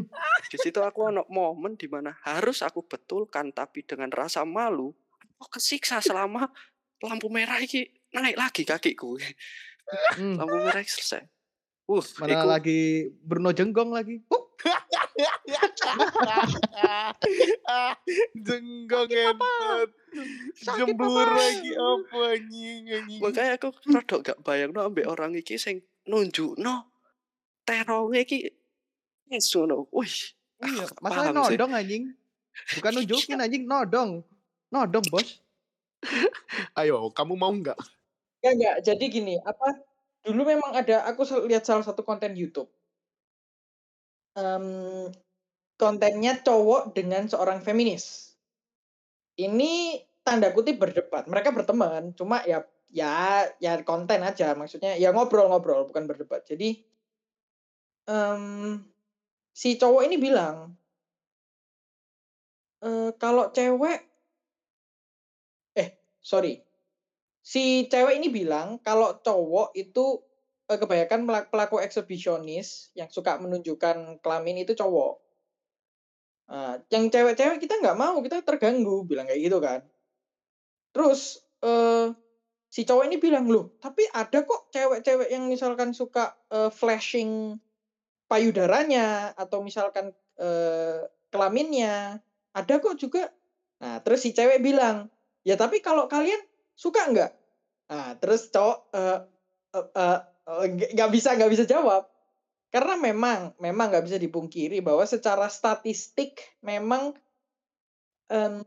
di 0.52 0.56
situ 0.56 0.80
aku 0.80 1.10
ono 1.10 1.26
momen 1.28 1.74
di 1.76 1.90
mana 1.90 2.16
harus 2.22 2.62
aku 2.62 2.86
betulkan 2.86 3.50
tapi 3.52 3.84
dengan 3.84 4.08
rasa 4.08 4.46
malu 4.46 4.94
aku 5.42 5.58
kesiksa 5.58 5.98
selama 5.98 6.46
lampu 7.02 7.26
merah 7.26 7.58
iki 7.58 7.90
naik 8.14 8.38
lagi 8.38 8.62
kakiku 8.62 9.18
hmm. 9.18 10.38
lampu 10.38 10.56
merah 10.62 10.82
selesai 10.86 11.26
uh 11.90 12.06
Mana 12.22 12.30
iku 12.38 12.46
lagi 12.46 12.80
Bruno 13.20 13.50
Jenggong 13.50 13.90
lagi. 13.90 14.22
Uh, 14.30 14.41
Jenggong 18.46 19.10
entot. 19.10 19.88
Jembur 20.76 21.28
lagi 21.28 21.70
apa 21.72 22.16
anjing 22.36 22.82
anjing. 22.88 23.20
makanya 23.20 23.52
aku 23.56 23.72
rada 23.88 24.16
gak 24.20 24.38
bayang 24.44 24.76
no 24.76 24.88
ambek 24.88 25.08
orang 25.08 25.32
iki 25.36 25.56
sing 25.56 25.80
nunjuk 26.04 26.56
no 26.60 26.84
terongnya 27.64 28.20
iki 28.24 28.52
yes 29.32 29.48
no 29.56 29.88
wih 29.92 30.36
iya, 30.60 30.84
aku 30.84 30.92
gak 30.92 31.00
masalah 31.00 31.32
sih. 31.48 31.56
nodong 31.56 31.72
anjing. 31.72 32.04
Bukan 32.78 32.92
nunjukin 33.00 33.40
anjing, 33.40 33.64
nodong. 33.64 34.10
Nodong, 34.72 35.04
Bos. 35.12 35.40
Ayo, 36.78 37.12
kamu 37.12 37.34
mau 37.36 37.52
nggak? 37.52 37.78
Enggak, 38.42 38.52
enggak. 38.56 38.76
Jadi 38.82 39.04
gini, 39.08 39.34
apa 39.42 39.78
dulu 40.22 40.42
memang 40.46 40.72
ada 40.74 41.06
aku 41.06 41.22
lihat 41.46 41.66
salah 41.66 41.84
satu 41.84 42.02
konten 42.02 42.34
YouTube. 42.34 42.70
Em, 44.32 45.12
kontennya 45.82 46.32
cowok 46.46 46.82
dengan 46.96 47.22
seorang 47.32 47.58
feminis. 47.66 48.04
Ini 49.36 49.72
tanda 50.26 50.48
kutip 50.56 50.76
berdebat. 50.82 51.24
Mereka 51.28 51.50
berteman, 51.56 52.12
cuma 52.18 52.44
ya 52.44 52.64
ya 52.92 53.48
ya 53.64 53.72
konten 53.88 54.20
aja 54.20 54.52
maksudnya 54.52 54.92
ya 55.00 55.08
ngobrol-ngobrol 55.16 55.88
bukan 55.88 56.04
berdebat. 56.10 56.44
Jadi 56.44 56.84
em, 58.06 58.44
si 59.60 59.70
cowok 59.80 60.02
ini 60.08 60.16
bilang 60.20 60.56
"Eh, 62.88 63.10
kalau 63.22 63.44
cewek 63.56 63.98
eh 65.82 65.88
sorry 66.20 66.60
si 67.52 67.88
cewek 67.92 68.14
ini 68.20 68.28
bilang 68.30 68.68
kalau 68.84 69.18
cowok 69.26 69.74
itu 69.78 70.06
eh, 70.70 70.78
kebanyakan 70.82 71.20
melak- 71.28 71.50
pelaku 71.54 71.78
eksibisionis 71.86 72.92
yang 72.98 73.08
suka 73.12 73.38
menunjukkan 73.42 74.20
kelamin 74.24 74.62
itu 74.66 74.74
cowok. 74.76 75.21
Nah, 76.52 76.76
yang 76.92 77.08
cewek-cewek 77.08 77.64
kita 77.64 77.80
nggak 77.80 77.96
mau, 77.96 78.20
kita 78.20 78.44
terganggu, 78.44 79.08
bilang 79.08 79.24
kayak 79.24 79.40
gitu 79.40 79.56
kan. 79.56 79.80
Terus 80.92 81.40
eh, 81.64 82.12
si 82.68 82.84
cowok 82.84 83.08
ini 83.08 83.16
bilang 83.16 83.48
loh, 83.48 83.72
tapi 83.80 84.04
ada 84.12 84.44
kok 84.44 84.68
cewek-cewek 84.68 85.32
yang 85.32 85.48
misalkan 85.48 85.96
suka 85.96 86.36
eh, 86.52 86.68
flashing 86.68 87.56
payudaranya 88.28 89.32
atau 89.32 89.64
misalkan 89.64 90.12
eh, 90.36 91.00
kelaminnya, 91.32 92.20
ada 92.52 92.74
kok 92.84 93.00
juga. 93.00 93.32
Nah, 93.80 94.04
terus 94.04 94.20
si 94.20 94.36
cewek 94.36 94.60
bilang, 94.60 95.08
ya 95.48 95.56
tapi 95.56 95.80
kalau 95.80 96.04
kalian 96.04 96.38
suka 96.76 97.08
nggak? 97.08 97.32
Nah, 97.88 98.12
terus 98.20 98.52
cowok 98.52 98.92
eh, 98.92 99.18
eh, 99.72 99.86
eh, 99.96 100.18
eh, 100.52 100.66
nggak 100.68 100.90
nggak 101.00 101.10
bisa 101.16 101.32
nggak 101.32 101.48
bisa 101.56 101.64
jawab 101.64 102.11
karena 102.72 102.94
memang 102.96 103.52
memang 103.60 103.86
nggak 103.92 104.04
bisa 104.08 104.16
dipungkiri 104.16 104.80
bahwa 104.80 105.04
secara 105.04 105.46
statistik 105.52 106.40
memang 106.64 107.12
em, 108.32 108.64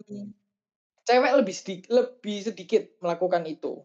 cewek 1.06 1.34
lebih 1.42 1.56
sedikit 1.56 1.88
lebih 1.90 2.38
sedikit 2.46 2.84
melakukan 3.02 3.44
itu. 3.50 3.82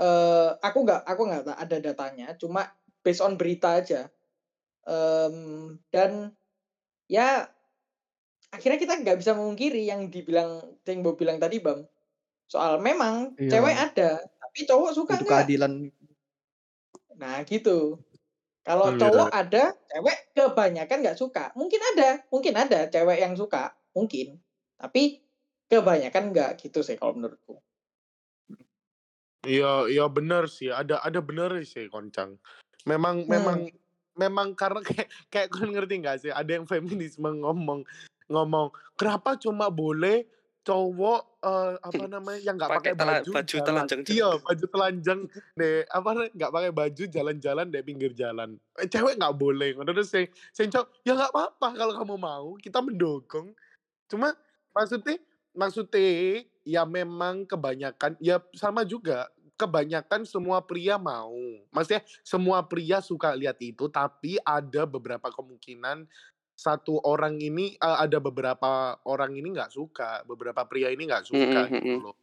Eh, 0.00 0.50
aku 0.60 0.78
nggak 0.84 1.00
aku 1.08 1.22
nggak 1.28 1.42
ada 1.56 1.76
datanya, 1.80 2.28
cuma 2.40 2.68
based 3.04 3.20
on 3.24 3.36
berita 3.40 3.80
aja. 3.80 4.08
Em, 4.88 5.36
dan 5.94 6.32
ya 7.06 7.48
akhirnya 8.52 8.78
kita 8.80 8.94
nggak 9.00 9.18
bisa 9.20 9.32
memungkiri 9.32 9.88
yang 9.88 10.12
dibilang 10.12 10.60
yang 10.84 11.00
Bob 11.00 11.16
bilang 11.16 11.40
tadi 11.40 11.56
bang 11.62 11.80
soal 12.44 12.76
memang 12.84 13.32
Iya. 13.40 13.50
cewek 13.56 13.76
ada 13.90 14.10
tapi 14.20 14.58
cowok 14.68 14.90
suka 14.92 15.14
nggak 15.24 15.28
keadilan. 15.48 15.72
nah 17.16 17.40
gitu 17.48 17.96
kalau 18.62 18.94
cowok 18.94 19.28
ada 19.34 19.74
cewek 19.90 20.18
kebanyakan 20.34 20.98
nggak 21.02 21.18
suka 21.18 21.50
mungkin 21.58 21.80
ada 21.94 22.22
mungkin 22.30 22.54
ada 22.54 22.86
cewek 22.88 23.18
yang 23.18 23.34
suka 23.34 23.74
mungkin 23.94 24.38
tapi 24.78 25.22
kebanyakan 25.66 26.30
nggak 26.30 26.50
gitu 26.62 26.80
sih 26.82 26.94
kalau 26.98 27.18
menurutku 27.18 27.58
Iya, 29.42 29.90
iya 29.90 30.06
benar 30.06 30.46
sih. 30.46 30.70
Ada 30.70 31.02
ada 31.02 31.18
benar 31.18 31.50
sih 31.66 31.90
Koncang. 31.90 32.38
Memang 32.86 33.26
Hmm. 33.26 33.30
memang 33.30 33.58
memang 34.14 34.48
karena 34.54 34.78
kayak 34.86 35.10
kayak 35.34 35.48
kalian 35.50 35.70
ngerti 35.74 35.94
nggak 35.98 36.18
sih? 36.22 36.30
Ada 36.30 36.62
yang 36.62 36.66
feminisme 36.70 37.26
ngomong 37.42 37.82
ngomong 38.30 38.70
kenapa 38.94 39.34
cuma 39.34 39.66
boleh 39.66 40.24
cowok 40.62 41.42
eh, 41.42 41.74
apa 41.82 42.04
namanya 42.06 42.40
yang 42.40 42.54
nggak 42.54 42.70
pakai 42.70 42.94
baju, 42.94 43.30
baju 43.34 43.56
telanjang 43.66 44.00
Iya, 44.06 44.30
baju 44.38 44.64
telanjang 44.70 45.20
deh 45.58 45.82
apa 45.90 46.08
nggak 46.30 46.52
pakai 46.54 46.72
baju 46.72 47.02
jalan-jalan 47.10 47.66
deh 47.68 47.82
pinggir 47.82 48.12
jalan. 48.14 48.56
Eh, 48.78 48.86
cewek 48.86 49.18
nggak 49.18 49.34
boleh. 49.34 49.74
Terus 49.74 50.08
sing 50.08 50.26
sing 50.54 50.70
cowok 50.70 50.86
ya 51.02 51.18
nggak 51.18 51.30
apa-apa 51.34 51.68
kalau 51.74 51.92
kamu 51.98 52.16
mau, 52.16 52.46
kita 52.62 52.78
mendukung. 52.78 53.50
Cuma 54.06 54.34
maksudnya 54.70 55.18
maksudnya 55.52 56.46
ya 56.62 56.86
memang 56.86 57.42
kebanyakan 57.44 58.14
ya 58.22 58.38
sama 58.54 58.86
juga 58.86 59.26
kebanyakan 59.58 60.26
semua 60.26 60.62
pria 60.62 60.94
mau. 60.98 61.34
Maksudnya 61.74 62.02
semua 62.22 62.62
pria 62.66 63.02
suka 63.02 63.34
lihat 63.34 63.58
itu 63.62 63.90
tapi 63.90 64.38
ada 64.42 64.86
beberapa 64.86 65.30
kemungkinan 65.30 66.06
satu 66.62 67.02
orang 67.02 67.42
ini 67.42 67.74
eh, 67.74 67.96
ada 67.98 68.22
beberapa 68.22 68.94
orang 69.02 69.34
ini 69.34 69.50
nggak 69.50 69.74
suka, 69.74 70.22
beberapa 70.22 70.62
pria 70.62 70.94
ini 70.94 71.10
nggak 71.10 71.26
suka 71.26 71.66
Mm, 71.66 71.74
mm, 71.74 71.82
gitu 71.82 71.98
mm. 71.98 72.04
loh. 72.06 72.16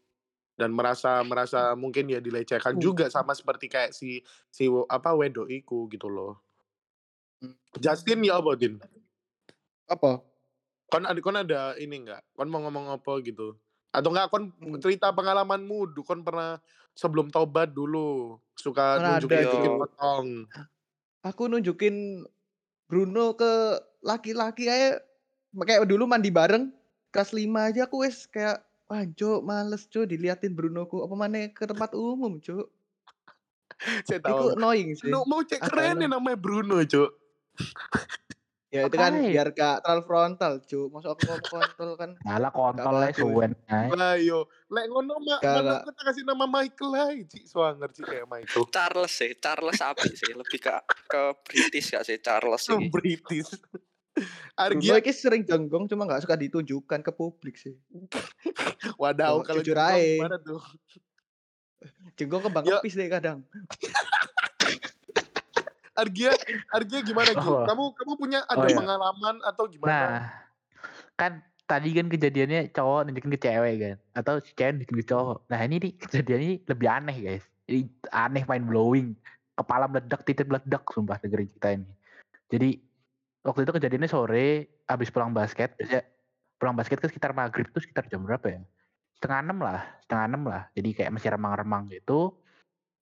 dan 0.55 0.75
merasa 0.75 1.23
merasa 1.23 1.71
mungkin 1.75 2.11
ya 2.11 2.19
dilecehkan 2.19 2.75
Uh. 2.75 2.83
juga 2.83 3.07
sama 3.07 3.31
seperti 3.31 3.71
kayak 3.71 3.95
si 3.95 4.19
si 4.51 4.67
apa 4.87 5.15
wedok 5.15 5.47
iku 5.47 5.87
gitu 5.87 6.11
loh. 6.11 6.35
Hmm. 7.39 7.55
Justin 7.79 8.27
ya 8.27 8.43
apa 8.43 8.59
Din? 8.59 8.75
Apa? 9.87 10.19
Kon 10.91 11.07
ada 11.07 11.19
kon 11.23 11.39
ada 11.39 11.79
ini 11.79 12.03
enggak? 12.03 12.19
Kon 12.35 12.51
mau 12.51 12.59
ngomong 12.59 12.91
apa 12.91 13.23
gitu? 13.23 13.55
Atau 13.95 14.11
enggak 14.11 14.27
kon 14.27 14.51
Hmm. 14.51 14.83
cerita 14.83 15.15
pengalamanmu 15.15 15.95
du 15.95 16.03
kon 16.03 16.27
pernah 16.27 16.59
sebelum 16.91 17.31
tobat 17.31 17.71
dulu 17.71 18.35
suka 18.51 18.99
nunjukin 18.99 19.39
nunjukin 19.39 19.73
potong. 19.79 20.27
Aku 21.23 21.47
nunjukin 21.47 22.27
Bruno 22.83 23.31
ke 23.31 23.79
laki-laki 24.01 24.65
kayak 24.65 25.03
kayak 25.59 25.83
dulu 25.83 26.05
mandi 26.05 26.29
bareng 26.29 26.71
kelas 27.09 27.31
5 27.31 27.41
aja 27.49 27.81
aku 27.83 28.01
wes 28.01 28.25
kayak 28.25 28.59
wah 28.85 29.03
cuk 29.03 29.39
males 29.41 29.85
cuk 29.85 30.05
diliatin 30.05 30.53
Brunoku 30.53 31.01
apa 31.01 31.13
mana 31.13 31.49
ke 31.49 31.63
tempat 31.63 31.91
umum 31.93 32.37
cuk 32.37 32.69
Saya 34.03 34.19
itu 34.19 34.27
tahu. 34.27 34.53
annoying 34.53 34.91
sih 34.93 35.07
Lu 35.07 35.23
mau 35.23 35.39
cek 35.39 35.63
keren 35.63 35.79
ya 35.95 36.05
annoying. 36.05 36.11
namanya 36.11 36.35
Bruno, 36.35 36.83
Cuk. 36.83 37.11
ya 38.69 38.85
itu 38.85 38.93
kan 38.93 39.17
biar 39.17 39.49
gak 39.49 39.81
terlalu 39.81 40.03
frontal 40.03 40.53
cuk 40.61 40.87
masuk 40.91 41.15
aku 41.15 41.21
ngomong 41.25 41.47
kontol 41.47 41.91
kan 41.95 42.11
Malah 42.21 42.51
kontolnya 42.51 43.09
bagus 43.09 43.17
suwen 43.17 43.51
ae. 43.65 43.87
Lah 43.89 44.13
yo, 44.15 44.45
lek 44.67 44.85
ngono 44.85 45.17
mana 45.17 45.39
gak 45.41 45.79
kita 45.87 46.01
kasih 46.05 46.23
nama 46.23 46.45
Michael 46.45 46.91
aja, 46.93 47.23
Cik. 47.25 47.43
Swanger 47.47 47.89
Cik 47.89 48.05
kayak 48.05 48.27
Michael. 48.27 48.63
Charles 48.69 49.11
sih, 49.11 49.31
Charles 49.39 49.79
api 49.79 50.09
sih, 50.11 50.33
lebih 50.35 50.59
ke 50.59 50.75
ke 51.07 51.21
British 51.41 51.87
gak 51.89 52.05
sih 52.05 52.17
Charles 52.19 52.61
ini. 52.69 52.87
British. 52.87 53.49
Argia, 54.59 54.99
ini 54.99 55.11
sering 55.11 55.43
jenggong 55.45 55.87
cuma 55.87 56.03
gak 56.07 56.23
suka 56.27 56.35
ditunjukkan 56.35 56.99
ke 57.03 57.11
publik 57.13 57.55
sih 57.55 57.75
wadaw 59.01 59.41
Kalau 59.43 59.47
kalau 59.47 59.61
jujur 59.63 59.79
aja 59.79 60.37
tuh? 60.43 60.61
jenggong 62.19 62.43
kembang 62.43 62.63
Ya, 62.67 62.79
kepis 62.83 62.95
deh 62.99 63.07
kadang 63.07 63.43
Argia, 65.99 66.31
Argia 66.71 66.99
gimana 67.03 67.35
Gi? 67.35 67.43
Oh, 67.43 67.67
Kamu 67.67 67.83
kamu 67.91 68.13
punya 68.15 68.39
oh 68.47 68.55
ada 68.55 68.71
ya. 68.71 68.77
pengalaman 68.79 69.35
atau 69.43 69.67
gimana? 69.67 69.91
Nah, 69.91 70.19
kan 71.19 71.43
tadi 71.67 71.91
kan 71.91 72.07
kejadiannya 72.07 72.71
cowok 72.71 73.11
nunjukin 73.11 73.35
ke 73.35 73.39
cewek 73.43 73.75
kan, 73.83 73.95
atau 74.15 74.39
si 74.39 74.55
cewek 74.55 74.79
nunjukin 74.79 74.97
ke 75.03 75.07
cowok. 75.11 75.37
Nah 75.51 75.59
ini 75.59 75.75
nih 75.83 75.91
kejadiannya 75.99 76.51
lebih 76.71 76.87
aneh 76.87 77.17
guys. 77.19 77.45
Jadi 77.67 77.79
aneh 78.15 78.43
mind 78.47 78.65
blowing. 78.71 79.07
Kepala 79.59 79.91
meledak, 79.91 80.23
titik 80.23 80.47
meledak, 80.47 80.87
sumpah 80.87 81.19
negeri 81.19 81.51
kita 81.51 81.75
ini. 81.75 81.91
Jadi 82.47 82.69
waktu 83.43 83.63
itu 83.63 83.71
kejadiannya 83.75 84.09
sore, 84.11 84.67
habis 84.85 85.09
pulang 85.09 85.31
basket, 85.31 85.75
biasanya 85.79 86.03
pulang 86.59 86.75
basket 86.75 86.99
kan 86.99 87.07
sekitar 87.07 87.31
maghrib 87.31 87.67
itu 87.71 87.79
sekitar 87.79 88.05
jam 88.11 88.23
berapa 88.27 88.59
ya? 88.59 88.61
Setengah 89.19 89.39
enam 89.43 89.57
lah, 89.63 89.81
setengah 90.03 90.25
enam 90.27 90.43
lah. 90.47 90.63
Jadi 90.75 90.89
kayak 90.95 91.11
masih 91.15 91.29
remang-remang 91.35 91.87
gitu. 91.91 92.35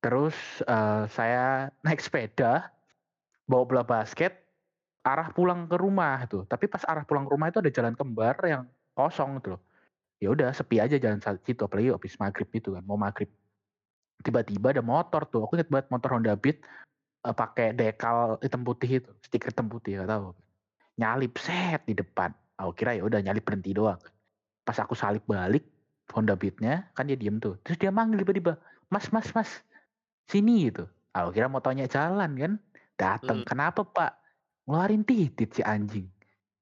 Terus 0.01 0.37
eh, 0.65 1.03
saya 1.09 1.67
naik 1.85 2.01
sepeda, 2.01 2.69
bawa 3.49 3.63
bola 3.65 3.83
basket, 3.85 4.37
arah 5.01 5.33
pulang 5.33 5.65
ke 5.65 5.77
rumah 5.79 6.25
tuh. 6.29 6.45
Tapi 6.45 6.69
pas 6.69 6.83
arah 6.85 7.07
pulang 7.07 7.25
ke 7.25 7.31
rumah 7.33 7.47
itu 7.49 7.59
ada 7.63 7.71
jalan 7.73 7.93
kembar 7.97 8.37
yang 8.45 8.63
kosong 8.93 9.41
loh. 9.41 9.61
Ya 10.17 10.33
udah 10.33 10.49
sepi 10.49 10.81
aja 10.81 10.97
jalan 10.97 11.21
saat 11.21 11.37
situ 11.45 11.61
apalagi 11.61 11.93
habis 11.93 12.17
maghrib 12.17 12.49
itu 12.49 12.73
kan 12.73 12.81
mau 12.85 12.97
maghrib. 12.97 13.29
Tiba-tiba 14.25 14.73
ada 14.73 14.81
motor 14.81 15.29
tuh. 15.29 15.45
Aku 15.45 15.53
ingat 15.53 15.69
banget 15.69 15.87
motor 15.93 16.17
Honda 16.17 16.33
Beat 16.33 16.65
eh, 17.27 17.35
pakai 17.35 17.75
dekal 17.75 18.39
hitam 18.39 18.63
putih 18.63 19.03
itu, 19.03 19.11
stiker 19.21 19.51
hitam 19.51 19.67
putih 19.67 19.99
gak 19.99 20.09
tahu. 20.09 20.31
Nyalip 20.95 21.35
set 21.37 21.83
di 21.83 21.93
depan. 21.93 22.31
Aku 22.57 22.73
kira 22.73 22.95
ya 22.95 23.03
udah 23.05 23.21
nyalip 23.21 23.45
berhenti 23.45 23.75
doang. 23.75 23.99
Pas 24.63 24.79
aku 24.79 24.97
salip 24.97 25.21
balik 25.27 25.61
Honda 26.15 26.33
Beat-nya 26.33 26.89
kan 26.95 27.05
dia 27.05 27.19
diem 27.19 27.37
tuh. 27.37 27.59
Terus 27.61 27.77
dia 27.77 27.91
manggil 27.91 28.23
tiba-tiba, 28.23 28.57
"Mas, 28.89 29.11
Mas, 29.13 29.29
Mas, 29.35 29.61
sini 30.25 30.71
gitu." 30.71 30.87
Aku 31.13 31.35
kira 31.35 31.45
mau 31.45 31.61
tanya 31.61 31.85
jalan 31.85 32.33
kan. 32.33 32.53
Dateng, 32.97 33.43
Hmm. 33.43 33.47
kenapa 33.47 33.85
Pak? 33.85 34.11
Ngeluarin 34.65 35.05
titit 35.05 35.53
si 35.53 35.61
anjing. 35.61 36.09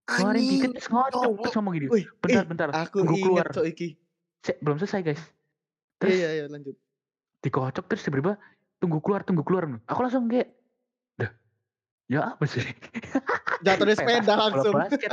Ngeluarin 0.05 0.43
titit 0.43 0.69
terus 0.75 0.89
ngocok 0.91 1.31
terus 1.41 1.53
ngomong 1.55 1.73
gini. 1.79 1.87
Wih, 1.87 2.05
Bentar, 2.19 2.43
eh, 2.43 2.47
bentar, 2.47 2.67
aku 2.75 2.97
tunggu 3.01 3.15
keluar. 3.17 3.47
iki. 3.63 3.95
Cek, 4.43 4.59
belum 4.59 4.77
selesai 4.77 5.01
guys. 5.01 5.21
Iya, 5.21 5.31
Terus 5.97 6.15
iya, 6.19 6.29
iya, 6.35 6.45
lanjut. 6.51 6.75
dikocok 7.39 7.85
terus 7.85 8.01
tiba-tiba 8.03 8.35
tunggu 8.85 9.01
keluar, 9.01 9.25
tunggu 9.25 9.41
keluar. 9.41 9.65
Aku 9.89 9.99
langsung 10.05 10.29
kayak, 10.29 10.53
dah, 11.17 11.33
ya 12.05 12.37
apa 12.37 12.45
sih? 12.45 12.61
Jatuh 13.65 13.89
dari 13.89 13.97
Pengen 13.97 14.21
sepeda 14.21 14.33
langsung. 14.37 14.73
basket. 14.77 15.11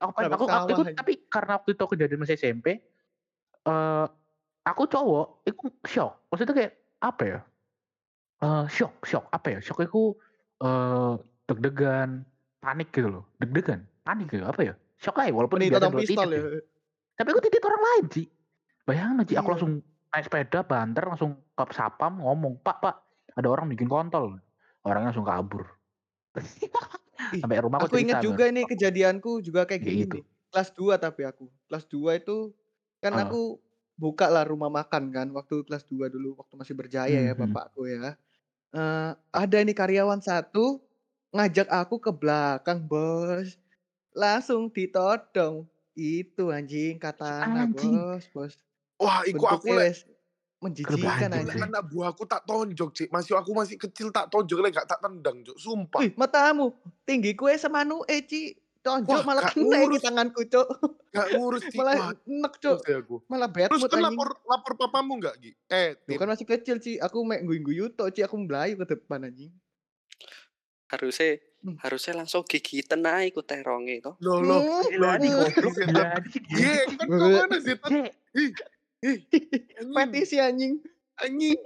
Aku, 0.00 0.10
aku, 0.16 0.44
aku, 0.48 0.72
aja. 0.88 0.96
tapi 0.96 1.12
karena 1.28 1.60
waktu 1.60 1.76
itu 1.76 1.84
kejadian 1.84 2.20
masih 2.24 2.36
SMP, 2.40 2.80
eh 3.64 4.06
aku 4.64 4.82
cowok, 4.88 5.44
itu 5.44 5.68
shock. 5.84 6.24
Maksudnya 6.32 6.54
kayak 6.56 6.72
apa 7.04 7.22
ya? 7.28 7.38
Eh 8.40 8.64
shock, 8.72 9.04
shock 9.04 9.28
apa 9.28 9.46
ya? 9.52 9.58
Shock 9.60 9.84
aku 9.84 10.16
eh 10.64 11.12
deg-degan, 11.44 12.24
panik 12.64 12.88
gitu 12.88 13.08
loh. 13.12 13.24
Deg-degan, 13.36 13.84
panik 14.04 14.32
gitu. 14.32 14.44
Apa 14.48 14.60
ya? 14.64 14.74
Shock 14.96 15.20
aja 15.20 15.32
walaupun 15.36 15.60
totong 15.68 15.92
dua 15.92 16.00
pistol 16.00 16.24
titik 16.32 16.40
ya. 16.40 16.40
ya. 16.40 16.60
Tapi 17.20 17.28
aku 17.30 17.40
titik 17.44 17.62
orang 17.64 17.82
lain 17.84 18.04
sih. 18.08 18.26
Bayangin 18.84 19.20
aja, 19.24 19.34
aku 19.40 19.48
Iya. 19.48 19.52
langsung 19.56 19.72
naik 20.14 20.26
sepeda, 20.30 20.62
banter, 20.62 21.04
langsung 21.10 21.42
ke 21.58 21.64
sapam, 21.74 22.22
ngomong, 22.22 22.62
Pak, 22.62 22.78
Pak, 22.80 22.96
ada 23.34 23.48
orang 23.50 23.66
bikin 23.72 23.90
kontol. 23.90 24.38
Orangnya 24.86 25.10
langsung 25.10 25.26
kabur. 25.26 25.66
Sampai 27.42 27.58
rumah 27.62 27.78
aku 27.82 27.88
Aku 27.90 27.96
cerita. 27.98 28.18
juga 28.22 28.44
ini 28.48 28.62
kejadianku 28.66 29.42
juga 29.42 29.66
kayak 29.66 29.82
gini 29.82 29.96
gitu. 30.06 30.18
Kelas 30.52 30.70
2 30.74 30.94
tapi 31.00 31.26
aku. 31.26 31.50
Kelas 31.66 31.84
2 31.90 32.18
itu 32.20 32.54
kan 33.02 33.12
Ah. 33.12 33.20
aku 33.20 33.58
buka 33.98 34.26
lah 34.30 34.42
rumah 34.46 34.70
makan 34.70 35.10
kan 35.14 35.28
waktu 35.34 35.62
kelas 35.66 35.84
2 35.86 36.10
dulu 36.10 36.34
waktu 36.40 36.54
masih 36.58 36.74
berjaya 36.78 37.18
ya 37.30 37.34
Mhm. 37.34 37.38
bapakku 37.38 37.86
ya. 37.90 38.14
Eh, 38.74 39.10
ada 39.32 39.56
ini 39.62 39.72
karyawan 39.74 40.20
satu 40.22 40.82
ngajak 41.34 41.68
aku 41.70 41.96
ke 42.02 42.12
belakang, 42.14 42.86
Bos. 42.86 43.58
Langsung 44.14 44.70
ditodong. 44.72 45.66
Itu 45.96 46.50
anjing 46.54 46.98
katana, 47.02 47.66
Anjing. 47.66 47.70
Bos, 47.70 48.26
Bos. 48.34 48.54
Wah, 49.04 49.20
iku 49.22 49.44
aku 49.44 49.68
lek 49.70 49.78
wes 49.84 49.98
menjijikan 50.64 51.28
anjing 51.28 51.44
anjing. 51.44 51.60
sih. 51.60 51.68
anak 51.68 51.82
buahku 51.92 52.24
tak 52.24 52.40
tonjok, 52.48 52.90
Cik. 52.90 53.08
Masih 53.12 53.36
aku 53.36 53.52
masih 53.52 53.76
kecil 53.76 54.08
tak 54.08 54.32
tonjok 54.32 54.64
lek 54.64 54.72
gak 54.72 54.88
tak 54.88 54.96
tendang, 54.98 55.44
Cuk. 55.44 55.56
Sumpah. 55.60 56.00
Wih, 56.00 56.16
matamu 56.16 56.72
tinggi 57.04 57.36
kue 57.36 57.52
semanu 57.54 58.00
eh, 58.08 58.24
Ci. 58.24 58.56
Tonjok 58.80 59.12
Wah, 59.12 59.24
malah 59.24 59.42
gak 59.44 59.52
kena 59.54 59.64
iki 59.76 59.84
ngurus. 59.84 60.00
tanganku, 60.00 60.40
Cuk. 60.44 60.68
Gak 61.10 61.28
ngurus, 61.32 61.62
Cik. 61.68 61.76
Malah 61.76 61.96
enek, 62.16 62.54
Cuk. 62.58 62.78
aku. 62.80 63.16
Malah 63.28 63.48
bad 63.48 63.68
Terus 63.70 63.84
kan 63.84 64.00
lapor 64.00 64.28
lapor 64.42 64.72
papamu 64.74 65.12
enggak, 65.16 65.34
Gi? 65.36 65.52
Eh, 65.68 65.88
Lu 65.94 66.04
Tin. 66.06 66.16
kan 66.16 66.28
masih 66.28 66.46
kecil, 66.48 66.76
Ci. 66.80 66.96
Aku 66.96 67.20
mek 67.22 67.44
guyu-guyu 67.44 67.92
tok, 67.92 68.08
Ci. 68.10 68.24
Aku 68.24 68.40
melayu 68.40 68.80
ke 68.80 68.88
depan 68.88 69.20
anjing. 69.22 69.52
Harusnya 70.88 71.40
Hmm. 71.64 71.80
harusnya 71.80 72.12
langsung 72.12 72.44
gigitan 72.44 73.00
aja 73.08 73.24
ku 73.32 73.40
teronge 73.40 73.96
to. 74.04 74.12
Loh, 74.20 74.44
loh. 74.44 74.60
Hmm. 74.60 74.84
Gila 74.84 75.16
nih 75.16 75.30
Hmm. 75.32 75.48
goblok. 75.48 76.20
Ye, 76.52 76.76
kan 76.92 77.06
ke 77.08 77.16
mana 77.16 77.56
sih, 77.56 77.76
Petisi 79.94 80.36
anjing. 80.36 80.80
Anjing. 81.16 81.60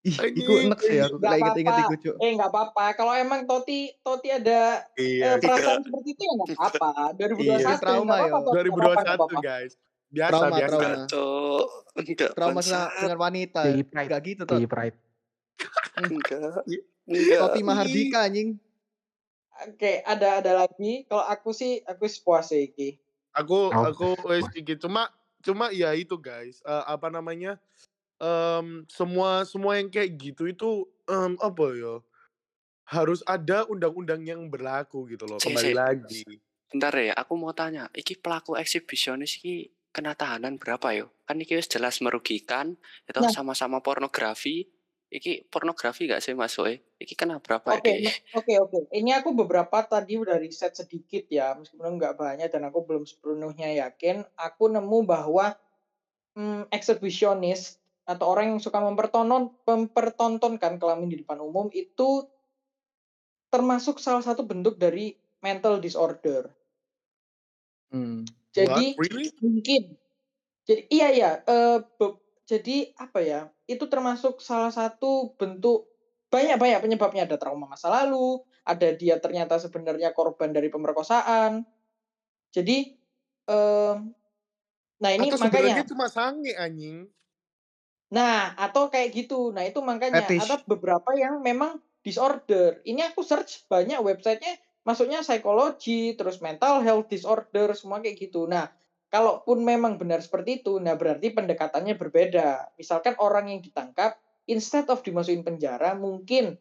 Ih, 0.00 0.16
iku 0.16 0.24
Anjing. 0.56 0.66
enek 0.66 0.80
sih 0.80 0.96
aku 0.96 1.16
Gak 1.18 1.28
lagi 1.28 1.40
inget-inget 1.42 1.74
apa-apa. 1.74 1.84
iku, 1.86 1.94
Cuk. 2.00 2.14
Eh 2.18 2.30
nggak 2.32 2.50
apa-apa. 2.50 2.84
Kalau 2.94 3.12
emang 3.14 3.40
Toti 3.44 3.78
Toti 4.00 4.28
ada 4.28 4.80
Iya, 4.94 5.26
eh, 5.26 5.38
perasaan 5.38 5.80
seperti 5.82 6.08
itu 6.10 6.22
ya 6.22 6.32
nggak 6.34 6.50
apa-apa. 6.54 6.90
2021 7.14 7.44
Iya, 7.60 7.76
trauma 7.76 8.14
ya. 8.16 8.22
apa-apa, 8.22 8.38
nggak 8.40 8.64
2021, 8.64 8.96
apa-apa. 9.12 9.38
guys. 9.40 9.72
Biasa, 10.10 10.30
Trauma, 10.32 10.48
biasa. 10.50 10.72
trauma. 10.72 10.88
Enggak. 10.90 11.68
Enggak, 12.00 12.30
Trauma 12.32 12.60
dengan 12.96 13.18
wanita. 13.20 13.60
Enggak 13.68 14.20
gitu, 14.24 14.42
pride. 14.66 14.96
Enggak. 16.00 16.60
Enggak. 17.06 17.38
Toti 17.44 17.60
Mahardika 17.62 18.18
anjing. 18.24 18.48
Oke, 19.60 20.00
ada 20.00 20.40
ada 20.40 20.52
lagi. 20.64 21.04
Kalau 21.04 21.22
aku 21.22 21.52
sih 21.52 21.84
aku 21.84 22.08
sepuasnya 22.08 22.64
iki. 22.64 22.96
Aku 23.30 23.68
aku 23.68 24.16
wes 24.24 24.48
iki 24.50 24.74
cuma 24.74 25.12
cuma 25.40 25.72
ya 25.72 25.92
itu 25.96 26.16
guys, 26.16 26.60
eh, 26.64 26.84
apa 26.86 27.08
namanya? 27.12 27.56
em, 28.20 28.84
semua 28.92 29.48
semua 29.48 29.80
yang 29.80 29.88
kayak 29.88 30.12
gitu 30.20 30.44
itu 30.44 30.70
em, 31.08 31.40
apa 31.40 31.66
ya? 31.72 31.94
Harus 32.84 33.22
ada 33.24 33.64
undang-undang 33.70 34.20
yang 34.26 34.44
berlaku 34.50 35.06
gitu 35.08 35.24
loh. 35.24 35.38
Si, 35.40 35.48
Kembali 35.48 35.72
si. 35.72 35.74
lagi. 35.76 36.22
Bentar 36.70 36.92
ya, 37.00 37.14
aku 37.16 37.34
mau 37.34 37.50
tanya, 37.54 37.88
iki 37.96 38.14
pelaku 38.18 38.54
eksibisionis 38.60 39.40
iki 39.42 39.70
kena 39.90 40.14
tahanan 40.14 40.58
berapa 40.60 40.92
yo? 40.94 41.10
Kan 41.26 41.40
iki 41.42 41.58
jelas 41.66 41.98
merugikan, 42.04 42.78
itu 43.08 43.18
Nah. 43.18 43.30
sama-sama 43.32 43.80
pornografi. 43.82 44.68
Iki 45.10 45.50
pornografi 45.50 46.06
gak 46.06 46.22
sih 46.22 46.38
masuk 46.38 46.78
Iki 47.02 47.14
kena 47.18 47.42
berapa 47.42 47.74
Oke, 47.74 47.98
ya? 47.98 48.14
oke, 48.38 48.54
oke. 48.62 48.78
Ini 48.94 49.10
aku 49.18 49.34
beberapa 49.34 49.82
tadi 49.82 50.14
udah 50.14 50.38
riset 50.38 50.78
sedikit 50.78 51.26
ya, 51.26 51.58
meskipun 51.58 51.98
nggak 51.98 52.14
banyak 52.14 52.46
dan 52.46 52.62
aku 52.70 52.86
belum 52.86 53.02
sepenuhnya 53.02 53.74
yakin. 53.86 54.22
Aku 54.38 54.70
nemu 54.70 55.02
bahwa 55.02 55.58
hmm, 56.38 56.70
eksibisionis 56.70 57.82
atau 58.06 58.30
orang 58.30 58.54
yang 58.54 58.60
suka 58.62 58.78
mempertonton, 58.78 59.54
mempertontonkan 59.66 60.78
kelamin 60.78 61.10
di 61.10 61.18
depan 61.22 61.42
umum 61.42 61.70
itu 61.74 62.26
termasuk 63.50 63.98
salah 63.98 64.22
satu 64.22 64.46
bentuk 64.46 64.78
dari 64.78 65.18
mental 65.42 65.82
disorder. 65.82 66.50
Hmm. 67.90 68.22
Jadi 68.54 68.94
What? 68.94 69.02
Really? 69.10 69.26
mungkin, 69.42 69.82
jadi 70.66 70.82
iya 70.90 71.08
iya. 71.10 71.30
eh, 71.46 71.78
be- 71.98 72.19
jadi 72.50 72.90
apa 72.98 73.22
ya? 73.22 73.40
Itu 73.70 73.86
termasuk 73.86 74.42
salah 74.42 74.74
satu 74.74 75.38
bentuk 75.38 75.86
banyak-banyak 76.34 76.82
penyebabnya 76.82 77.22
ada 77.30 77.38
trauma 77.38 77.70
masa 77.70 77.86
lalu, 77.86 78.42
ada 78.66 78.90
dia 78.90 79.22
ternyata 79.22 79.62
sebenarnya 79.62 80.10
korban 80.10 80.50
dari 80.50 80.66
pemerkosaan. 80.66 81.62
Jadi 82.50 82.90
eh, 83.46 83.94
nah 85.00 85.10
ini 85.14 85.30
Atau 85.30 85.46
makanya 85.46 85.86
cuma 85.86 86.10
sange 86.10 86.58
anjing. 86.58 87.06
Nah, 88.10 88.58
atau 88.58 88.90
kayak 88.90 89.14
gitu. 89.14 89.54
Nah, 89.54 89.62
itu 89.62 89.78
makanya 89.86 90.26
Fetish. 90.26 90.42
ada 90.50 90.58
beberapa 90.66 91.14
yang 91.14 91.38
memang 91.46 91.78
disorder. 92.02 92.82
Ini 92.82 93.14
aku 93.14 93.22
search 93.22 93.70
banyak 93.70 94.02
websitenya 94.02 94.58
masuknya 94.82 95.22
psikologi, 95.22 96.18
terus 96.18 96.42
mental 96.42 96.82
health 96.82 97.06
disorder, 97.06 97.70
semua 97.78 98.02
kayak 98.02 98.18
gitu. 98.18 98.50
Nah, 98.50 98.66
kalaupun 99.10 99.60
memang 99.66 99.98
benar 99.98 100.22
seperti 100.22 100.62
itu, 100.62 100.78
nah 100.78 100.94
berarti 100.94 101.34
pendekatannya 101.34 101.98
berbeda. 101.98 102.72
Misalkan 102.78 103.18
orang 103.18 103.50
yang 103.50 103.60
ditangkap, 103.60 104.16
instead 104.46 104.86
of 104.86 105.02
dimasukin 105.02 105.42
penjara, 105.42 105.98
mungkin 105.98 106.56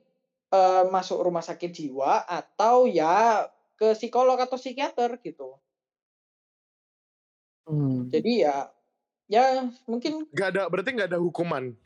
eh, 0.49 0.83
masuk 0.89 1.21
rumah 1.21 1.45
sakit 1.45 1.69
jiwa 1.69 2.25
atau 2.25 2.89
ya 2.89 3.45
ke 3.79 3.95
psikolog 3.95 4.35
atau 4.35 4.57
psikiater 4.59 5.21
gitu. 5.23 5.55
Hmm. 7.69 8.09
Jadi 8.09 8.43
ya 8.43 8.67
ya 9.29 9.69
mungkin 9.85 10.25
Gak 10.33 10.57
ada, 10.57 10.65
berarti 10.67 10.89
nggak 10.97 11.09
ada 11.13 11.21
hukuman. 11.21 11.77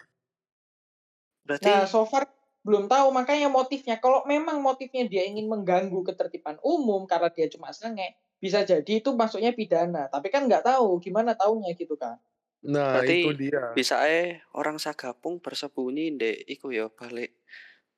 Berarti 1.43 1.67
Nah, 1.67 1.83
so 1.85 2.07
far 2.07 2.31
belum 2.63 2.87
tahu 2.87 3.11
makanya 3.11 3.51
motifnya. 3.51 3.99
Kalau 3.99 4.23
memang 4.23 4.63
motifnya 4.63 5.03
dia 5.11 5.27
ingin 5.27 5.51
mengganggu 5.51 5.99
ketertiban 6.07 6.55
umum 6.63 7.03
karena 7.03 7.27
dia 7.27 7.51
cuma 7.51 7.75
sange, 7.75 8.15
bisa 8.43 8.67
jadi 8.67 8.91
itu 8.99 9.15
masuknya 9.15 9.55
pidana. 9.55 10.11
Tapi 10.11 10.27
kan 10.27 10.43
nggak 10.43 10.67
tahu 10.67 10.99
gimana 10.99 11.31
taunya 11.31 11.71
gitu 11.71 11.95
kan. 11.95 12.19
Nah, 12.67 12.99
Berarti 12.99 13.15
itu 13.23 13.31
dia. 13.39 13.71
bisa 13.71 14.03
eh 14.03 14.43
orang 14.51 14.75
sagapung 14.75 15.39
bersembunyi 15.39 16.15
ndek 16.19 16.37
iku 16.47 16.71
ya 16.75 16.91
balik 16.91 17.39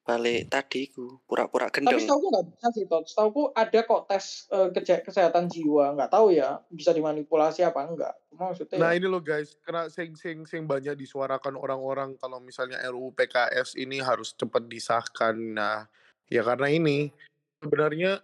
balik 0.06 0.54
tadi 0.54 0.86
iku 0.86 1.18
pura-pura 1.26 1.66
Tapi 1.74 1.82
gendeng. 1.82 1.98
setahu 1.98 2.30
nggak 2.30 2.46
bisa 2.54 2.68
sih, 2.78 2.86
Tot. 2.86 3.10
Setahu 3.10 3.50
ada 3.58 3.80
kok 3.82 4.06
tes 4.06 4.46
eh, 4.54 4.70
keja- 4.70 5.02
kesehatan 5.02 5.50
jiwa. 5.50 5.98
Nggak 5.98 6.14
tahu 6.14 6.30
ya 6.30 6.62
bisa 6.70 6.93
dimanipulasi 6.93 7.66
apa 7.66 7.82
enggak. 7.89 8.14
Cuma 8.30 8.54
maksudnya 8.54 8.78
Nah 8.78 8.93
ini 8.93 9.10
loh 9.10 9.22
guys, 9.22 9.58
karena 9.66 9.89
sing 9.89 10.14
sing 10.14 10.46
sing 10.46 10.70
banyak 10.70 10.93
disuarakan 10.93 11.58
orang-orang 11.58 12.14
kalau 12.22 12.38
misalnya 12.38 12.78
RUU 12.86 13.18
PKS 13.18 13.74
ini 13.82 13.98
harus 13.98 14.38
cepat 14.38 14.70
disahkan. 14.70 15.34
Nah, 15.34 15.89
ya 16.30 16.46
karena 16.46 16.70
ini 16.70 17.10
sebenarnya 17.58 18.22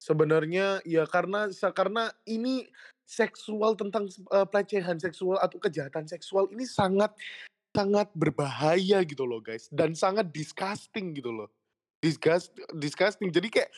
sebenarnya 0.00 0.80
ya 0.88 1.04
karena 1.04 1.52
karena 1.76 2.08
ini 2.24 2.66
seksual 3.04 3.76
tentang 3.76 4.08
eh, 4.08 4.46
pelecehan 4.48 4.96
seksual 4.96 5.36
atau 5.38 5.60
kejahatan 5.60 6.08
seksual 6.08 6.48
ini 6.50 6.64
sangat 6.64 7.12
sangat 7.70 8.10
berbahaya 8.16 9.04
gitu 9.06 9.22
loh 9.28 9.38
guys 9.38 9.70
dan 9.70 9.94
sangat 9.94 10.32
disgusting 10.32 11.14
gitu 11.14 11.30
loh. 11.30 11.48
Disgust 12.00 12.56
disgusting. 12.80 13.28
Jadi 13.28 13.52
kayak 13.52 13.70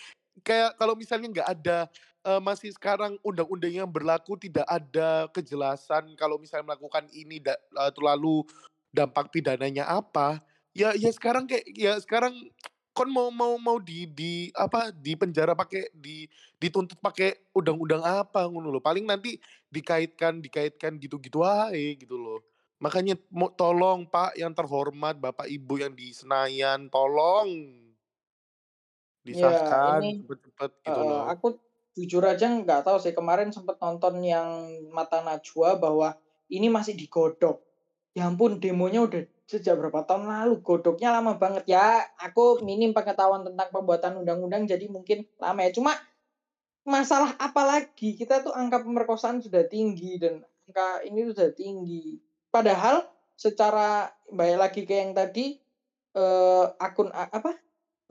kayak 0.46 0.70
kalau 0.78 0.94
misalnya 0.94 1.28
nggak 1.28 1.48
ada 1.58 1.78
eh, 2.22 2.40
masih 2.40 2.70
sekarang 2.72 3.18
undang-undang 3.26 3.74
yang 3.74 3.90
berlaku 3.90 4.38
tidak 4.38 4.64
ada 4.70 5.26
kejelasan 5.34 6.14
kalau 6.14 6.38
misalnya 6.38 6.72
melakukan 6.72 7.04
ini 7.10 7.42
da, 7.42 7.58
eh, 7.58 7.92
lalu 7.98 8.46
dampak 8.92 9.32
pidananya 9.32 9.88
apa 9.88 10.44
ya 10.76 10.92
ya 10.96 11.08
sekarang 11.12 11.48
kayak 11.48 11.64
ya 11.72 11.96
sekarang 12.00 12.32
kon 12.92 13.08
mau 13.08 13.32
mau 13.32 13.56
mau 13.56 13.80
di 13.80 14.04
di 14.08 14.52
apa 14.52 14.92
di 14.92 15.16
penjara 15.16 15.56
pakai 15.56 15.88
di 15.96 16.28
dituntut 16.60 17.00
pakai 17.00 17.52
undang-undang 17.56 18.04
apa 18.04 18.44
ngono 18.44 18.68
loh 18.68 18.84
paling 18.84 19.08
nanti 19.08 19.40
dikaitkan 19.72 20.44
dikaitkan 20.44 21.00
gitu-gitu 21.00 21.40
aja 21.40 21.72
gitu 21.72 22.20
loh 22.20 22.44
makanya 22.78 23.16
mau 23.32 23.48
tolong 23.48 24.04
Pak 24.04 24.36
yang 24.36 24.52
terhormat 24.52 25.16
Bapak 25.16 25.48
Ibu 25.48 25.74
yang 25.80 25.96
di 25.96 26.12
Senayan 26.12 26.92
tolong 26.92 27.48
disahkan 29.22 30.02
ini, 30.02 30.20
cepet-cepet 30.20 30.70
gitu 30.84 31.00
eh, 31.00 31.06
loh 31.08 31.22
aku 31.30 31.56
jujur 31.96 32.24
aja 32.24 32.48
nggak 32.48 32.84
tahu 32.88 32.96
sih. 33.00 33.12
Kemarin 33.12 33.52
sempat 33.52 33.76
nonton 33.80 34.20
yang 34.24 34.48
mata 34.92 35.20
najwa 35.20 35.76
bahwa 35.76 36.08
ini 36.48 36.68
masih 36.72 36.96
digodok. 36.96 37.60
Ya 38.12 38.28
ampun 38.28 38.60
demonya 38.60 39.08
udah 39.08 39.24
sejak 39.48 39.76
berapa 39.80 40.04
tahun 40.04 40.28
lalu 40.28 40.60
godoknya 40.60 41.16
lama 41.16 41.36
banget 41.40 41.64
ya. 41.64 42.04
Aku 42.20 42.60
minim 42.60 42.92
pengetahuan 42.92 43.44
tentang 43.44 43.68
pembuatan 43.72 44.20
undang-undang 44.20 44.68
jadi 44.68 44.84
mungkin 44.92 45.24
lama 45.40 45.60
ya. 45.64 45.72
Cuma 45.72 45.96
masalah 46.84 47.32
apa 47.40 47.62
lagi? 47.64 48.12
Kita 48.12 48.44
tuh 48.44 48.52
angka 48.52 48.84
pemerkosaan 48.84 49.40
sudah 49.40 49.64
tinggi 49.64 50.20
dan 50.20 50.44
angka 50.68 51.04
ini 51.08 51.20
sudah 51.32 51.48
tinggi. 51.56 52.20
Padahal 52.52 53.08
secara 53.32 54.12
balik 54.28 54.58
lagi 54.60 54.80
ke 54.84 54.92
yang 54.92 55.16
tadi 55.16 55.56
eh, 56.12 56.66
akun 56.76 57.08
apa 57.16 57.56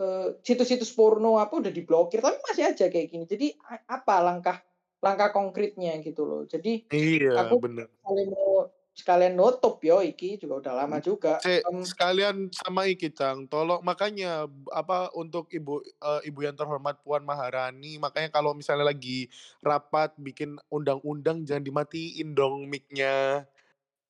eh, 0.02 0.28
situs-situs 0.42 0.90
porno 0.98 1.38
apa 1.38 1.62
udah 1.62 1.70
diblokir 1.70 2.26
tapi 2.26 2.42
masih 2.42 2.74
aja 2.74 2.90
kayak 2.90 3.06
gini. 3.06 3.30
Jadi 3.30 3.48
apa 3.86 4.16
langkah 4.18 4.58
langkah 5.02 5.30
konkretnya 5.30 5.98
gitu 6.02 6.26
loh. 6.26 6.42
Jadi 6.50 6.90
iya 6.90 7.46
aku 7.46 7.62
bener 7.62 7.86
mau 8.02 8.66
sekalian 8.92 9.40
nutup 9.40 9.80
yo 9.80 10.04
iki 10.04 10.36
juga 10.36 10.68
udah 10.68 10.74
lama 10.84 11.00
juga. 11.00 11.40
Se- 11.40 11.64
Em, 11.64 11.82
sekalian 11.82 12.52
sama 12.52 12.86
Iki 12.92 13.10
Cang, 13.16 13.48
tolong 13.48 13.80
makanya 13.82 14.46
apa 14.70 15.10
untuk 15.16 15.48
ibu 15.50 15.80
eh, 15.82 16.22
ibu 16.28 16.40
yang 16.44 16.54
terhormat 16.54 17.00
Puan 17.02 17.24
Maharani, 17.24 17.98
makanya 17.98 18.30
kalau 18.30 18.52
misalnya 18.52 18.92
lagi 18.92 19.32
rapat 19.64 20.12
bikin 20.20 20.60
undang-undang 20.68 21.48
jangan 21.48 21.64
dimatiin 21.64 22.36
dong 22.36 22.68
mic-nya. 22.68 23.48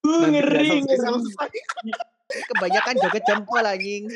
uh, 0.01 0.27
ngeri. 0.27 0.81
Kebanyakan 2.31 2.95
joget 2.95 3.23
jempol 3.27 3.59
anjing. 3.59 4.07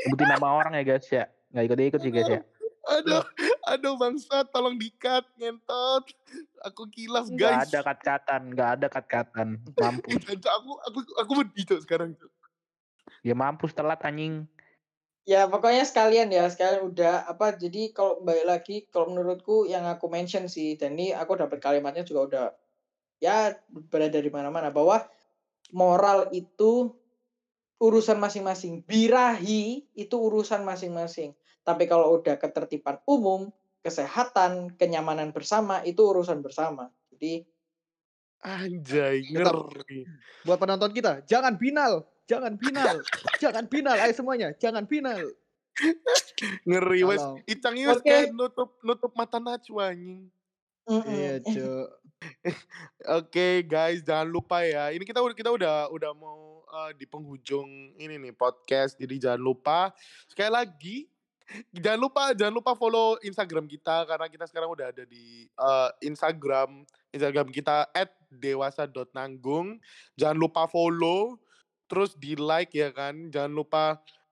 Sebutin 0.00 0.26
nama 0.32 0.48
orang 0.48 0.80
ya 0.80 0.82
guys 0.82 1.06
ya. 1.12 1.28
Nggak 1.52 1.64
ikut-ikut 1.68 2.00
sih 2.00 2.12
guys 2.12 2.28
ya. 2.32 2.40
Aduh, 2.88 3.22
aduh 3.68 3.94
bangsa, 4.00 4.48
tolong 4.48 4.80
dikat 4.80 5.22
ngentot. 5.36 6.08
Aku 6.60 6.88
kilaf 6.92 7.26
Nggak 7.32 7.52
guys. 7.52 7.68
ada 7.72 7.80
kat-katan, 7.80 8.42
nggak 8.52 8.70
ada 8.76 8.86
kat-katan. 8.92 9.48
Mampus. 9.80 10.20
Aku 10.60 10.70
aku 10.84 10.98
aku 11.16 11.32
Cok, 11.56 11.80
sekarang. 11.88 12.12
Cok. 12.16 12.32
Ya 13.24 13.32
mampus 13.32 13.72
telat 13.72 14.00
anjing. 14.04 14.44
Ya 15.28 15.46
pokoknya 15.46 15.84
sekalian 15.84 16.32
ya 16.32 16.48
sekalian 16.48 16.90
udah 16.90 17.28
apa 17.28 17.54
jadi 17.54 17.92
kalau 17.92 18.24
balik 18.24 18.46
lagi 18.48 18.76
kalau 18.88 19.12
menurutku 19.12 19.68
yang 19.68 19.84
aku 19.84 20.08
mention 20.08 20.48
sih 20.48 20.80
dan 20.80 20.96
ini 20.96 21.12
aku 21.12 21.36
dapat 21.36 21.60
kalimatnya 21.60 22.02
juga 22.02 22.20
udah 22.26 22.46
ya 23.20 23.52
berada 23.68 24.16
di 24.16 24.32
mana-mana 24.32 24.72
bahwa 24.72 25.04
moral 25.76 26.32
itu 26.32 26.96
urusan 27.78 28.16
masing-masing 28.16 28.80
birahi 28.82 29.84
itu 29.92 30.16
urusan 30.16 30.64
masing-masing 30.64 31.36
tapi 31.62 31.84
kalau 31.84 32.16
udah 32.16 32.40
ketertiban 32.40 32.98
umum 33.04 33.52
kesehatan 33.80 34.76
kenyamanan 34.76 35.32
bersama 35.32 35.80
itu 35.84 36.00
urusan 36.00 36.44
bersama 36.44 36.92
jadi 37.12 37.44
Anjay, 38.40 39.20
ngeri. 39.36 40.08
Buat 40.48 40.64
penonton 40.64 40.96
kita, 40.96 41.20
jangan 41.28 41.60
binal, 41.60 42.08
jangan 42.24 42.56
binal, 42.56 42.96
jangan 43.36 43.68
binal, 43.68 43.96
ayo 44.00 44.16
semuanya, 44.16 44.56
jangan 44.56 44.88
binal. 44.88 45.20
Ngeri 46.64 47.04
wes. 47.04 47.20
Icang 47.44 47.76
wes 47.76 48.00
Oke. 48.00 48.08
kayak 48.08 48.32
nutup 48.32 48.80
nutup 48.80 49.12
mata 49.12 49.36
Najwa 49.36 49.92
anjing. 49.92 50.32
Iya, 50.88 51.44
Cuk. 51.44 51.88
Oke 53.20 53.64
guys, 53.68 54.00
jangan 54.04 54.28
lupa 54.28 54.64
ya. 54.64 54.88
Ini 54.92 55.04
kita 55.04 55.20
udah 55.20 55.36
kita 55.36 55.50
udah 55.52 55.76
udah 55.92 56.12
mau 56.16 56.64
eh, 56.64 56.92
di 56.96 57.04
penghujung 57.04 57.96
ini 58.00 58.16
nih 58.16 58.32
podcast. 58.32 58.96
Jadi 58.96 59.20
jangan 59.20 59.40
lupa 59.40 59.92
sekali 60.28 60.48
lagi 60.48 60.96
jangan 61.74 62.00
lupa 62.00 62.22
jangan 62.32 62.54
lupa 62.54 62.72
follow 62.78 63.18
Instagram 63.22 63.66
kita 63.66 64.06
karena 64.06 64.26
kita 64.30 64.44
sekarang 64.46 64.70
udah 64.70 64.90
ada 64.94 65.04
di 65.06 65.46
eh, 65.46 65.90
Instagram 66.06 66.86
Instagram 67.10 67.50
kita 67.50 67.90
@dewasa.nanggung. 68.30 69.82
Jangan 70.14 70.38
lupa 70.38 70.70
follow 70.70 71.38
terus 71.90 72.14
di 72.14 72.38
like 72.38 72.74
ya 72.74 72.94
kan. 72.94 73.30
Jangan 73.30 73.52
lupa 73.52 73.84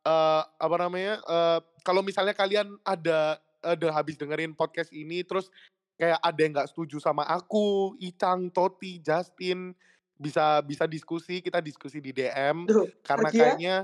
eh 0.07 0.43
apa 0.47 0.77
namanya? 0.79 1.19
eh, 1.23 1.59
kalau 1.83 2.01
misalnya 2.07 2.33
kalian 2.35 2.79
ada 2.87 3.43
ada 3.59 3.89
habis 3.91 4.15
dengerin 4.15 4.55
podcast 4.55 4.95
ini 4.95 5.27
terus 5.27 5.51
kayak 5.99 6.23
ada 6.23 6.39
yang 6.39 6.53
nggak 6.55 6.71
setuju 6.71 7.03
sama 7.03 7.27
aku, 7.27 7.99
Icang, 7.99 8.55
Toti, 8.55 9.03
Justin, 9.03 9.75
bisa 10.15 10.63
bisa 10.63 10.87
diskusi, 10.87 11.43
kita 11.43 11.59
diskusi 11.59 11.99
di 11.99 12.15
DM 12.15 12.67
Duh, 12.67 12.87
karena 13.03 13.29
Argia? 13.31 13.39
kayaknya 13.39 13.77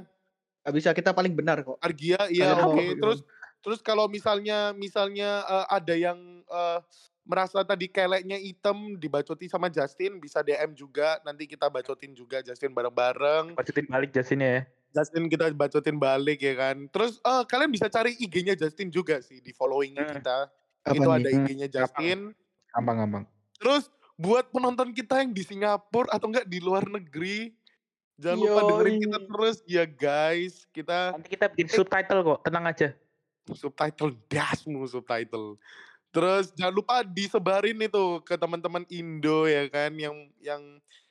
Gak 0.64 0.74
bisa, 0.74 0.90
kita 0.90 1.12
paling 1.12 1.32
benar 1.32 1.60
kok. 1.60 1.76
Argia 1.78 2.16
iya 2.26 2.56
mau 2.56 2.72
oke. 2.72 2.80
gimana? 2.80 2.96
Terus 2.98 3.20
terus 3.60 3.80
kalau 3.80 4.08
misalnya 4.08 4.72
misalnya 4.72 5.44
eh, 5.44 5.66
ada 5.70 5.94
yang 5.94 6.18
eh, 6.42 6.78
merasa 7.22 7.60
tadi 7.60 7.84
keleknya 7.86 8.36
item 8.36 8.96
dibacoti 8.96 9.44
sama 9.44 9.68
Justin 9.68 10.16
bisa 10.16 10.40
DM 10.40 10.72
juga 10.72 11.20
nanti 11.20 11.44
kita 11.44 11.68
bacotin 11.68 12.12
juga 12.12 12.40
Justin 12.40 12.72
bareng-bareng. 12.72 13.52
Bacotin 13.54 13.86
balik 13.86 14.10
Justinnya 14.10 14.50
ya. 14.50 14.62
Justin 14.94 15.26
kita 15.26 15.50
bacotin 15.50 15.96
balik 15.96 16.40
ya 16.40 16.54
kan. 16.54 16.88
Terus 16.88 17.20
eh, 17.20 17.44
kalian 17.44 17.68
bisa 17.68 17.88
cari 17.88 18.16
IG-nya 18.16 18.54
Justin 18.54 18.88
juga 18.88 19.20
sih 19.20 19.40
di 19.40 19.52
followingnya 19.52 20.00
Hmm. 20.02 20.14
kita. 20.16 20.38
Apa 20.84 20.92
Itu 20.94 21.00
nih? 21.02 21.16
ada 21.16 21.28
Hmm, 21.28 21.38
IG-nya 21.42 21.68
Justin. 21.68 22.18
Gampang-gampang. 22.70 23.24
Terus 23.56 23.88
buat 24.14 24.48
penonton 24.48 24.92
kita 24.92 25.18
yang 25.18 25.32
di 25.32 25.42
Singapura 25.42 26.06
atau 26.08 26.28
enggak 26.28 26.46
di 26.46 26.60
luar 26.60 26.86
negeri, 26.86 27.50
Jangan 28.14 28.38
lupa 28.38 28.60
dengerin 28.70 28.96
kita 29.02 29.18
Yoi. 29.18 29.26
terus 29.26 29.56
ya 29.66 29.84
guys. 29.84 30.54
Kita 30.70 30.98
Nanti 31.18 31.28
kita 31.28 31.46
bikin 31.50 31.66
Eh. 31.66 31.74
subtitle 31.74 32.20
kok, 32.22 32.38
tenang 32.46 32.64
aja. 32.64 32.88
subtitle 33.44 34.16
dasmu 34.26 34.88
subtitle. 34.88 35.60
Terus 36.08 36.54
jangan 36.54 36.72
lupa 36.72 37.02
disebarin 37.02 37.76
itu 37.76 38.22
ke 38.22 38.38
teman-teman 38.38 38.86
Indo 38.88 39.44
ya 39.44 39.66
kan 39.66 39.92
yang 39.92 40.16
yang 40.38 40.62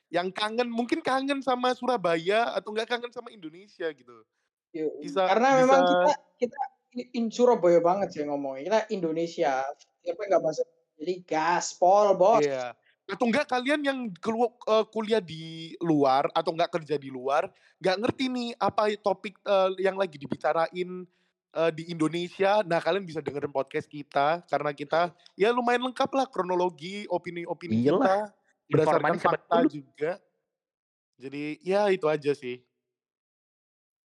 yang 0.08 0.26
kangen 0.32 0.66
mungkin 0.66 0.98
kangen 0.98 1.44
sama 1.44 1.76
Surabaya 1.76 2.50
atau 2.56 2.72
enggak 2.72 2.88
kangen 2.88 3.12
sama 3.12 3.28
Indonesia 3.30 3.86
gitu. 3.86 4.24
Yoi. 4.72 5.04
Bisa 5.04 5.28
Karena 5.28 5.60
memang 5.60 5.80
bisa 5.84 5.94
kita 6.00 6.12
kita 6.40 6.60
i- 6.96 7.10
in 7.14 7.28
Surabaya 7.28 7.78
banget 7.78 8.16
sih 8.16 8.24
ngomongnya. 8.24 8.64
Kita 8.64 8.80
Indonesia. 8.90 9.52
Siapa 10.00 10.18
yang 10.24 10.30
nggak 10.34 10.42
masuk? 10.42 10.66
Jadi 10.98 11.14
gaspol 11.22 12.06
bos. 12.16 12.42
Iya. 12.42 12.72
Atau 13.04 13.28
enggak 13.28 13.52
kalian 13.52 13.84
yang 13.84 13.98
kelu- 14.16 14.56
eh, 14.64 14.84
kuliah 14.88 15.20
di 15.20 15.76
luar 15.84 16.32
atau 16.32 16.56
enggak 16.56 16.72
kerja 16.80 16.96
di 16.96 17.12
luar, 17.12 17.52
enggak 17.76 17.96
ngerti 18.00 18.24
nih 18.32 18.50
apa 18.56 18.96
topik 18.96 19.36
eh, 19.44 19.70
yang 19.84 20.00
lagi 20.00 20.16
dibicarain 20.16 21.04
eh, 21.52 21.70
di 21.76 21.92
Indonesia. 21.92 22.64
Nah, 22.64 22.80
kalian 22.80 23.04
bisa 23.04 23.20
dengerin 23.20 23.52
podcast 23.52 23.84
kita 23.86 24.40
karena 24.48 24.72
kita 24.72 25.12
ya 25.36 25.52
lumayan 25.52 25.84
lengkap 25.84 26.10
lah 26.16 26.24
kronologi, 26.32 27.04
opini-opini 27.12 27.84
kita 27.84 27.92
Iyalah, 27.92 28.24
berdasarkan 28.72 29.16
fakta 29.20 29.56
dulu. 29.64 29.68
juga. 29.68 30.12
Jadi 31.20 31.60
ya 31.62 31.92
itu 31.92 32.08
aja 32.08 32.32
sih. 32.32 32.58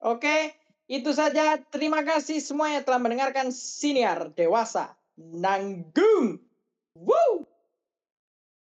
Oke, 0.02 0.54
itu 0.90 1.10
saja. 1.14 1.58
Terima 1.70 2.02
kasih 2.02 2.42
semuanya 2.42 2.82
telah 2.82 3.02
mendengarkan 3.02 3.54
Siniar 3.54 4.34
Dewasa 4.34 4.94
Nanggung. 5.18 6.42
Woo! 6.98 7.57